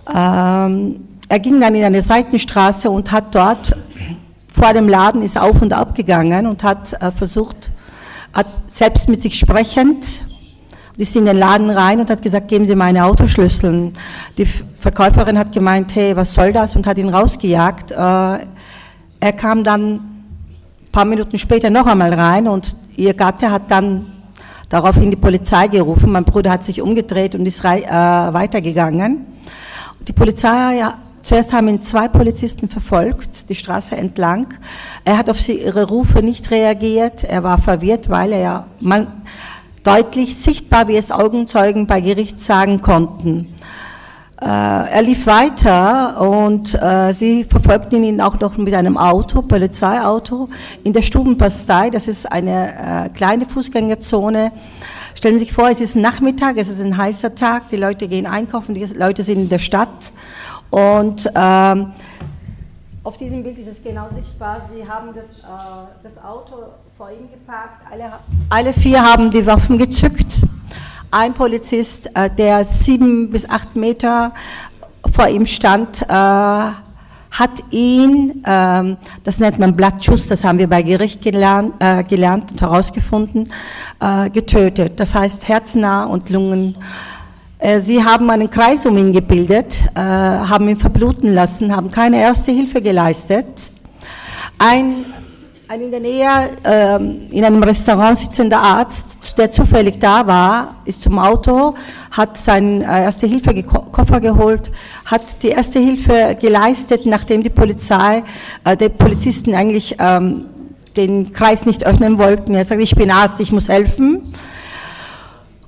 Ähm, 0.08 1.08
er 1.28 1.38
ging 1.38 1.60
dann 1.60 1.74
in 1.74 1.84
eine 1.84 2.02
Seitenstraße 2.02 2.90
und 2.90 3.10
hat 3.10 3.34
dort 3.34 3.76
vor 4.52 4.72
dem 4.74 4.88
Laden 4.88 5.22
ist 5.22 5.38
auf 5.38 5.60
und 5.62 5.72
ab 5.72 5.94
gegangen 5.94 6.46
und 6.46 6.62
hat 6.62 6.92
äh, 7.00 7.10
versucht, 7.10 7.70
selbst 8.68 9.08
mit 9.08 9.22
sich 9.22 9.38
sprechend, 9.38 10.22
und 10.94 11.00
ist 11.00 11.16
in 11.16 11.24
den 11.24 11.38
Laden 11.38 11.70
rein 11.70 12.00
und 12.00 12.10
hat 12.10 12.20
gesagt, 12.20 12.48
geben 12.48 12.66
Sie 12.66 12.74
meine 12.74 13.04
Autoschlüssel. 13.04 13.92
Die 14.36 14.44
Verkäuferin 14.44 15.38
hat 15.38 15.52
gemeint, 15.52 15.94
hey, 15.94 16.14
was 16.14 16.34
soll 16.34 16.52
das? 16.52 16.76
Und 16.76 16.86
hat 16.86 16.98
ihn 16.98 17.08
rausgejagt. 17.08 17.92
Äh, 17.92 17.94
er 17.96 19.32
kam 19.36 19.64
dann 19.64 20.12
paar 20.92 21.06
Minuten 21.06 21.38
später 21.38 21.70
noch 21.70 21.86
einmal 21.86 22.12
rein 22.12 22.46
und 22.46 22.76
ihr 22.96 23.14
Gatte 23.14 23.50
hat 23.50 23.70
dann 23.70 24.04
daraufhin 24.68 25.10
die 25.10 25.16
Polizei 25.16 25.68
gerufen. 25.68 26.12
Mein 26.12 26.24
Bruder 26.24 26.50
hat 26.50 26.64
sich 26.64 26.82
umgedreht 26.82 27.34
und 27.34 27.46
ist 27.46 27.64
äh, 27.64 27.88
weitergegangen. 27.88 29.26
Die 30.06 30.12
Polizei, 30.12 30.84
zuerst 31.22 31.52
haben 31.52 31.68
ihn 31.68 31.80
zwei 31.80 32.08
Polizisten 32.08 32.68
verfolgt, 32.68 33.48
die 33.48 33.54
Straße 33.54 33.96
entlang. 33.96 34.54
Er 35.04 35.18
hat 35.18 35.30
auf 35.30 35.48
ihre 35.48 35.88
Rufe 35.88 36.22
nicht 36.22 36.50
reagiert. 36.50 37.24
Er 37.24 37.42
war 37.42 37.58
verwirrt, 37.58 38.10
weil 38.10 38.32
er 38.32 38.40
ja 38.40 38.66
man, 38.80 39.06
deutlich 39.84 40.36
sichtbar, 40.36 40.88
wie 40.88 40.96
es 40.96 41.10
Augenzeugen 41.10 41.86
bei 41.86 42.00
Gericht 42.00 42.38
sagen 42.38 42.80
konnten. 42.80 43.54
Äh, 44.40 44.46
er 44.46 45.02
lief 45.02 45.26
weiter 45.26 46.20
und 46.20 46.74
äh, 46.74 47.12
sie 47.12 47.44
verfolgten 47.44 48.02
ihn 48.02 48.20
auch 48.20 48.40
noch 48.40 48.56
mit 48.56 48.74
einem 48.74 48.96
Auto, 48.96 49.42
Polizeiauto, 49.42 50.48
in 50.82 50.92
der 50.92 51.02
Stubenbastei. 51.02 51.90
Das 51.90 52.08
ist 52.08 52.30
eine 52.30 53.06
äh, 53.06 53.08
kleine 53.10 53.46
Fußgängerzone. 53.46 54.50
Stellen 55.14 55.38
Sie 55.38 55.44
sich 55.44 55.52
vor, 55.52 55.68
es 55.68 55.80
ist 55.80 55.94
Nachmittag, 55.94 56.56
es 56.56 56.68
ist 56.68 56.80
ein 56.80 56.96
heißer 56.96 57.36
Tag, 57.36 57.68
die 57.68 57.76
Leute 57.76 58.08
gehen 58.08 58.26
einkaufen, 58.26 58.74
die 58.74 58.84
Leute 58.84 59.22
sind 59.22 59.38
in 59.38 59.48
der 59.48 59.60
Stadt 59.60 60.12
und 60.72 61.30
ähm, 61.34 61.92
auf 63.04 63.18
diesem 63.18 63.42
Bild 63.42 63.58
ist 63.58 63.68
es 63.68 63.82
genau 63.84 64.08
sichtbar. 64.14 64.56
Sie 64.74 64.88
haben 64.88 65.08
das, 65.14 65.40
äh, 65.40 66.02
das 66.02 66.24
Auto 66.24 66.54
vor 66.96 67.10
ihm 67.10 67.30
geparkt. 67.30 67.82
Alle, 67.90 68.12
alle 68.48 68.72
vier 68.72 69.02
haben 69.02 69.30
die 69.30 69.44
Waffen 69.44 69.76
gezückt. 69.76 70.40
Ein 71.10 71.34
Polizist, 71.34 72.10
äh, 72.16 72.30
der 72.30 72.64
sieben 72.64 73.28
bis 73.28 73.48
acht 73.50 73.76
Meter 73.76 74.32
vor 75.12 75.28
ihm 75.28 75.44
stand, 75.44 76.02
äh, 76.02 76.06
hat 76.08 77.62
ihn, 77.70 78.42
ähm, 78.46 78.96
das 79.24 79.40
nennt 79.40 79.58
man 79.58 79.76
Blattschuss, 79.76 80.28
das 80.28 80.42
haben 80.42 80.58
wir 80.58 80.68
bei 80.68 80.82
Gericht 80.82 81.20
gelernt, 81.20 81.74
äh, 81.80 82.04
gelernt 82.04 82.52
und 82.52 82.60
herausgefunden, 82.62 83.52
äh, 84.00 84.30
getötet. 84.30 85.00
Das 85.00 85.14
heißt 85.14 85.48
herznah 85.48 86.04
und 86.04 86.30
Lungen. 86.30 86.76
Äh, 87.62 87.78
Sie 87.78 88.02
haben 88.02 88.28
einen 88.28 88.50
Kreis 88.50 88.84
um 88.86 88.96
ihn 88.98 89.12
gebildet, 89.12 89.84
äh, 89.94 90.00
haben 90.00 90.68
ihn 90.68 90.76
verbluten 90.76 91.32
lassen, 91.32 91.74
haben 91.74 91.92
keine 91.92 92.20
erste 92.20 92.50
Hilfe 92.50 92.82
geleistet. 92.82 93.46
Ein, 94.58 95.04
ein 95.68 95.80
in 95.80 95.90
der 95.92 96.00
Nähe 96.00 96.28
ähm, 96.64 97.20
in 97.30 97.44
einem 97.44 97.62
Restaurant 97.62 98.18
sitzender 98.18 98.58
Arzt, 98.58 99.38
der 99.38 99.52
zufällig 99.52 100.00
da 100.00 100.26
war, 100.26 100.74
ist 100.86 101.02
zum 101.02 101.20
Auto, 101.20 101.74
hat 102.10 102.36
seinen 102.36 102.82
äh, 102.82 103.04
erste 103.04 103.28
Hilfe 103.28 103.62
Koffer 103.62 104.18
geholt, 104.18 104.72
hat 105.04 105.40
die 105.44 105.50
erste 105.50 105.78
Hilfe 105.78 106.36
geleistet, 106.40 107.06
nachdem 107.06 107.44
die 107.44 107.50
Polizei, 107.50 108.24
die 108.80 108.88
Polizisten 108.88 109.54
eigentlich 109.54 109.96
ähm, 110.00 110.46
den 110.96 111.32
Kreis 111.32 111.64
nicht 111.64 111.86
öffnen 111.86 112.18
wollten. 112.18 112.54
Er 112.56 112.64
sagt, 112.64 112.82
ich 112.82 112.96
bin 112.96 113.12
Arzt, 113.12 113.40
ich 113.40 113.52
muss 113.52 113.68
helfen. 113.68 114.20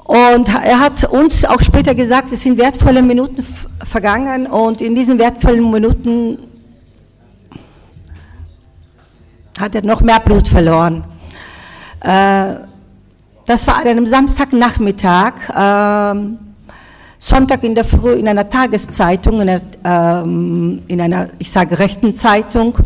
Und 0.04 0.48
er 0.48 0.80
hat 0.80 1.04
uns 1.04 1.46
auch 1.46 1.60
später 1.60 1.94
gesagt, 1.94 2.30
es 2.30 2.42
sind 2.42 2.58
wertvolle 2.58 3.02
Minuten 3.02 3.42
vergangen 3.82 4.46
und 4.46 4.82
in 4.82 4.94
diesen 4.94 5.18
wertvollen 5.18 5.70
Minuten 5.70 6.38
hat 9.58 9.74
er 9.74 9.82
noch 9.82 10.02
mehr 10.02 10.20
Blut 10.20 10.46
verloren. 10.46 11.04
Äh, 12.00 12.54
das 13.46 13.66
war 13.66 13.76
an 13.76 13.88
einem 13.88 14.04
Samstagnachmittag, 14.04 15.32
ähm, 15.56 16.38
Sonntag 17.18 17.64
in 17.64 17.74
der 17.74 17.84
Früh 17.84 18.12
in 18.12 18.28
einer 18.28 18.50
Tageszeitung, 18.50 19.40
in 19.40 19.48
einer, 19.48 19.60
ähm, 19.84 20.82
in 20.86 21.00
einer 21.00 21.28
ich 21.38 21.50
sage 21.50 21.78
rechten 21.78 22.14
Zeitung, 22.14 22.76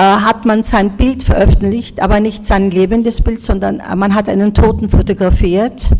hat 0.00 0.46
man 0.46 0.62
sein 0.62 0.96
Bild 0.96 1.22
veröffentlicht, 1.22 2.00
aber 2.00 2.20
nicht 2.20 2.46
sein 2.46 2.70
lebendes 2.70 3.20
Bild, 3.20 3.40
sondern 3.40 3.80
äh, 3.80 3.94
man 3.94 4.14
hat 4.14 4.28
einen 4.28 4.54
Toten 4.54 4.88
fotografiert 4.88 5.90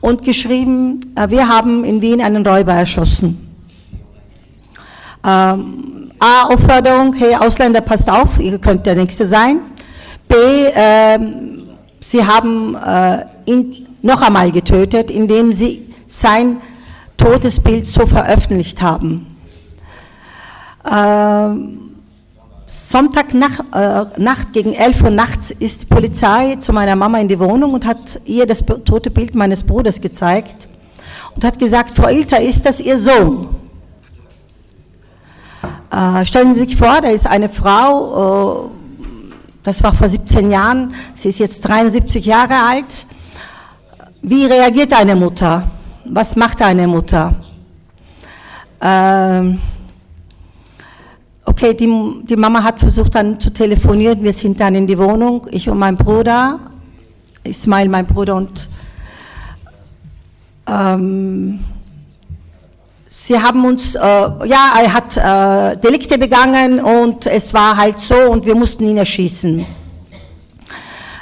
und 0.00 0.22
geschrieben, 0.22 1.12
äh, 1.16 1.30
wir 1.30 1.48
haben 1.48 1.84
in 1.84 2.02
Wien 2.02 2.20
einen 2.20 2.46
Räuber 2.46 2.74
erschossen. 2.74 3.48
Ähm, 5.26 6.12
A, 6.18 6.46
Aufforderung, 6.48 7.14
hey 7.14 7.34
Ausländer, 7.36 7.80
passt 7.80 8.10
auf, 8.10 8.38
ihr 8.38 8.58
könnt 8.58 8.84
der 8.84 8.96
Nächste 8.96 9.24
sein. 9.24 9.60
B, 10.26 10.34
ähm, 10.74 11.62
sie 12.00 12.24
haben 12.24 12.74
äh, 12.74 13.24
ihn 13.46 13.86
noch 14.02 14.20
einmal 14.20 14.50
getötet, 14.52 15.10
indem 15.10 15.52
sie 15.52 15.86
sein 16.06 16.60
totes 17.16 17.60
Bild 17.60 17.86
so 17.86 18.04
veröffentlicht 18.04 18.82
haben. 18.82 19.26
Ähm, 20.90 21.87
Sonntag 22.70 23.32
nach, 23.32 23.60
äh, 23.72 24.34
gegen 24.52 24.74
11 24.74 25.02
Uhr 25.02 25.10
nachts 25.10 25.50
ist 25.50 25.82
die 25.82 25.86
Polizei 25.86 26.56
zu 26.56 26.74
meiner 26.74 26.96
Mama 26.96 27.18
in 27.18 27.26
die 27.26 27.40
Wohnung 27.40 27.72
und 27.72 27.86
hat 27.86 28.20
ihr 28.26 28.44
das 28.44 28.62
tote 28.84 29.10
Bild 29.10 29.34
meines 29.34 29.62
Bruders 29.62 30.02
gezeigt 30.02 30.68
und 31.34 31.44
hat 31.44 31.58
gesagt, 31.58 31.96
Frau 31.96 32.08
Ilter, 32.08 32.42
ist 32.42 32.66
das 32.66 32.78
Ihr 32.80 32.98
Sohn? 32.98 33.48
Äh, 35.90 36.26
stellen 36.26 36.52
Sie 36.52 36.60
sich 36.60 36.76
vor, 36.76 37.00
da 37.00 37.08
ist 37.08 37.26
eine 37.26 37.48
Frau, 37.48 38.66
äh, 38.66 38.70
das 39.62 39.82
war 39.82 39.94
vor 39.94 40.08
17 40.08 40.50
Jahren, 40.50 40.94
sie 41.14 41.30
ist 41.30 41.38
jetzt 41.38 41.62
73 41.66 42.26
Jahre 42.26 42.54
alt. 42.54 43.06
Wie 44.20 44.44
reagiert 44.44 44.92
eine 44.92 45.16
Mutter? 45.16 45.62
Was 46.04 46.36
macht 46.36 46.60
eine 46.60 46.86
Mutter? 46.86 47.34
Ähm, 48.82 49.58
okay, 51.48 51.74
die, 51.74 51.88
die 52.24 52.36
Mama 52.36 52.62
hat 52.62 52.78
versucht 52.78 53.14
dann 53.14 53.40
zu 53.40 53.50
telefonieren, 53.50 54.22
wir 54.22 54.32
sind 54.32 54.60
dann 54.60 54.74
in 54.74 54.86
die 54.86 54.98
Wohnung, 54.98 55.46
ich 55.50 55.68
und 55.68 55.78
mein 55.78 55.96
Bruder, 55.96 56.60
Ismail, 57.42 57.88
mein 57.88 58.06
Bruder 58.06 58.36
und 58.36 58.68
ähm, 60.66 61.60
Sie 63.10 63.36
haben 63.36 63.64
uns, 63.64 63.96
äh, 63.96 63.98
ja, 63.98 64.74
er 64.80 64.92
hat 64.94 65.16
äh, 65.16 65.76
Delikte 65.80 66.18
begangen 66.18 66.78
und 66.78 67.26
es 67.26 67.52
war 67.52 67.76
halt 67.76 67.98
so 67.98 68.14
und 68.14 68.46
wir 68.46 68.54
mussten 68.54 68.84
ihn 68.84 68.96
erschießen. 68.96 69.66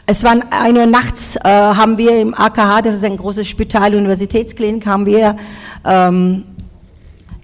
Es 0.05 0.23
war 0.23 0.37
eine 0.51 0.81
Uhr 0.81 0.87
nachts, 0.87 1.37
äh, 1.37 1.49
haben 1.49 1.97
wir 1.97 2.21
im 2.21 2.35
AKH, 2.35 2.83
das 2.83 2.97
ist 2.97 3.05
ein 3.05 3.17
großes 3.17 3.49
Spital, 3.49 3.95
Universitätsklinik, 3.95 4.85
haben 4.87 5.07
wir, 5.07 5.37
ähm, 5.85 6.45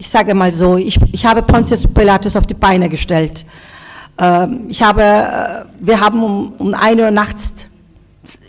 ich 0.03 0.11
sage 0.11 0.35
mal 0.35 0.51
so, 0.51 0.77
ich, 0.77 0.99
ich 1.13 1.25
habe 1.25 1.43
Pontius 1.43 1.87
Pilatus 1.87 2.35
auf 2.35 2.45
die 2.45 2.55
Beine 2.55 2.89
gestellt. 2.89 3.47
Ähm, 4.19 4.67
ich 4.69 4.83
habe, 4.83 5.01
äh, 5.01 5.65
wir 5.79 6.01
haben 6.01 6.25
um, 6.25 6.53
um 6.59 6.75
eine 6.75 7.05
Uhr 7.05 7.11
nachts 7.13 7.67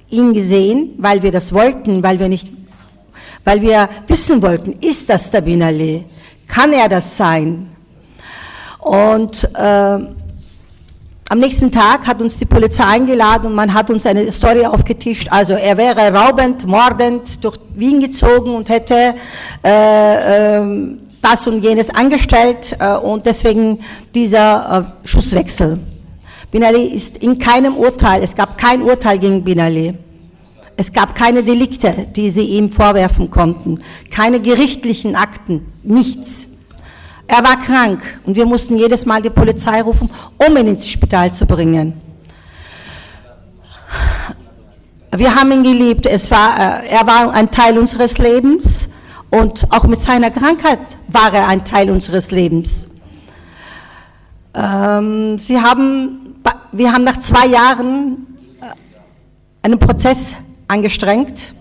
ihn 0.10 0.34
gesehen, 0.34 0.96
weil 0.98 1.22
wir 1.22 1.32
das 1.32 1.54
wollten, 1.54 2.02
weil 2.02 2.18
wir 2.18 2.28
nicht 2.28 2.52
weil 3.46 3.62
wir 3.62 3.88
wissen 4.08 4.42
wollten, 4.42 4.80
ist 4.82 5.08
das 5.10 5.30
der 5.30 5.42
Binali? 5.42 6.06
Kann 6.48 6.74
er 6.74 6.90
das 6.90 7.18
sein? 7.18 7.70
Und 8.80 9.48
äh, 9.54 10.00
am 11.30 11.40
nächsten 11.40 11.72
Tag 11.72 12.08
hat 12.08 12.20
uns 12.20 12.36
die 12.38 12.46
Polizei 12.46 12.86
eingeladen 12.86 13.48
und 13.48 13.54
man 13.54 13.72
hat 13.72 13.92
uns 13.92 14.08
eine 14.08 14.32
Story 14.32 14.66
aufgetischt. 14.66 15.28
Also 15.30 15.54
er 15.54 15.78
wäre 15.78 16.12
raubend, 16.12 16.66
mordend 16.66 17.44
durch 17.44 17.60
Wien 17.76 18.00
gezogen 18.00 18.56
und 18.56 18.70
hätte 18.70 19.14
äh, 19.64 20.58
äh, 20.58 20.98
das 21.24 21.48
und 21.48 21.64
jenes 21.64 21.90
angestellt 21.90 22.76
äh, 22.80 22.96
und 22.96 23.26
deswegen 23.26 23.80
dieser 24.14 24.94
äh, 25.04 25.08
Schusswechsel. 25.08 25.80
Binali 26.52 26.84
ist 26.84 27.18
in 27.18 27.40
keinem 27.40 27.76
Urteil, 27.76 28.22
es 28.22 28.36
gab 28.36 28.58
kein 28.58 28.84
Urteil 28.84 29.18
gegen 29.18 29.44
Binali. 29.44 29.96
Es 30.76 30.92
gab 30.92 31.16
keine 31.16 31.44
Delikte, 31.44 32.08
die 32.16 32.30
sie 32.30 32.46
ihm 32.46 32.72
vorwerfen 32.72 33.30
konnten, 33.30 33.80
keine 34.10 34.40
gerichtlichen 34.40 35.16
Akten, 35.16 35.68
nichts. 35.84 36.50
Er 37.28 37.44
war 37.44 37.60
krank 37.60 38.02
und 38.26 38.36
wir 38.36 38.46
mussten 38.46 38.78
jedes 38.78 39.06
Mal 39.06 39.22
die 39.22 39.30
Polizei 39.30 39.82
rufen, 39.82 40.10
um 40.38 40.58
ihn 40.58 40.68
ins 40.68 40.88
Spital 40.90 41.32
zu 41.34 41.46
bringen. 41.46 41.94
Wir 45.16 45.34
haben 45.34 45.52
ihn 45.52 45.64
geliebt. 45.64 46.06
War, 46.32 46.84
äh, 46.84 46.90
er 46.90 47.06
war 47.06 47.32
ein 47.32 47.50
Teil 47.52 47.78
unseres 47.78 48.18
Lebens 48.18 48.90
und 49.34 49.66
auch 49.72 49.86
mit 49.86 50.00
seiner 50.00 50.30
Krankheit 50.30 50.80
war 51.08 51.34
er 51.34 51.48
ein 51.48 51.66
Teil 51.66 51.90
unseres 51.90 52.30
Lebens. 52.30 52.88
Ähm, 54.54 55.40
sie 55.40 55.60
haben, 55.60 56.36
wir 56.72 56.94
haben 56.94 57.04
nach 57.04 57.18
zwei 57.18 57.48
Jahren 57.48 58.28
äh, 58.62 58.66
einen 59.64 59.80
Prozess 59.80 60.36
angestrengt. 60.68 61.56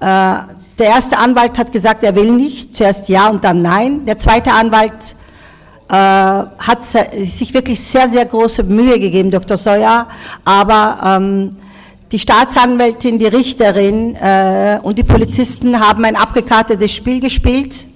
Äh, 0.00 0.36
der 0.78 0.86
erste 0.86 1.18
Anwalt 1.18 1.58
hat 1.58 1.70
gesagt, 1.70 2.02
er 2.02 2.16
will 2.16 2.32
nicht, 2.32 2.74
zuerst 2.74 3.10
ja 3.10 3.28
und 3.28 3.44
dann 3.44 3.60
nein. 3.60 4.06
Der 4.06 4.16
zweite 4.16 4.52
Anwalt 4.52 5.16
äh, 5.90 5.92
hat 5.92 6.78
sich 6.82 7.52
wirklich 7.52 7.78
sehr, 7.78 8.08
sehr 8.08 8.24
große 8.24 8.62
Mühe 8.62 8.98
gegeben, 8.98 9.30
Dr. 9.30 9.58
Seuer, 9.58 10.08
aber 10.46 10.98
ähm, 11.04 11.56
die 12.12 12.18
Staatsanwältin, 12.18 13.18
die 13.18 13.26
Richterin 13.26 14.14
äh, 14.16 14.78
und 14.82 14.98
die 14.98 15.04
Polizisten 15.04 15.80
haben 15.80 16.04
ein 16.04 16.16
abgekartetes 16.16 16.92
Spiel 16.92 17.20
gespielt. 17.20 17.86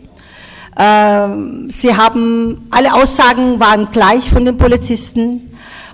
Ähm, 0.79 1.71
sie 1.71 1.95
haben, 1.95 2.67
alle 2.71 2.95
Aussagen 2.95 3.61
waren 3.61 3.89
gleich 3.91 4.29
von 4.29 4.45
den 4.45 4.57
Polizisten. 4.57 5.51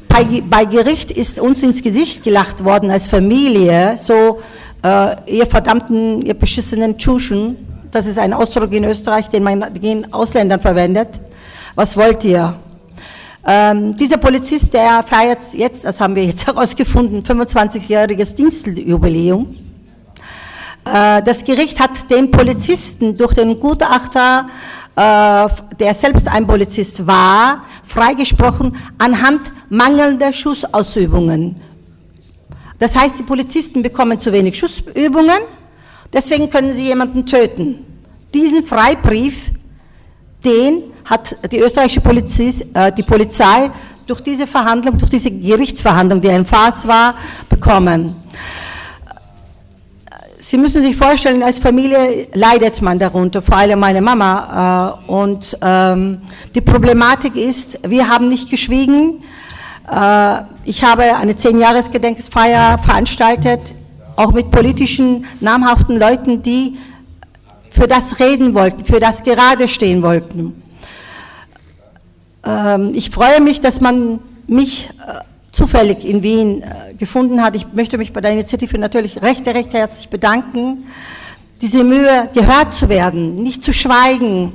bei, 0.09 0.25
bei 0.49 0.65
Gericht 0.65 1.11
ist 1.11 1.39
uns 1.39 1.63
ins 1.63 1.83
Gesicht 1.83 2.23
gelacht 2.23 2.65
worden 2.65 2.91
als 2.91 3.09
Familie, 3.09 3.97
so 3.99 4.41
äh, 4.83 5.17
ihr 5.31 5.47
verdammten, 5.47 6.23
ihr 6.23 6.35
beschissenen 6.35 6.97
Tschuschen, 6.97 7.57
das 7.93 8.07
ist 8.07 8.19
ein 8.19 8.33
Ausdruck 8.33 8.73
in 8.73 8.85
Österreich, 8.85 9.29
den 9.29 9.43
man 9.43 9.65
gegen 9.75 10.13
Ausländern 10.13 10.61
verwendet. 10.61 11.21
Was 11.75 11.97
wollt 11.97 12.25
ihr? 12.25 12.55
Ähm, 13.49 13.97
dieser 13.97 14.17
Polizist, 14.17 14.75
der 14.75 15.05
feiert 15.05 15.39
jetzt, 15.53 15.85
das 15.85 16.01
haben 16.01 16.17
wir 16.17 16.25
jetzt 16.25 16.47
herausgefunden, 16.49 17.23
25-jähriges 17.23 18.35
Dienstjubiläum. 18.35 19.47
Äh, 20.85 21.23
das 21.23 21.45
Gericht 21.45 21.79
hat 21.79 22.11
den 22.11 22.33
Polizisten 22.33 23.17
durch 23.17 23.35
den 23.35 23.61
Gutachter, 23.61 24.49
äh, 24.97 25.49
der 25.79 25.95
selbst 25.95 26.27
ein 26.27 26.45
Polizist 26.45 27.07
war, 27.07 27.65
freigesprochen 27.85 28.77
anhand 28.99 29.53
mangelnder 29.69 30.33
Schussausübungen. 30.33 31.55
Das 32.81 32.97
heißt, 32.97 33.17
die 33.17 33.23
Polizisten 33.23 33.81
bekommen 33.81 34.19
zu 34.19 34.33
wenig 34.33 34.59
Schussübungen, 34.59 35.39
deswegen 36.13 36.51
können 36.51 36.73
sie 36.73 36.83
jemanden 36.83 37.25
töten. 37.25 37.85
Diesen 38.35 38.65
Freibrief, 38.65 39.53
den 40.45 40.83
hat 41.07 41.37
die 41.51 41.59
österreichische 41.59 42.01
Polizei, 42.01 42.65
äh, 42.75 42.93
die 42.93 43.03
Polizei 43.03 43.71
durch 44.07 44.21
diese 44.21 44.47
Verhandlung, 44.47 44.99
durch 44.99 45.11
diese 45.11 45.31
Gerichtsverhandlung, 45.31 46.21
die 46.21 46.31
ein 46.31 46.45
Farce 46.45 46.87
war, 46.87 47.15
bekommen. 47.49 48.15
Sie 50.39 50.59
müssen 50.59 50.81
sich 50.81 50.97
vorstellen, 50.97 51.43
als 51.43 51.59
Familie 51.59 52.29
leidet 52.33 52.81
man 52.81 53.01
darunter, 53.01 53.43
vor 53.43 53.57
allem 53.57 53.81
meine 53.81 54.01
Mama. 54.01 54.95
Äh, 55.09 55.11
und 55.11 55.59
ähm, 55.61 56.23
die 56.55 56.61
Problematik 56.61 57.35
ist, 57.35 57.81
wir 57.85 58.09
haben 58.09 58.29
nicht 58.29 58.49
geschwiegen. 58.49 59.25
Äh, 59.91 60.43
ich 60.65 60.85
habe 60.85 61.17
eine 61.17 61.35
Zehn-Jahres-Gedenkfeier 61.35 62.79
veranstaltet, 62.79 63.75
auch 64.15 64.33
mit 64.33 64.53
politischen, 64.53 65.25
namhaften 65.41 65.99
Leuten, 65.99 66.43
die 66.43 66.79
für 67.71 67.89
das 67.89 68.21
reden 68.21 68.55
wollten, 68.55 68.85
für 68.85 69.01
das 69.01 69.25
gerade 69.25 69.67
stehen 69.67 70.01
wollten. 70.03 70.63
Ähm, 72.47 72.93
ich 72.95 73.11
freue 73.11 73.41
mich, 73.41 73.61
dass 73.61 73.81
man 73.81 74.21
mich 74.47 74.89
äh, 75.07 75.21
zufällig 75.51 76.05
in 76.05 76.23
Wien 76.23 76.63
äh, 76.63 76.95
gefunden 76.95 77.43
hat. 77.43 77.57
Ich 77.57 77.73
möchte 77.73 77.99
mich 77.99 78.13
bei 78.13 78.21
der 78.21 78.33
Initiative 78.33 78.79
natürlich 78.79 79.21
recht, 79.23 79.47
recht 79.49 79.75
herzlich 79.75 80.09
bedanken. 80.09 80.87
Diese 81.61 81.83
Mühe, 81.83 82.29
gehört 82.35 82.73
zu 82.73 82.89
werden, 82.89 83.37
nicht 83.37 83.65
zu 83.65 83.73
schweigen, 83.73 84.53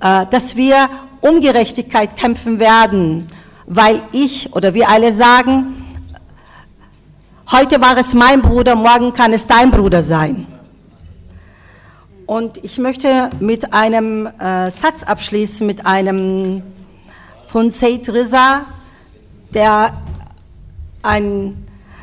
äh, 0.00 0.26
dass 0.30 0.56
wir 0.56 0.88
um 1.20 1.40
Gerechtigkeit 1.40 2.16
kämpfen 2.16 2.60
werden, 2.60 3.28
weil 3.66 4.02
ich 4.12 4.54
oder 4.54 4.74
wir 4.74 4.88
alle 4.88 5.12
sagen, 5.12 5.86
heute 7.50 7.80
war 7.80 7.96
es 7.96 8.12
mein 8.14 8.42
Bruder, 8.42 8.74
morgen 8.74 9.14
kann 9.14 9.32
es 9.32 9.46
dein 9.46 9.70
Bruder 9.70 10.02
sein. 10.02 10.46
Und 12.26 12.58
ich 12.64 12.78
möchte 12.78 13.30
mit 13.38 13.72
einem 13.72 14.28
Satz 14.38 15.04
abschließen, 15.04 15.64
mit 15.64 15.86
einem 15.86 16.62
von 17.46 17.70
Seyd 17.70 18.08
Riza, 18.08 18.62
der 19.54 19.92
ein, 21.02 21.56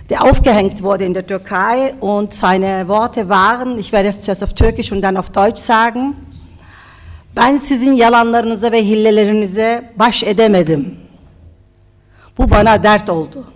der 0.09 0.23
aufgehängt 0.23 0.81
wurde 0.81 1.05
in 1.05 1.13
der 1.13 1.25
Türkei 1.27 1.93
und 1.99 2.33
seine 2.33 2.87
Worte 2.87 3.29
waren, 3.29 3.77
ich 3.77 3.91
werde 3.91 4.09
es 4.09 4.21
zuerst 4.21 4.43
auf 4.43 4.53
Türkisch 4.53 4.91
und 4.91 5.01
dann 5.01 5.17
auf 5.17 5.29
Deutsch 5.29 5.61
sagen, 5.61 6.15
ben 7.35 7.57
sizin 7.57 7.93
yalanlarınıza 7.93 8.71
ve 8.71 8.85
hillelerinize 8.85 9.91
baş 9.95 10.23
edemedim. 10.23 10.97
Bu 12.37 12.51
bana 12.51 12.83
dert 12.83 13.09
oldu. 13.09 13.47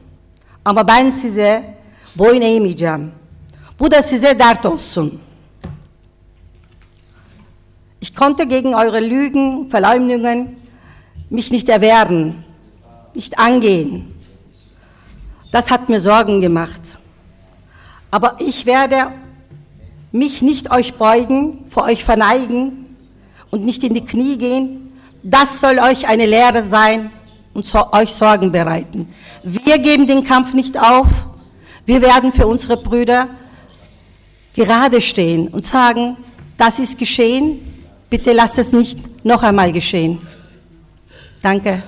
Ama 0.65 0.87
ben 0.87 1.09
size 1.09 1.77
boyun 2.15 2.41
eğmeyeceğim. 2.41 3.11
Bu 3.79 3.91
da 3.91 4.01
size 4.01 4.39
dert 4.39 4.65
olsun. 4.65 5.19
Ich 8.01 8.15
konnte 8.15 8.43
gegen 8.43 8.73
eure 8.73 9.09
Lügen, 9.09 9.69
Verleumdungen 9.69 10.57
mich 11.29 11.51
nicht 11.51 11.69
erwehren, 11.69 12.43
nicht 13.13 13.39
angehen. 13.39 14.13
Das 15.51 15.71
hat 15.71 15.89
mir 15.89 15.99
Sorgen 15.99 16.41
gemacht. 16.41 16.97
Aber 18.11 18.37
ich 18.39 18.65
werde 18.65 19.11
mich 20.11 20.41
nicht 20.41 20.71
euch 20.71 20.95
beugen, 20.95 21.65
vor 21.69 21.83
euch 21.83 22.03
verneigen 22.03 22.85
und 23.51 23.65
nicht 23.65 23.83
in 23.83 23.93
die 23.93 24.05
Knie 24.05 24.37
gehen. 24.37 24.91
Das 25.23 25.59
soll 25.59 25.79
euch 25.79 26.07
eine 26.07 26.25
Lehre 26.25 26.63
sein 26.63 27.11
und 27.53 27.73
euch 27.91 28.11
Sorgen 28.11 28.51
bereiten. 28.51 29.09
Wir 29.43 29.77
geben 29.79 30.07
den 30.07 30.23
Kampf 30.23 30.53
nicht 30.53 30.79
auf. 30.79 31.07
Wir 31.85 32.01
werden 32.01 32.31
für 32.31 32.47
unsere 32.47 32.77
Brüder 32.77 33.27
gerade 34.53 35.01
stehen 35.01 35.47
und 35.49 35.65
sagen, 35.65 36.17
das 36.57 36.79
ist 36.79 36.97
geschehen, 36.97 37.59
bitte 38.09 38.33
lasst 38.33 38.57
es 38.57 38.73
nicht 38.73 39.25
noch 39.25 39.43
einmal 39.43 39.71
geschehen. 39.71 40.19
Danke. 41.47 41.81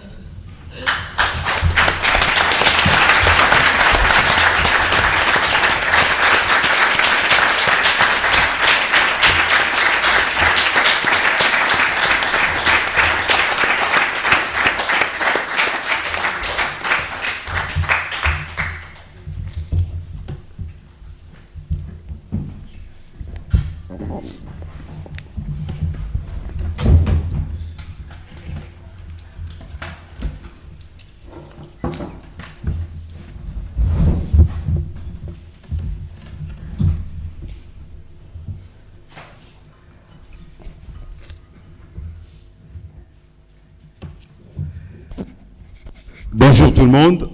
Monde. 46.90 47.30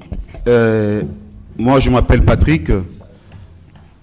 Euh, 0.47 1.03
moi, 1.57 1.79
je 1.79 1.89
m'appelle 1.89 2.23
Patrick. 2.23 2.69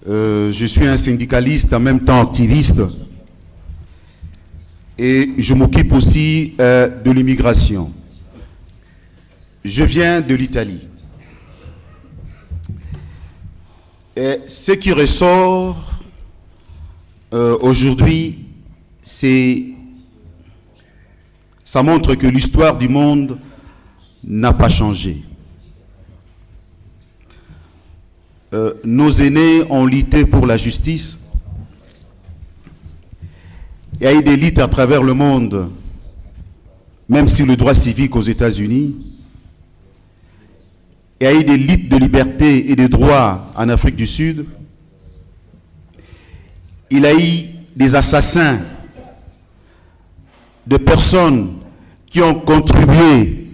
Euh, 0.07 0.51
je 0.51 0.65
suis 0.65 0.85
un 0.85 0.97
syndicaliste, 0.97 1.73
en 1.73 1.79
même 1.79 2.01
temps 2.01 2.21
activiste. 2.21 2.81
Et 4.97 5.31
je 5.37 5.53
m'occupe 5.53 5.93
aussi 5.93 6.53
euh, 6.59 6.87
de 6.87 7.11
l'immigration. 7.11 7.91
Je 9.63 9.83
viens 9.83 10.21
de 10.21 10.35
l'Italie. 10.35 10.81
Et 14.15 14.41
ce 14.45 14.73
qui 14.73 14.91
ressort 14.91 15.91
aujourd'hui, 17.61 18.45
c'est 19.01 19.63
ça 21.73 21.81
montre 21.81 22.13
que 22.13 22.27
l'histoire 22.27 22.77
du 22.77 22.87
monde 22.87 23.39
n'a 24.23 24.53
pas 24.53 24.69
changé. 24.69 25.23
Euh, 28.53 28.73
nos 28.83 29.09
aînés 29.09 29.63
ont 29.71 29.85
lutté 29.85 30.25
pour 30.25 30.45
la 30.45 30.57
justice. 30.57 31.17
Il 33.99 34.03
y 34.03 34.07
a 34.07 34.13
eu 34.13 34.21
des 34.21 34.37
luttes 34.37 34.59
à 34.59 34.67
travers 34.67 35.01
le 35.01 35.15
monde, 35.15 35.71
même 37.09 37.27
si 37.27 37.43
le 37.45 37.55
droit 37.55 37.73
civique 37.73 38.15
aux 38.15 38.21
États-Unis. 38.21 38.95
Il 41.19 41.23
y 41.23 41.27
a 41.27 41.33
eu 41.33 41.43
des 41.43 41.57
luttes 41.57 41.89
de 41.89 41.97
liberté 41.97 42.69
et 42.69 42.75
de 42.75 42.85
droits 42.85 43.51
en 43.55 43.69
Afrique 43.69 43.95
du 43.95 44.05
Sud. 44.05 44.45
Il 46.91 46.99
y 46.99 47.05
a 47.07 47.13
eu 47.15 47.45
des 47.75 47.95
assassins, 47.95 48.59
de 50.67 50.77
personnes 50.77 51.53
qui 52.05 52.21
ont 52.21 52.35
contribué 52.35 53.47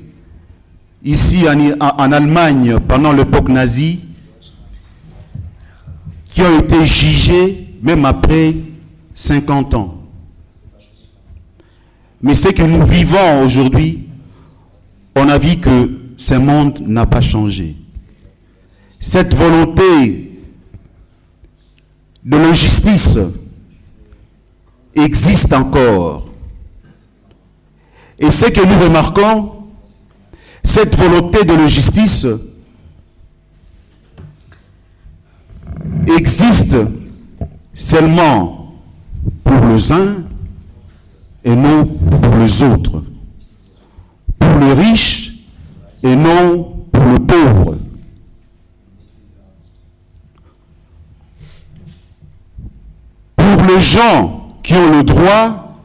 ici 1.06 1.46
en, 1.48 1.80
en 1.80 2.12
Allemagne 2.12 2.80
pendant 2.86 3.14
l'époque 3.14 3.48
nazie, 3.48 4.09
qui 6.40 6.46
ont 6.46 6.58
été 6.58 6.86
jugés 6.86 7.68
même 7.82 8.06
après 8.06 8.56
50 9.14 9.74
ans. 9.74 10.04
Mais 12.22 12.34
ce 12.34 12.48
que 12.48 12.64
nous 12.64 12.86
vivons 12.86 13.44
aujourd'hui, 13.44 14.08
on 15.18 15.28
a 15.28 15.38
vu 15.38 15.58
que 15.58 15.90
ce 16.16 16.36
monde 16.36 16.80
n'a 16.88 17.06
pas 17.06 17.20
changé. 17.20 17.76
Cette 19.02 19.36
volonté 19.36 20.40
de 22.24 22.38
l'injustice 22.38 23.20
existe 24.96 25.52
encore. 25.52 26.30
Et 28.18 28.32
ce 28.32 28.46
que 28.46 28.62
nous 28.62 28.80
remarquons, 28.82 29.56
cette 30.64 30.96
volonté 30.96 31.44
de 31.44 31.54
la 31.54 31.68
justice 31.68 32.26
existe 36.08 36.78
seulement 37.74 38.74
pour 39.44 39.66
les 39.68 39.92
uns 39.92 40.24
et 41.44 41.56
non 41.56 41.86
pour 41.86 42.36
les 42.36 42.64
autres, 42.64 43.04
pour 44.38 44.60
les 44.60 44.74
riches 44.74 45.34
et 46.04 46.16
non 46.16 46.86
pour 46.92 47.06
les 47.06 47.20
pauvres. 47.20 47.78
Pour 53.36 53.64
les 53.68 53.80
gens 53.80 54.58
qui 54.62 54.74
ont 54.74 54.92
le 54.98 55.04
droit 55.04 55.76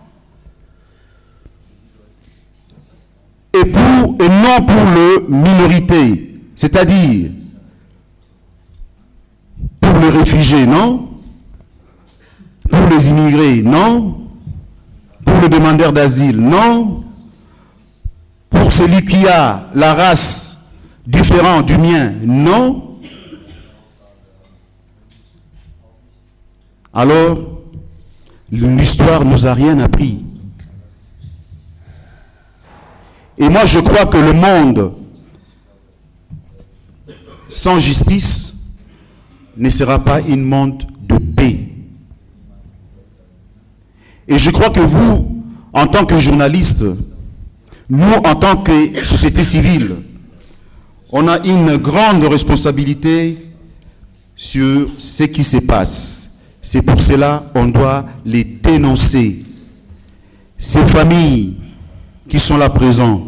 et, 3.54 3.58
et 3.60 4.28
non 4.28 4.66
pour 4.66 4.84
les 4.96 5.28
minorités, 5.28 6.40
c'est-à-dire 6.56 7.30
les 10.04 10.18
réfugiés, 10.18 10.66
non. 10.66 11.08
Pour 12.68 12.88
les 12.88 13.08
immigrés, 13.08 13.62
non. 13.62 14.28
Pour 15.24 15.40
les 15.40 15.48
demandeurs 15.48 15.92
d'asile, 15.92 16.38
non. 16.38 17.04
Pour 18.50 18.72
celui 18.72 19.04
qui 19.04 19.26
a 19.26 19.68
la 19.74 19.94
race 19.94 20.58
différente 21.06 21.66
du 21.66 21.76
mien, 21.76 22.12
non. 22.22 22.98
Alors, 26.92 27.38
l'histoire 28.50 29.24
nous 29.24 29.46
a 29.46 29.54
rien 29.54 29.78
appris. 29.80 30.24
Et 33.36 33.48
moi, 33.48 33.64
je 33.64 33.80
crois 33.80 34.06
que 34.06 34.16
le 34.16 34.32
monde 34.32 34.92
sans 37.50 37.78
justice 37.78 38.53
ne 39.56 39.70
sera 39.70 39.98
pas 39.98 40.20
une 40.20 40.42
monde 40.42 40.82
de 41.02 41.16
paix. 41.18 41.68
Et 44.26 44.38
je 44.38 44.50
crois 44.50 44.70
que 44.70 44.80
vous, 44.80 45.42
en 45.72 45.86
tant 45.86 46.04
que 46.06 46.18
journaliste, 46.18 46.84
nous, 47.88 48.12
en 48.24 48.34
tant 48.34 48.56
que 48.56 49.04
société 49.04 49.44
civile, 49.44 49.96
on 51.12 51.28
a 51.28 51.38
une 51.46 51.76
grande 51.76 52.24
responsabilité 52.24 53.36
sur 54.34 54.86
ce 54.98 55.24
qui 55.24 55.44
se 55.44 55.58
passe. 55.58 56.30
C'est 56.62 56.82
pour 56.82 57.00
cela 57.00 57.44
qu'on 57.54 57.66
doit 57.66 58.06
les 58.24 58.42
dénoncer. 58.42 59.44
Ces 60.58 60.84
familles 60.86 61.56
qui 62.28 62.40
sont 62.40 62.56
là 62.56 62.70
présents, 62.70 63.26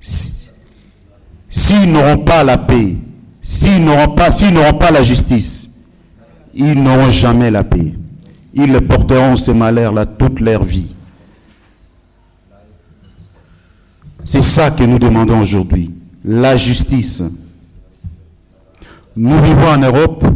s'ils 0.00 1.92
n'auront 1.92 2.18
pas 2.18 2.42
la 2.42 2.56
paix, 2.56 2.96
s'ils 3.48 3.82
n'auront 3.82 4.14
pas, 4.14 4.90
la 4.90 5.02
justice, 5.02 5.70
ils 6.52 6.82
n'auront 6.82 7.08
jamais 7.08 7.50
la 7.50 7.64
paix. 7.64 7.94
Ils 8.52 8.78
porteront 8.82 9.36
ce 9.36 9.52
malheur-là 9.52 10.04
toute 10.04 10.40
leur 10.40 10.64
vie. 10.64 10.94
C'est 14.26 14.42
ça 14.42 14.70
que 14.70 14.82
nous 14.84 14.98
demandons 14.98 15.40
aujourd'hui, 15.40 15.90
la 16.22 16.58
justice. 16.58 17.22
Nous 19.16 19.40
vivons 19.40 19.68
en 19.68 19.78
Europe, 19.78 20.26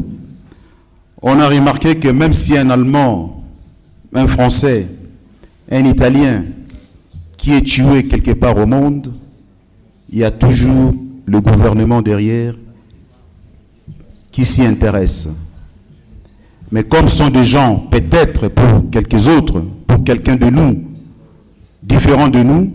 on 1.20 1.38
a 1.38 1.48
remarqué 1.48 1.96
que 1.98 2.08
même 2.08 2.32
si 2.32 2.56
un 2.56 2.70
Allemand, 2.70 3.44
un 4.14 4.26
Français, 4.26 4.86
un 5.70 5.84
Italien 5.84 6.46
qui 7.36 7.52
est 7.52 7.60
tué 7.66 8.06
quelque 8.06 8.32
part 8.32 8.56
au 8.56 8.64
monde, 8.64 9.12
il 10.08 10.20
y 10.20 10.24
a 10.24 10.30
toujours 10.30 10.92
le 11.26 11.40
gouvernement 11.42 12.00
derrière 12.00 12.54
qui 14.32 14.44
s'y 14.46 14.62
intéresse. 14.62 15.28
Mais 16.70 16.82
comme 16.82 17.08
sont 17.08 17.28
des 17.28 17.44
gens, 17.44 17.76
peut-être 17.90 18.48
pour 18.48 18.90
quelques 18.90 19.28
autres, 19.28 19.60
pour 19.86 20.02
quelqu'un 20.02 20.36
de 20.36 20.46
nous, 20.46 20.84
différent 21.82 22.28
de 22.28 22.42
nous, 22.42 22.72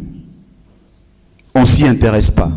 on 1.56 1.62
ne 1.62 1.66
s'y 1.66 1.86
intéresse 1.88 2.30
pas. 2.30 2.52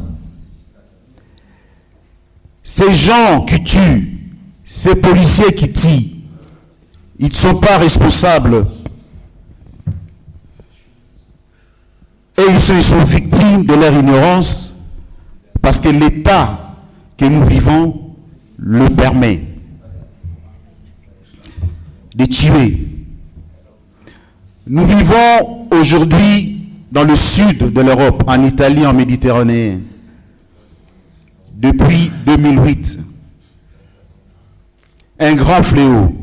Ces 2.63 2.93
gens 2.93 3.45
qui 3.47 3.65
tuent, 3.65 4.19
ces 4.65 4.95
policiers 4.95 5.55
qui 5.55 5.73
tirent, 5.73 6.11
ils 7.19 7.29
ne 7.29 7.35
sont 7.35 7.57
pas 7.57 7.79
responsables. 7.79 8.67
Et 12.37 12.43
ils 12.51 12.61
sont 12.61 13.05
victimes 13.05 13.65
de 13.65 13.75
leur 13.75 13.93
ignorance 13.95 14.75
parce 15.61 15.81
que 15.81 15.89
l'État 15.89 16.77
que 17.17 17.27
nous 17.27 17.45
vivons 17.45 18.00
le 18.63 18.91
permet 18.91 19.43
de 22.15 22.25
tuer. 22.27 22.79
Nous 24.67 24.85
vivons 24.85 25.67
aujourd'hui 25.71 26.69
dans 26.93 27.05
le 27.05 27.15
sud 27.15 27.73
de 27.73 27.81
l'Europe, 27.81 28.23
en 28.27 28.45
Italie, 28.45 28.85
en 28.85 28.93
Méditerranée, 28.93 29.79
depuis 31.55 32.11
2008. 32.27 32.99
Un 35.21 35.35
grand 35.35 35.63
fléau. 35.63 36.15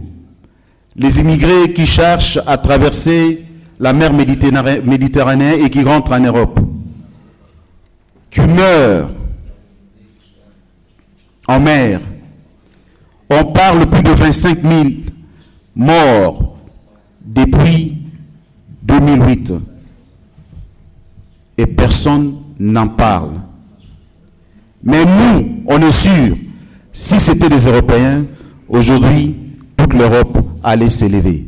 Les 0.95 1.19
immigrés 1.19 1.73
qui 1.73 1.85
cherchent 1.85 2.39
à 2.45 2.57
traverser 2.57 3.45
la 3.79 3.93
mer 3.93 4.13
Méditerranée 4.13 4.81
Méditerranée 4.81 5.61
et 5.63 5.69
qui 5.69 5.83
rentrent 5.83 6.11
en 6.11 6.19
Europe, 6.19 6.59
qui 8.29 8.41
meurent 8.41 9.09
en 11.47 11.59
mer. 11.59 12.01
On 13.29 13.43
parle 13.45 13.85
plus 13.89 14.03
de 14.03 14.11
25 14.11 14.59
000 14.63 14.83
morts 15.75 16.57
depuis 17.25 17.97
2008. 18.83 19.53
Et 21.57 21.65
personne 21.65 22.35
n'en 22.59 22.87
parle. 22.87 23.31
Mais 24.83 25.03
nous, 25.03 25.63
on 25.67 25.81
est 25.81 25.91
sûr, 25.91 26.37
si 26.93 27.19
c'était 27.19 27.49
des 27.49 27.65
Européens, 27.67 28.23
aujourd'hui, 28.69 29.35
toute 29.75 29.93
l'Europe 29.93 30.37
allait 30.63 30.89
s'élever. 30.89 31.47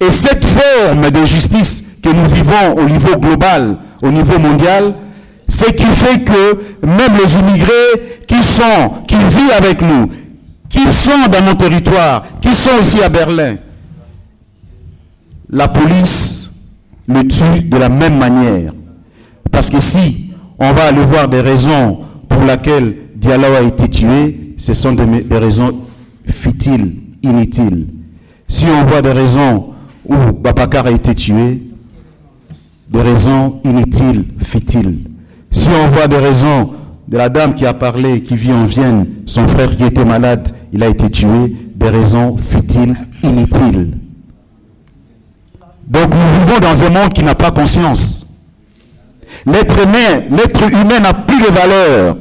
Et 0.00 0.10
cette 0.10 0.44
forme 0.46 1.10
de 1.10 1.24
justice 1.24 1.84
que 2.02 2.08
nous 2.08 2.28
vivons 2.28 2.76
au 2.76 2.88
niveau 2.88 3.16
global, 3.18 3.76
au 4.02 4.10
niveau 4.10 4.38
mondial, 4.38 4.94
ce 5.48 5.64
qui 5.72 5.84
fait 5.84 6.24
que 6.24 6.86
même 6.86 7.16
les 7.22 7.34
immigrés 7.36 8.20
qui 8.26 8.42
sont, 8.42 8.90
qui 9.06 9.16
vivent 9.16 9.52
avec 9.56 9.82
nous, 9.82 10.08
qui 10.74 10.88
sont 10.90 11.28
dans 11.30 11.40
nos 11.46 11.54
territoires, 11.54 12.24
qui 12.40 12.52
sont 12.52 12.80
ici 12.80 13.00
à 13.00 13.08
Berlin, 13.08 13.56
la 15.48 15.68
police 15.68 16.50
le 17.06 17.22
tue 17.28 17.60
de 17.68 17.76
la 17.76 17.88
même 17.88 18.18
manière. 18.18 18.72
Parce 19.52 19.70
que 19.70 19.78
si 19.78 20.32
on 20.58 20.72
va 20.72 20.86
aller 20.86 21.04
voir 21.04 21.28
des 21.28 21.40
raisons 21.40 22.00
pour 22.28 22.42
lesquelles 22.42 22.96
Diallo 23.14 23.54
a 23.56 23.62
été 23.62 23.88
tué, 23.88 24.54
ce 24.58 24.74
sont 24.74 24.92
des, 24.92 25.06
des 25.22 25.38
raisons 25.38 25.78
futiles, 26.26 26.92
inutiles. 27.22 27.86
Si 28.48 28.64
on 28.64 28.84
voit 28.84 29.00
des 29.02 29.12
raisons 29.12 29.74
où 30.04 30.16
Babacar 30.32 30.86
a 30.86 30.90
été 30.90 31.14
tué, 31.14 31.62
des 32.88 33.02
raisons 33.02 33.60
inutiles, 33.64 34.24
futiles. 34.42 34.98
Si 35.52 35.68
on 35.68 35.88
voit 35.90 36.08
des 36.08 36.18
raisons 36.18 36.72
de 37.06 37.16
la 37.16 37.28
dame 37.28 37.54
qui 37.54 37.64
a 37.64 37.74
parlé, 37.74 38.22
qui 38.22 38.34
vit 38.34 38.52
en 38.52 38.66
Vienne, 38.66 39.06
son 39.26 39.46
frère 39.46 39.76
qui 39.76 39.84
était 39.84 40.04
malade, 40.04 40.48
il 40.74 40.82
a 40.82 40.88
été 40.88 41.08
tué, 41.08 41.54
des 41.76 41.88
raisons 41.88 42.36
futiles, 42.36 42.96
inutiles. 43.22 43.96
Donc 45.86 46.08
nous 46.12 46.40
vivons 46.40 46.58
dans 46.58 46.82
un 46.82 46.90
monde 46.90 47.12
qui 47.12 47.22
n'a 47.22 47.36
pas 47.36 47.52
conscience. 47.52 48.26
L'être 49.46 49.78
humain, 49.84 51.00
n'a 51.00 51.14
plus 51.14 51.40
de 51.40 51.46
valeur. 51.46 52.16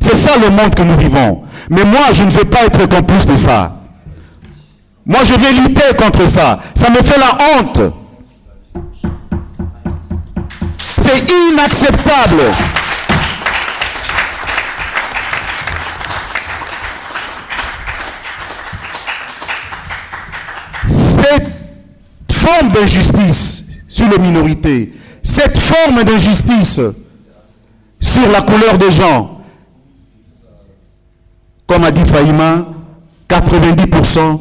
C'est 0.00 0.16
ça 0.16 0.38
le 0.38 0.48
monde 0.48 0.74
que 0.74 0.82
nous 0.82 0.96
vivons. 0.96 1.42
Mais 1.68 1.84
moi, 1.84 2.06
je 2.12 2.22
ne 2.22 2.30
veux 2.30 2.44
pas 2.44 2.64
être 2.64 2.88
complice 2.88 3.26
de 3.26 3.36
ça. 3.36 3.76
Moi, 5.04 5.20
je 5.24 5.34
vais 5.34 5.52
lutter 5.52 5.94
contre 5.98 6.26
ça. 6.26 6.58
Ça 6.74 6.88
me 6.88 7.02
fait 7.02 7.18
la 7.18 7.36
honte. 7.58 7.92
C'est 10.96 11.30
inacceptable. 11.52 12.44
Forme 22.50 22.68
d'injustice 22.70 23.64
sur 23.88 24.08
les 24.08 24.18
minorités, 24.18 24.92
cette 25.22 25.58
forme 25.58 26.02
d'injustice 26.04 26.80
sur 28.00 28.28
la 28.30 28.40
couleur 28.42 28.78
des 28.78 28.90
gens, 28.90 29.38
comme 31.66 31.84
a 31.84 31.90
dit 31.90 32.04
Faïma, 32.04 32.66
90% 33.28 34.40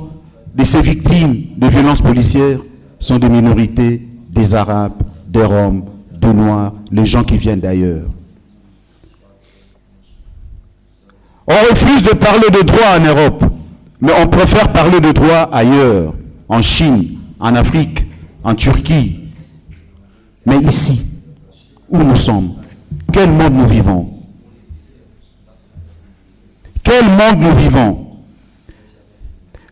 de 0.55 0.63
ces 0.63 0.81
victimes 0.81 1.45
de 1.57 1.67
violences 1.67 2.01
policières 2.01 2.59
sont 2.97 3.17
des 3.17 3.29
minorités, 3.29 4.07
des 4.29 4.55
Arabes, 4.55 5.03
des 5.27 5.43
Roms, 5.43 5.83
de 6.11 6.17
peau 6.17 6.33
noire, 6.33 6.73
les 6.91 7.05
gens 7.05 7.23
qui 7.23 7.37
viennent 7.37 7.59
d'ailleurs. 7.59 8.07
On 11.47 11.69
refuse 11.69 12.03
de 12.03 12.13
parler 12.15 12.49
de 12.51 12.61
droit 12.61 12.97
en 12.97 13.03
Europe, 13.03 13.45
mais 14.01 14.11
on 14.21 14.27
préfère 14.27 14.71
parler 14.71 14.99
de 14.99 15.11
droit 15.11 15.49
ailleurs, 15.51 16.13
en 16.47 16.61
Chine, 16.61 17.19
en 17.39 17.55
Afrique, 17.55 17.98
en 18.43 18.55
Turquie. 18.55 19.19
Mais 20.45 20.57
ici, 20.57 21.01
où 21.89 21.97
nous 21.97 22.15
sommes, 22.15 22.53
quel 23.11 23.29
monde 23.29 23.53
nous 23.53 23.67
vivons? 23.67 24.09
Quel 26.83 27.05
monde 27.05 27.39
nous 27.39 27.55
vivons? 27.55 28.07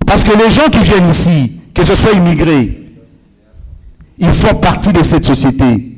Parce 0.06 0.24
que 0.24 0.38
les 0.38 0.50
gens 0.50 0.70
qui 0.72 0.84
viennent 0.84 1.10
ici, 1.10 1.54
que 1.74 1.84
ce 1.84 1.96
soit 1.96 2.14
immigrés, 2.14 2.88
ils 4.20 4.34
font 4.34 4.56
partie 4.56 4.94
de 4.94 5.04
cette 5.04 5.26
société. 5.26 5.98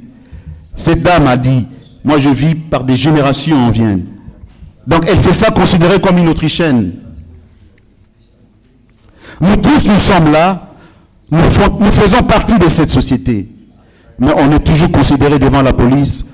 Cette 0.76 1.02
dame 1.02 1.28
a 1.28 1.38
dit, 1.38 1.66
moi 2.04 2.18
je 2.18 2.30
vis 2.30 2.56
par 2.56 2.84
des 2.84 2.96
générations 2.96 3.58
en 3.58 3.72
Vienne. 3.72 4.06
Donc 4.88 5.06
elle 5.08 5.22
s'est 5.22 5.34
ça 5.34 5.52
considérée 5.52 6.00
comme 6.00 6.18
une 6.18 6.28
Autrichienne. 6.30 6.94
Nous 9.42 9.56
tous, 9.58 9.86
nous 9.86 9.96
sommes 9.96 10.32
là, 10.32 10.69
nous, 11.32 11.92
faisons 11.92 12.24
partie 12.24 12.58
de 12.58 12.68
cette 12.68 12.90
société. 12.90 13.48
Mais 14.20 14.32
on 14.36 14.52
est 14.52 14.60
toujours 14.60 14.92
considéré 14.92 15.40
devant 15.40 15.62
la 15.62 15.74
police 15.74 16.26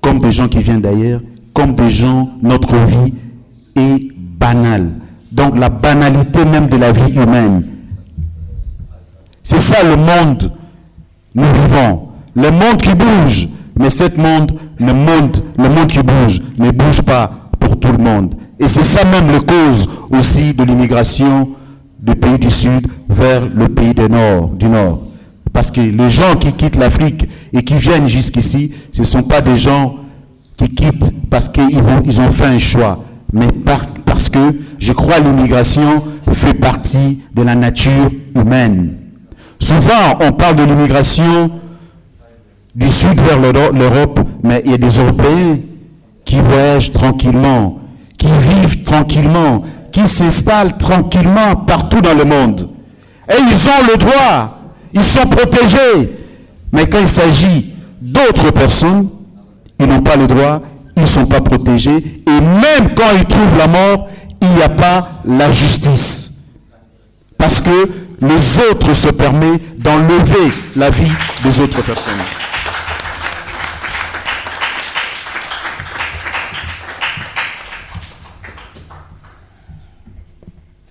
comme 0.00 0.18
des 0.18 0.30
gens 0.30 0.48
qui 0.48 0.62
viennent 0.62 0.80
d'ailleurs, 0.80 1.20
comme 1.52 1.74
des 1.74 1.90
gens, 1.90 2.30
notre 2.42 2.76
vie 2.76 3.14
est 3.74 4.12
banale. 4.16 4.92
Donc 5.32 5.58
la 5.58 5.68
banalité 5.68 6.44
même 6.44 6.68
de 6.68 6.76
la 6.76 6.92
vie 6.92 7.12
humaine. 7.12 7.66
C'est 9.42 9.60
ça 9.60 9.82
le 9.82 9.96
monde 9.96 10.52
nous 11.34 11.52
vivons. 11.52 12.08
Le 12.34 12.50
monde 12.50 12.76
qui 12.80 12.94
bouge, 12.94 13.48
mais 13.78 13.90
ce 13.90 14.04
monde, 14.20 14.52
le 14.78 14.92
monde, 14.92 15.42
le 15.56 15.68
monde 15.68 15.86
qui 15.88 16.00
bouge, 16.02 16.40
ne 16.58 16.70
bouge 16.70 17.02
pas 17.02 17.30
pour 17.58 17.78
tout 17.78 17.92
le 17.92 17.98
monde. 17.98 18.34
Et 18.58 18.68
c'est 18.68 18.84
ça 18.84 19.04
même 19.04 19.30
la 19.30 19.40
cause 19.40 19.88
aussi 20.10 20.52
de 20.54 20.64
l'immigration 20.64 21.50
du 21.98 22.14
pays 22.14 22.38
du 22.38 22.50
Sud 22.50 22.86
vers 23.08 23.42
le 23.46 23.68
pays 23.68 23.94
du 23.94 24.08
Nord. 24.08 25.02
Parce 25.52 25.70
que 25.70 25.80
les 25.80 26.08
gens 26.08 26.36
qui 26.36 26.52
quittent 26.52 26.76
l'Afrique 26.76 27.28
et 27.52 27.62
qui 27.62 27.74
viennent 27.74 28.08
jusqu'ici, 28.08 28.72
ce 28.92 29.02
ne 29.02 29.06
sont 29.06 29.22
pas 29.22 29.40
des 29.40 29.56
gens 29.56 29.96
qui 30.56 30.68
quittent 30.70 31.12
parce 31.30 31.48
qu'ils 31.48 31.82
ils 32.04 32.20
ont 32.20 32.30
fait 32.30 32.46
un 32.46 32.58
choix, 32.58 33.04
mais 33.32 33.48
parce 34.04 34.28
que 34.28 34.38
je 34.78 34.92
crois 34.92 35.18
l'immigration 35.18 36.02
fait 36.32 36.54
partie 36.54 37.20
de 37.34 37.42
la 37.42 37.54
nature 37.54 38.10
humaine. 38.34 38.94
Souvent, 39.58 40.18
on 40.20 40.32
parle 40.32 40.56
de 40.56 40.62
l'immigration 40.64 41.50
du 42.74 42.88
sud 42.88 43.18
vers 43.20 43.40
l'Europe, 43.72 44.20
mais 44.42 44.62
il 44.64 44.70
y 44.70 44.74
a 44.74 44.78
des 44.78 44.98
Européens 44.98 45.58
qui 46.24 46.36
voyagent 46.36 46.92
tranquillement, 46.92 47.80
qui 48.16 48.28
vivent 48.28 48.84
tranquillement, 48.84 49.64
qui 49.98 50.06
s'installent 50.06 50.76
tranquillement 50.78 51.56
partout 51.56 52.00
dans 52.00 52.14
le 52.14 52.24
monde. 52.24 52.70
Et 53.28 53.34
ils 53.50 53.68
ont 53.68 53.90
le 53.90 53.96
droit, 53.96 54.60
ils 54.92 55.02
sont 55.02 55.26
protégés. 55.26 56.16
Mais 56.72 56.88
quand 56.88 57.00
il 57.00 57.08
s'agit 57.08 57.74
d'autres 58.00 58.52
personnes, 58.52 59.08
ils 59.80 59.86
n'ont 59.86 60.00
pas 60.02 60.14
le 60.14 60.28
droit, 60.28 60.62
ils 60.96 61.02
ne 61.02 61.06
sont 61.06 61.26
pas 61.26 61.40
protégés. 61.40 62.22
Et 62.26 62.40
même 62.40 62.94
quand 62.94 63.10
ils 63.16 63.24
trouvent 63.24 63.58
la 63.58 63.66
mort, 63.66 64.08
il 64.40 64.48
n'y 64.50 64.62
a 64.62 64.68
pas 64.68 65.08
la 65.24 65.50
justice. 65.50 66.30
Parce 67.36 67.60
que 67.60 67.88
les 68.20 68.70
autres 68.70 68.92
se 68.92 69.08
permettent 69.08 69.80
d'enlever 69.80 70.52
la 70.76 70.90
vie 70.90 71.10
des 71.42 71.58
autres 71.58 71.82
personnes. 71.82 72.22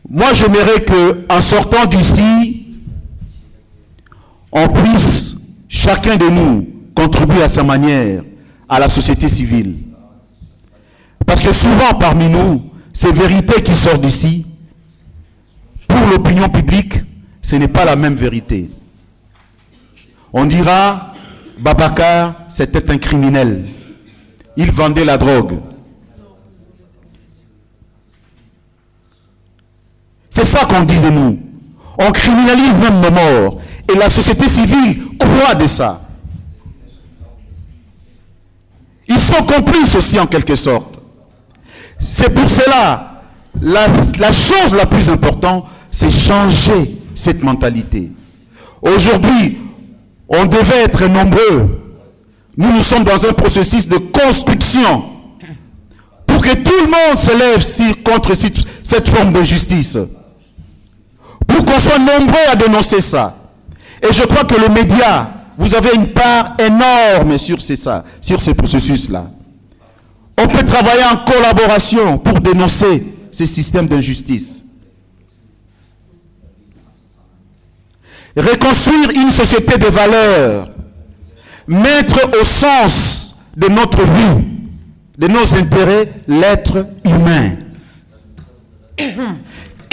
Moi, 0.09 0.33
j'aimerais 0.33 0.83
que, 0.85 1.25
en 1.29 1.41
sortant 1.41 1.85
d'ici, 1.85 2.67
on 4.51 4.67
puisse, 4.69 5.35
chacun 5.67 6.15
de 6.15 6.29
nous, 6.29 6.67
contribuer 6.95 7.43
à 7.43 7.49
sa 7.49 7.63
manière 7.63 8.23
à 8.69 8.79
la 8.79 8.87
société 8.89 9.27
civile. 9.27 9.75
Parce 11.25 11.41
que 11.41 11.51
souvent, 11.51 11.93
parmi 11.99 12.27
nous, 12.27 12.63
ces 12.93 13.11
vérités 13.11 13.61
qui 13.61 13.75
sortent 13.75 14.01
d'ici, 14.01 14.45
pour 15.87 16.07
l'opinion 16.07 16.49
publique, 16.49 16.95
ce 17.41 17.55
n'est 17.57 17.67
pas 17.67 17.85
la 17.85 17.95
même 17.95 18.15
vérité. 18.15 18.69
On 20.33 20.45
dira, 20.45 21.13
Babacar, 21.59 22.45
c'était 22.49 22.91
un 22.91 22.97
criminel. 22.97 23.65
Il 24.55 24.71
vendait 24.71 25.05
la 25.05 25.17
drogue. 25.17 25.59
C'est 30.37 30.45
ça 30.45 30.65
qu'on 30.65 30.83
disait 30.83 31.09
nous. 31.09 31.39
On 31.97 32.11
criminalise 32.11 32.77
même 32.77 32.99
nos 32.99 33.09
morts. 33.09 33.59
Et 33.91 33.97
la 33.97 34.07
société 34.07 34.47
civile 34.47 35.01
croit 35.17 35.55
de 35.55 35.65
ça. 35.65 35.99
Ils 39.07 39.17
sont 39.17 39.43
complices 39.43 39.95
aussi 39.95 40.19
en 40.19 40.27
quelque 40.27 40.53
sorte. 40.53 40.99
C'est 41.99 42.29
pour 42.31 42.47
cela, 42.47 43.23
la, 43.59 43.87
la, 44.19 44.31
chose 44.31 44.75
la 44.75 44.85
plus 44.85 45.09
importante, 45.09 45.65
c'est 45.89 46.11
changer 46.11 46.99
cette 47.15 47.41
mentalité. 47.41 48.11
Aujourd'hui, 48.83 49.57
on 50.29 50.45
devait 50.45 50.83
être 50.83 51.07
nombreux. 51.07 51.81
Nous, 52.55 52.71
nous 52.73 52.81
sommes 52.81 53.05
dans 53.05 53.25
un 53.25 53.33
processus 53.33 53.87
de 53.87 53.97
construction 53.97 55.03
pour 56.27 56.43
que 56.43 56.53
tout 56.53 56.85
le 56.85 56.91
monde 56.91 57.17
se 57.17 57.35
lève 57.35 58.03
contre 58.03 58.35
cette 58.35 59.09
forme 59.09 59.33
de 59.33 59.41
justice. 59.41 59.97
Pour 61.47 61.65
qu'on 61.65 61.79
soit 61.79 61.99
nombreux 61.99 62.47
à 62.51 62.55
dénoncer 62.55 63.01
ça. 63.01 63.35
Et 64.01 64.13
je 64.13 64.23
crois 64.23 64.43
que 64.43 64.59
le 64.59 64.69
média, 64.69 65.31
vous 65.57 65.73
avez 65.73 65.95
une 65.95 66.07
part 66.09 66.55
énorme 66.59 67.37
sur, 67.37 67.59
ça, 67.61 68.03
sur 68.21 68.39
ces 68.39 68.53
processus-là. 68.53 69.25
On 70.37 70.47
peut 70.47 70.63
travailler 70.65 71.03
en 71.11 71.17
collaboration 71.25 72.19
pour 72.19 72.39
dénoncer 72.39 73.03
ces 73.31 73.47
systèmes 73.47 73.87
d'injustice. 73.87 74.61
Reconstruire 78.35 79.09
une 79.15 79.31
société 79.31 79.79
de 79.79 79.87
valeurs, 79.87 80.69
mettre 81.67 82.29
au 82.39 82.43
sens 82.43 83.35
de 83.55 83.67
notre 83.67 84.03
vie, 84.03 84.43
de 85.17 85.27
nos 85.27 85.55
intérêts, 85.55 86.11
l'être 86.27 86.85
humain. 87.03 87.49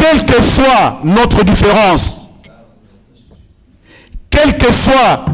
Quelle 0.05 0.27
que 0.27 0.43
soit 0.43 1.01
notre 1.03 1.45
différence, 1.45 2.29
quelle 4.29 4.59
que 4.59 4.71
soit 4.71 5.25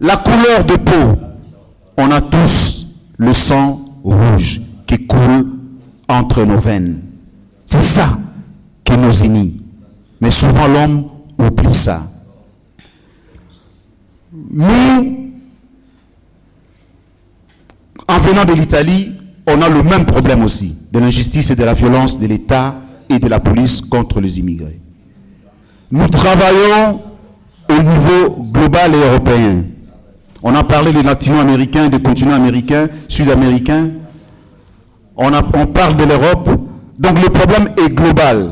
la 0.00 0.16
couleur 0.16 0.64
de 0.64 0.76
peau, 0.76 1.18
on 1.96 2.08
a 2.12 2.20
tous 2.20 2.86
le 3.16 3.32
sang 3.32 3.80
rouge 4.04 4.60
qui 4.86 5.08
coule 5.08 5.50
entre 6.08 6.44
nos 6.44 6.60
veines. 6.60 7.02
C'est 7.66 7.82
ça 7.82 8.16
qui 8.84 8.96
nous 8.96 9.24
unit. 9.24 9.60
Mais 10.20 10.30
souvent 10.30 10.68
l'homme 10.68 11.08
oublie 11.36 11.74
ça. 11.74 12.04
Nous, 14.52 15.32
en 18.06 18.18
venant 18.20 18.44
de 18.44 18.52
l'Italie, 18.52 19.14
on 19.48 19.60
a 19.60 19.68
le 19.68 19.82
même 19.82 20.06
problème 20.06 20.44
aussi, 20.44 20.76
de 20.92 21.00
l'injustice 21.00 21.50
et 21.50 21.56
de 21.56 21.64
la 21.64 21.74
violence 21.74 22.20
de 22.20 22.26
l'État 22.28 22.72
et 23.08 23.18
de 23.18 23.28
la 23.28 23.40
police 23.40 23.80
contre 23.80 24.20
les 24.20 24.38
immigrés. 24.38 24.80
Nous 25.90 26.08
travaillons 26.08 27.00
au 27.68 27.82
niveau 27.82 28.42
global 28.52 28.94
et 28.94 29.08
européen. 29.08 29.64
On 30.42 30.54
a 30.54 30.64
parlé 30.64 30.92
des 30.92 31.02
latino-américains, 31.02 31.88
des 31.88 32.00
continents 32.00 32.34
américains, 32.34 32.88
sud-américains. 33.08 33.88
On, 35.16 35.30
on 35.32 35.66
parle 35.66 35.96
de 35.96 36.04
l'Europe. 36.04 36.48
Donc 36.98 37.22
le 37.22 37.28
problème 37.28 37.68
est 37.76 37.90
global. 37.94 38.50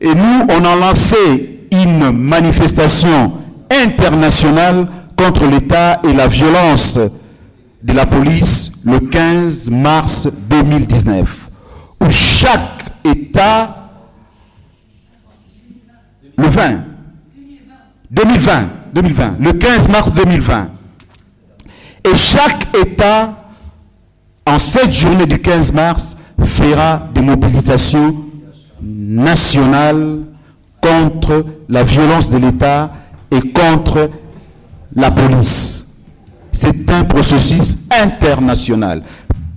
Et 0.00 0.14
nous, 0.14 0.46
on 0.48 0.64
a 0.64 0.76
lancé 0.76 1.66
une 1.70 2.10
manifestation 2.12 3.32
internationale 3.70 4.86
contre 5.16 5.46
l'État 5.46 6.00
et 6.08 6.12
la 6.12 6.28
violence 6.28 6.98
de 7.82 7.92
la 7.92 8.06
police 8.06 8.72
le 8.84 8.98
15 9.00 9.70
mars 9.70 10.28
2019, 10.48 11.50
où 12.00 12.10
chaque 12.10 12.73
État, 13.04 13.90
le 16.36 16.48
20, 16.48 16.84
2020, 18.10 18.68
2020, 18.94 19.36
le 19.40 19.52
15 19.52 19.88
mars 19.88 20.12
2020. 20.12 20.68
Et 22.04 22.14
chaque 22.16 22.68
État, 22.76 23.34
en 24.46 24.58
cette 24.58 24.92
journée 24.92 25.26
du 25.26 25.38
15 25.38 25.72
mars, 25.72 26.16
fera 26.44 27.08
des 27.14 27.22
mobilisations 27.22 28.16
nationales 28.82 30.20
contre 30.80 31.44
la 31.68 31.82
violence 31.84 32.28
de 32.30 32.38
l'État 32.38 32.90
et 33.30 33.40
contre 33.52 34.10
la 34.94 35.10
police. 35.10 35.84
c'est 36.52 36.88
un 36.90 37.04
processus 37.04 37.76
international. 37.90 39.02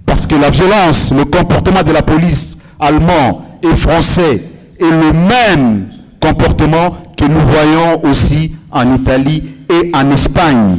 Parce 0.06 0.26
que 0.26 0.36
la 0.36 0.50
violence, 0.50 1.12
le 1.12 1.26
comportement 1.26 1.84
de 1.84 1.92
la 1.92 2.02
police 2.02 2.57
allemand 2.80 3.42
et 3.64 3.76
français 3.76 4.44
est 4.80 4.84
le 4.92 5.14
même 5.14 5.88
comportement 6.22 6.96
que 7.18 7.26
nous 7.26 7.40
voyons 7.40 8.04
aussi 8.06 8.56
en 8.72 8.94
Italie 8.96 9.44
et 9.70 9.92
en 9.96 10.12
Espagne, 10.12 10.78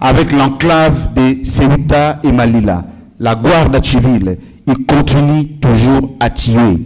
avec 0.00 0.32
l'enclave 0.32 1.12
de 1.14 1.44
Ceuta 1.44 2.20
et 2.22 2.32
Malila. 2.32 2.84
La 3.20 3.34
Guardia 3.34 3.82
civile, 3.82 4.38
il 4.66 4.86
continue 4.86 5.46
toujours 5.60 6.10
à 6.20 6.30
tuer 6.30 6.78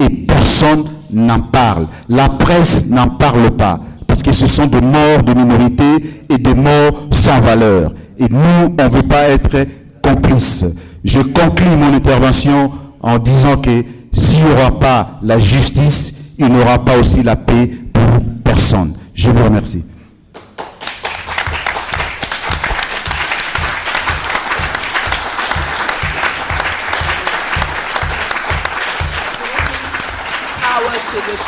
et 0.00 0.08
personne 0.26 0.84
n'en 1.12 1.40
parle. 1.40 1.86
La 2.08 2.28
presse 2.28 2.86
n'en 2.88 3.08
parle 3.08 3.50
pas 3.52 3.80
parce 4.06 4.22
que 4.22 4.32
ce 4.32 4.46
sont 4.46 4.66
des 4.66 4.80
morts 4.80 5.22
de 5.24 5.32
minorités 5.34 6.24
et 6.28 6.38
des 6.38 6.54
morts 6.54 7.06
sans 7.10 7.40
valeur. 7.40 7.92
Et 8.18 8.26
nous, 8.28 8.74
on 8.78 8.82
ne 8.84 8.88
veut 8.88 9.02
pas 9.02 9.28
être 9.28 9.66
complices. 10.02 10.66
Je 11.04 11.20
conclue 11.20 11.76
mon 11.76 11.94
intervention 11.94 12.70
en 13.02 13.18
disant 13.18 13.56
que 13.56 13.84
s'il 14.12 14.44
n'y 14.44 14.50
aura 14.52 14.70
pas 14.78 15.18
la 15.22 15.38
justice, 15.38 16.14
il 16.38 16.46
n'y 16.46 16.60
aura 16.60 16.78
pas 16.84 16.96
aussi 16.98 17.22
la 17.22 17.36
paix 17.36 17.70
pour 17.92 18.02
personne. 18.44 18.94
Je 19.14 19.30
vous 19.30 19.44
remercie. 19.44 19.84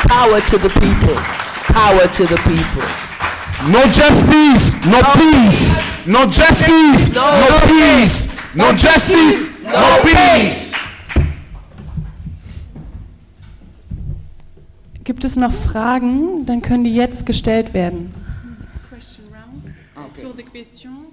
Power 0.07 0.41
to 0.41 0.57
the 0.57 0.69
people. 0.79 1.15
Power 1.73 2.07
to 2.07 2.25
the 2.25 2.37
people. 2.43 2.83
No 3.71 3.81
justice, 3.87 4.73
no 4.85 5.01
peace. 5.13 5.81
No 6.07 6.25
justice, 6.25 7.13
No 7.13 7.21
no 7.39 7.59
peace. 7.67 8.27
No 8.55 8.73
justice, 8.73 9.63
no 9.65 10.01
peace. 10.03 10.60
Gibt 15.11 15.25
es 15.25 15.35
noch 15.35 15.51
Fragen? 15.51 16.45
Dann 16.45 16.61
können 16.61 16.85
die 16.85 16.95
jetzt 16.95 17.25
gestellt 17.25 17.73
werden. 17.73 18.13
De 20.37 20.45
questions. 20.45 21.07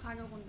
Fragerunde. 0.00 0.48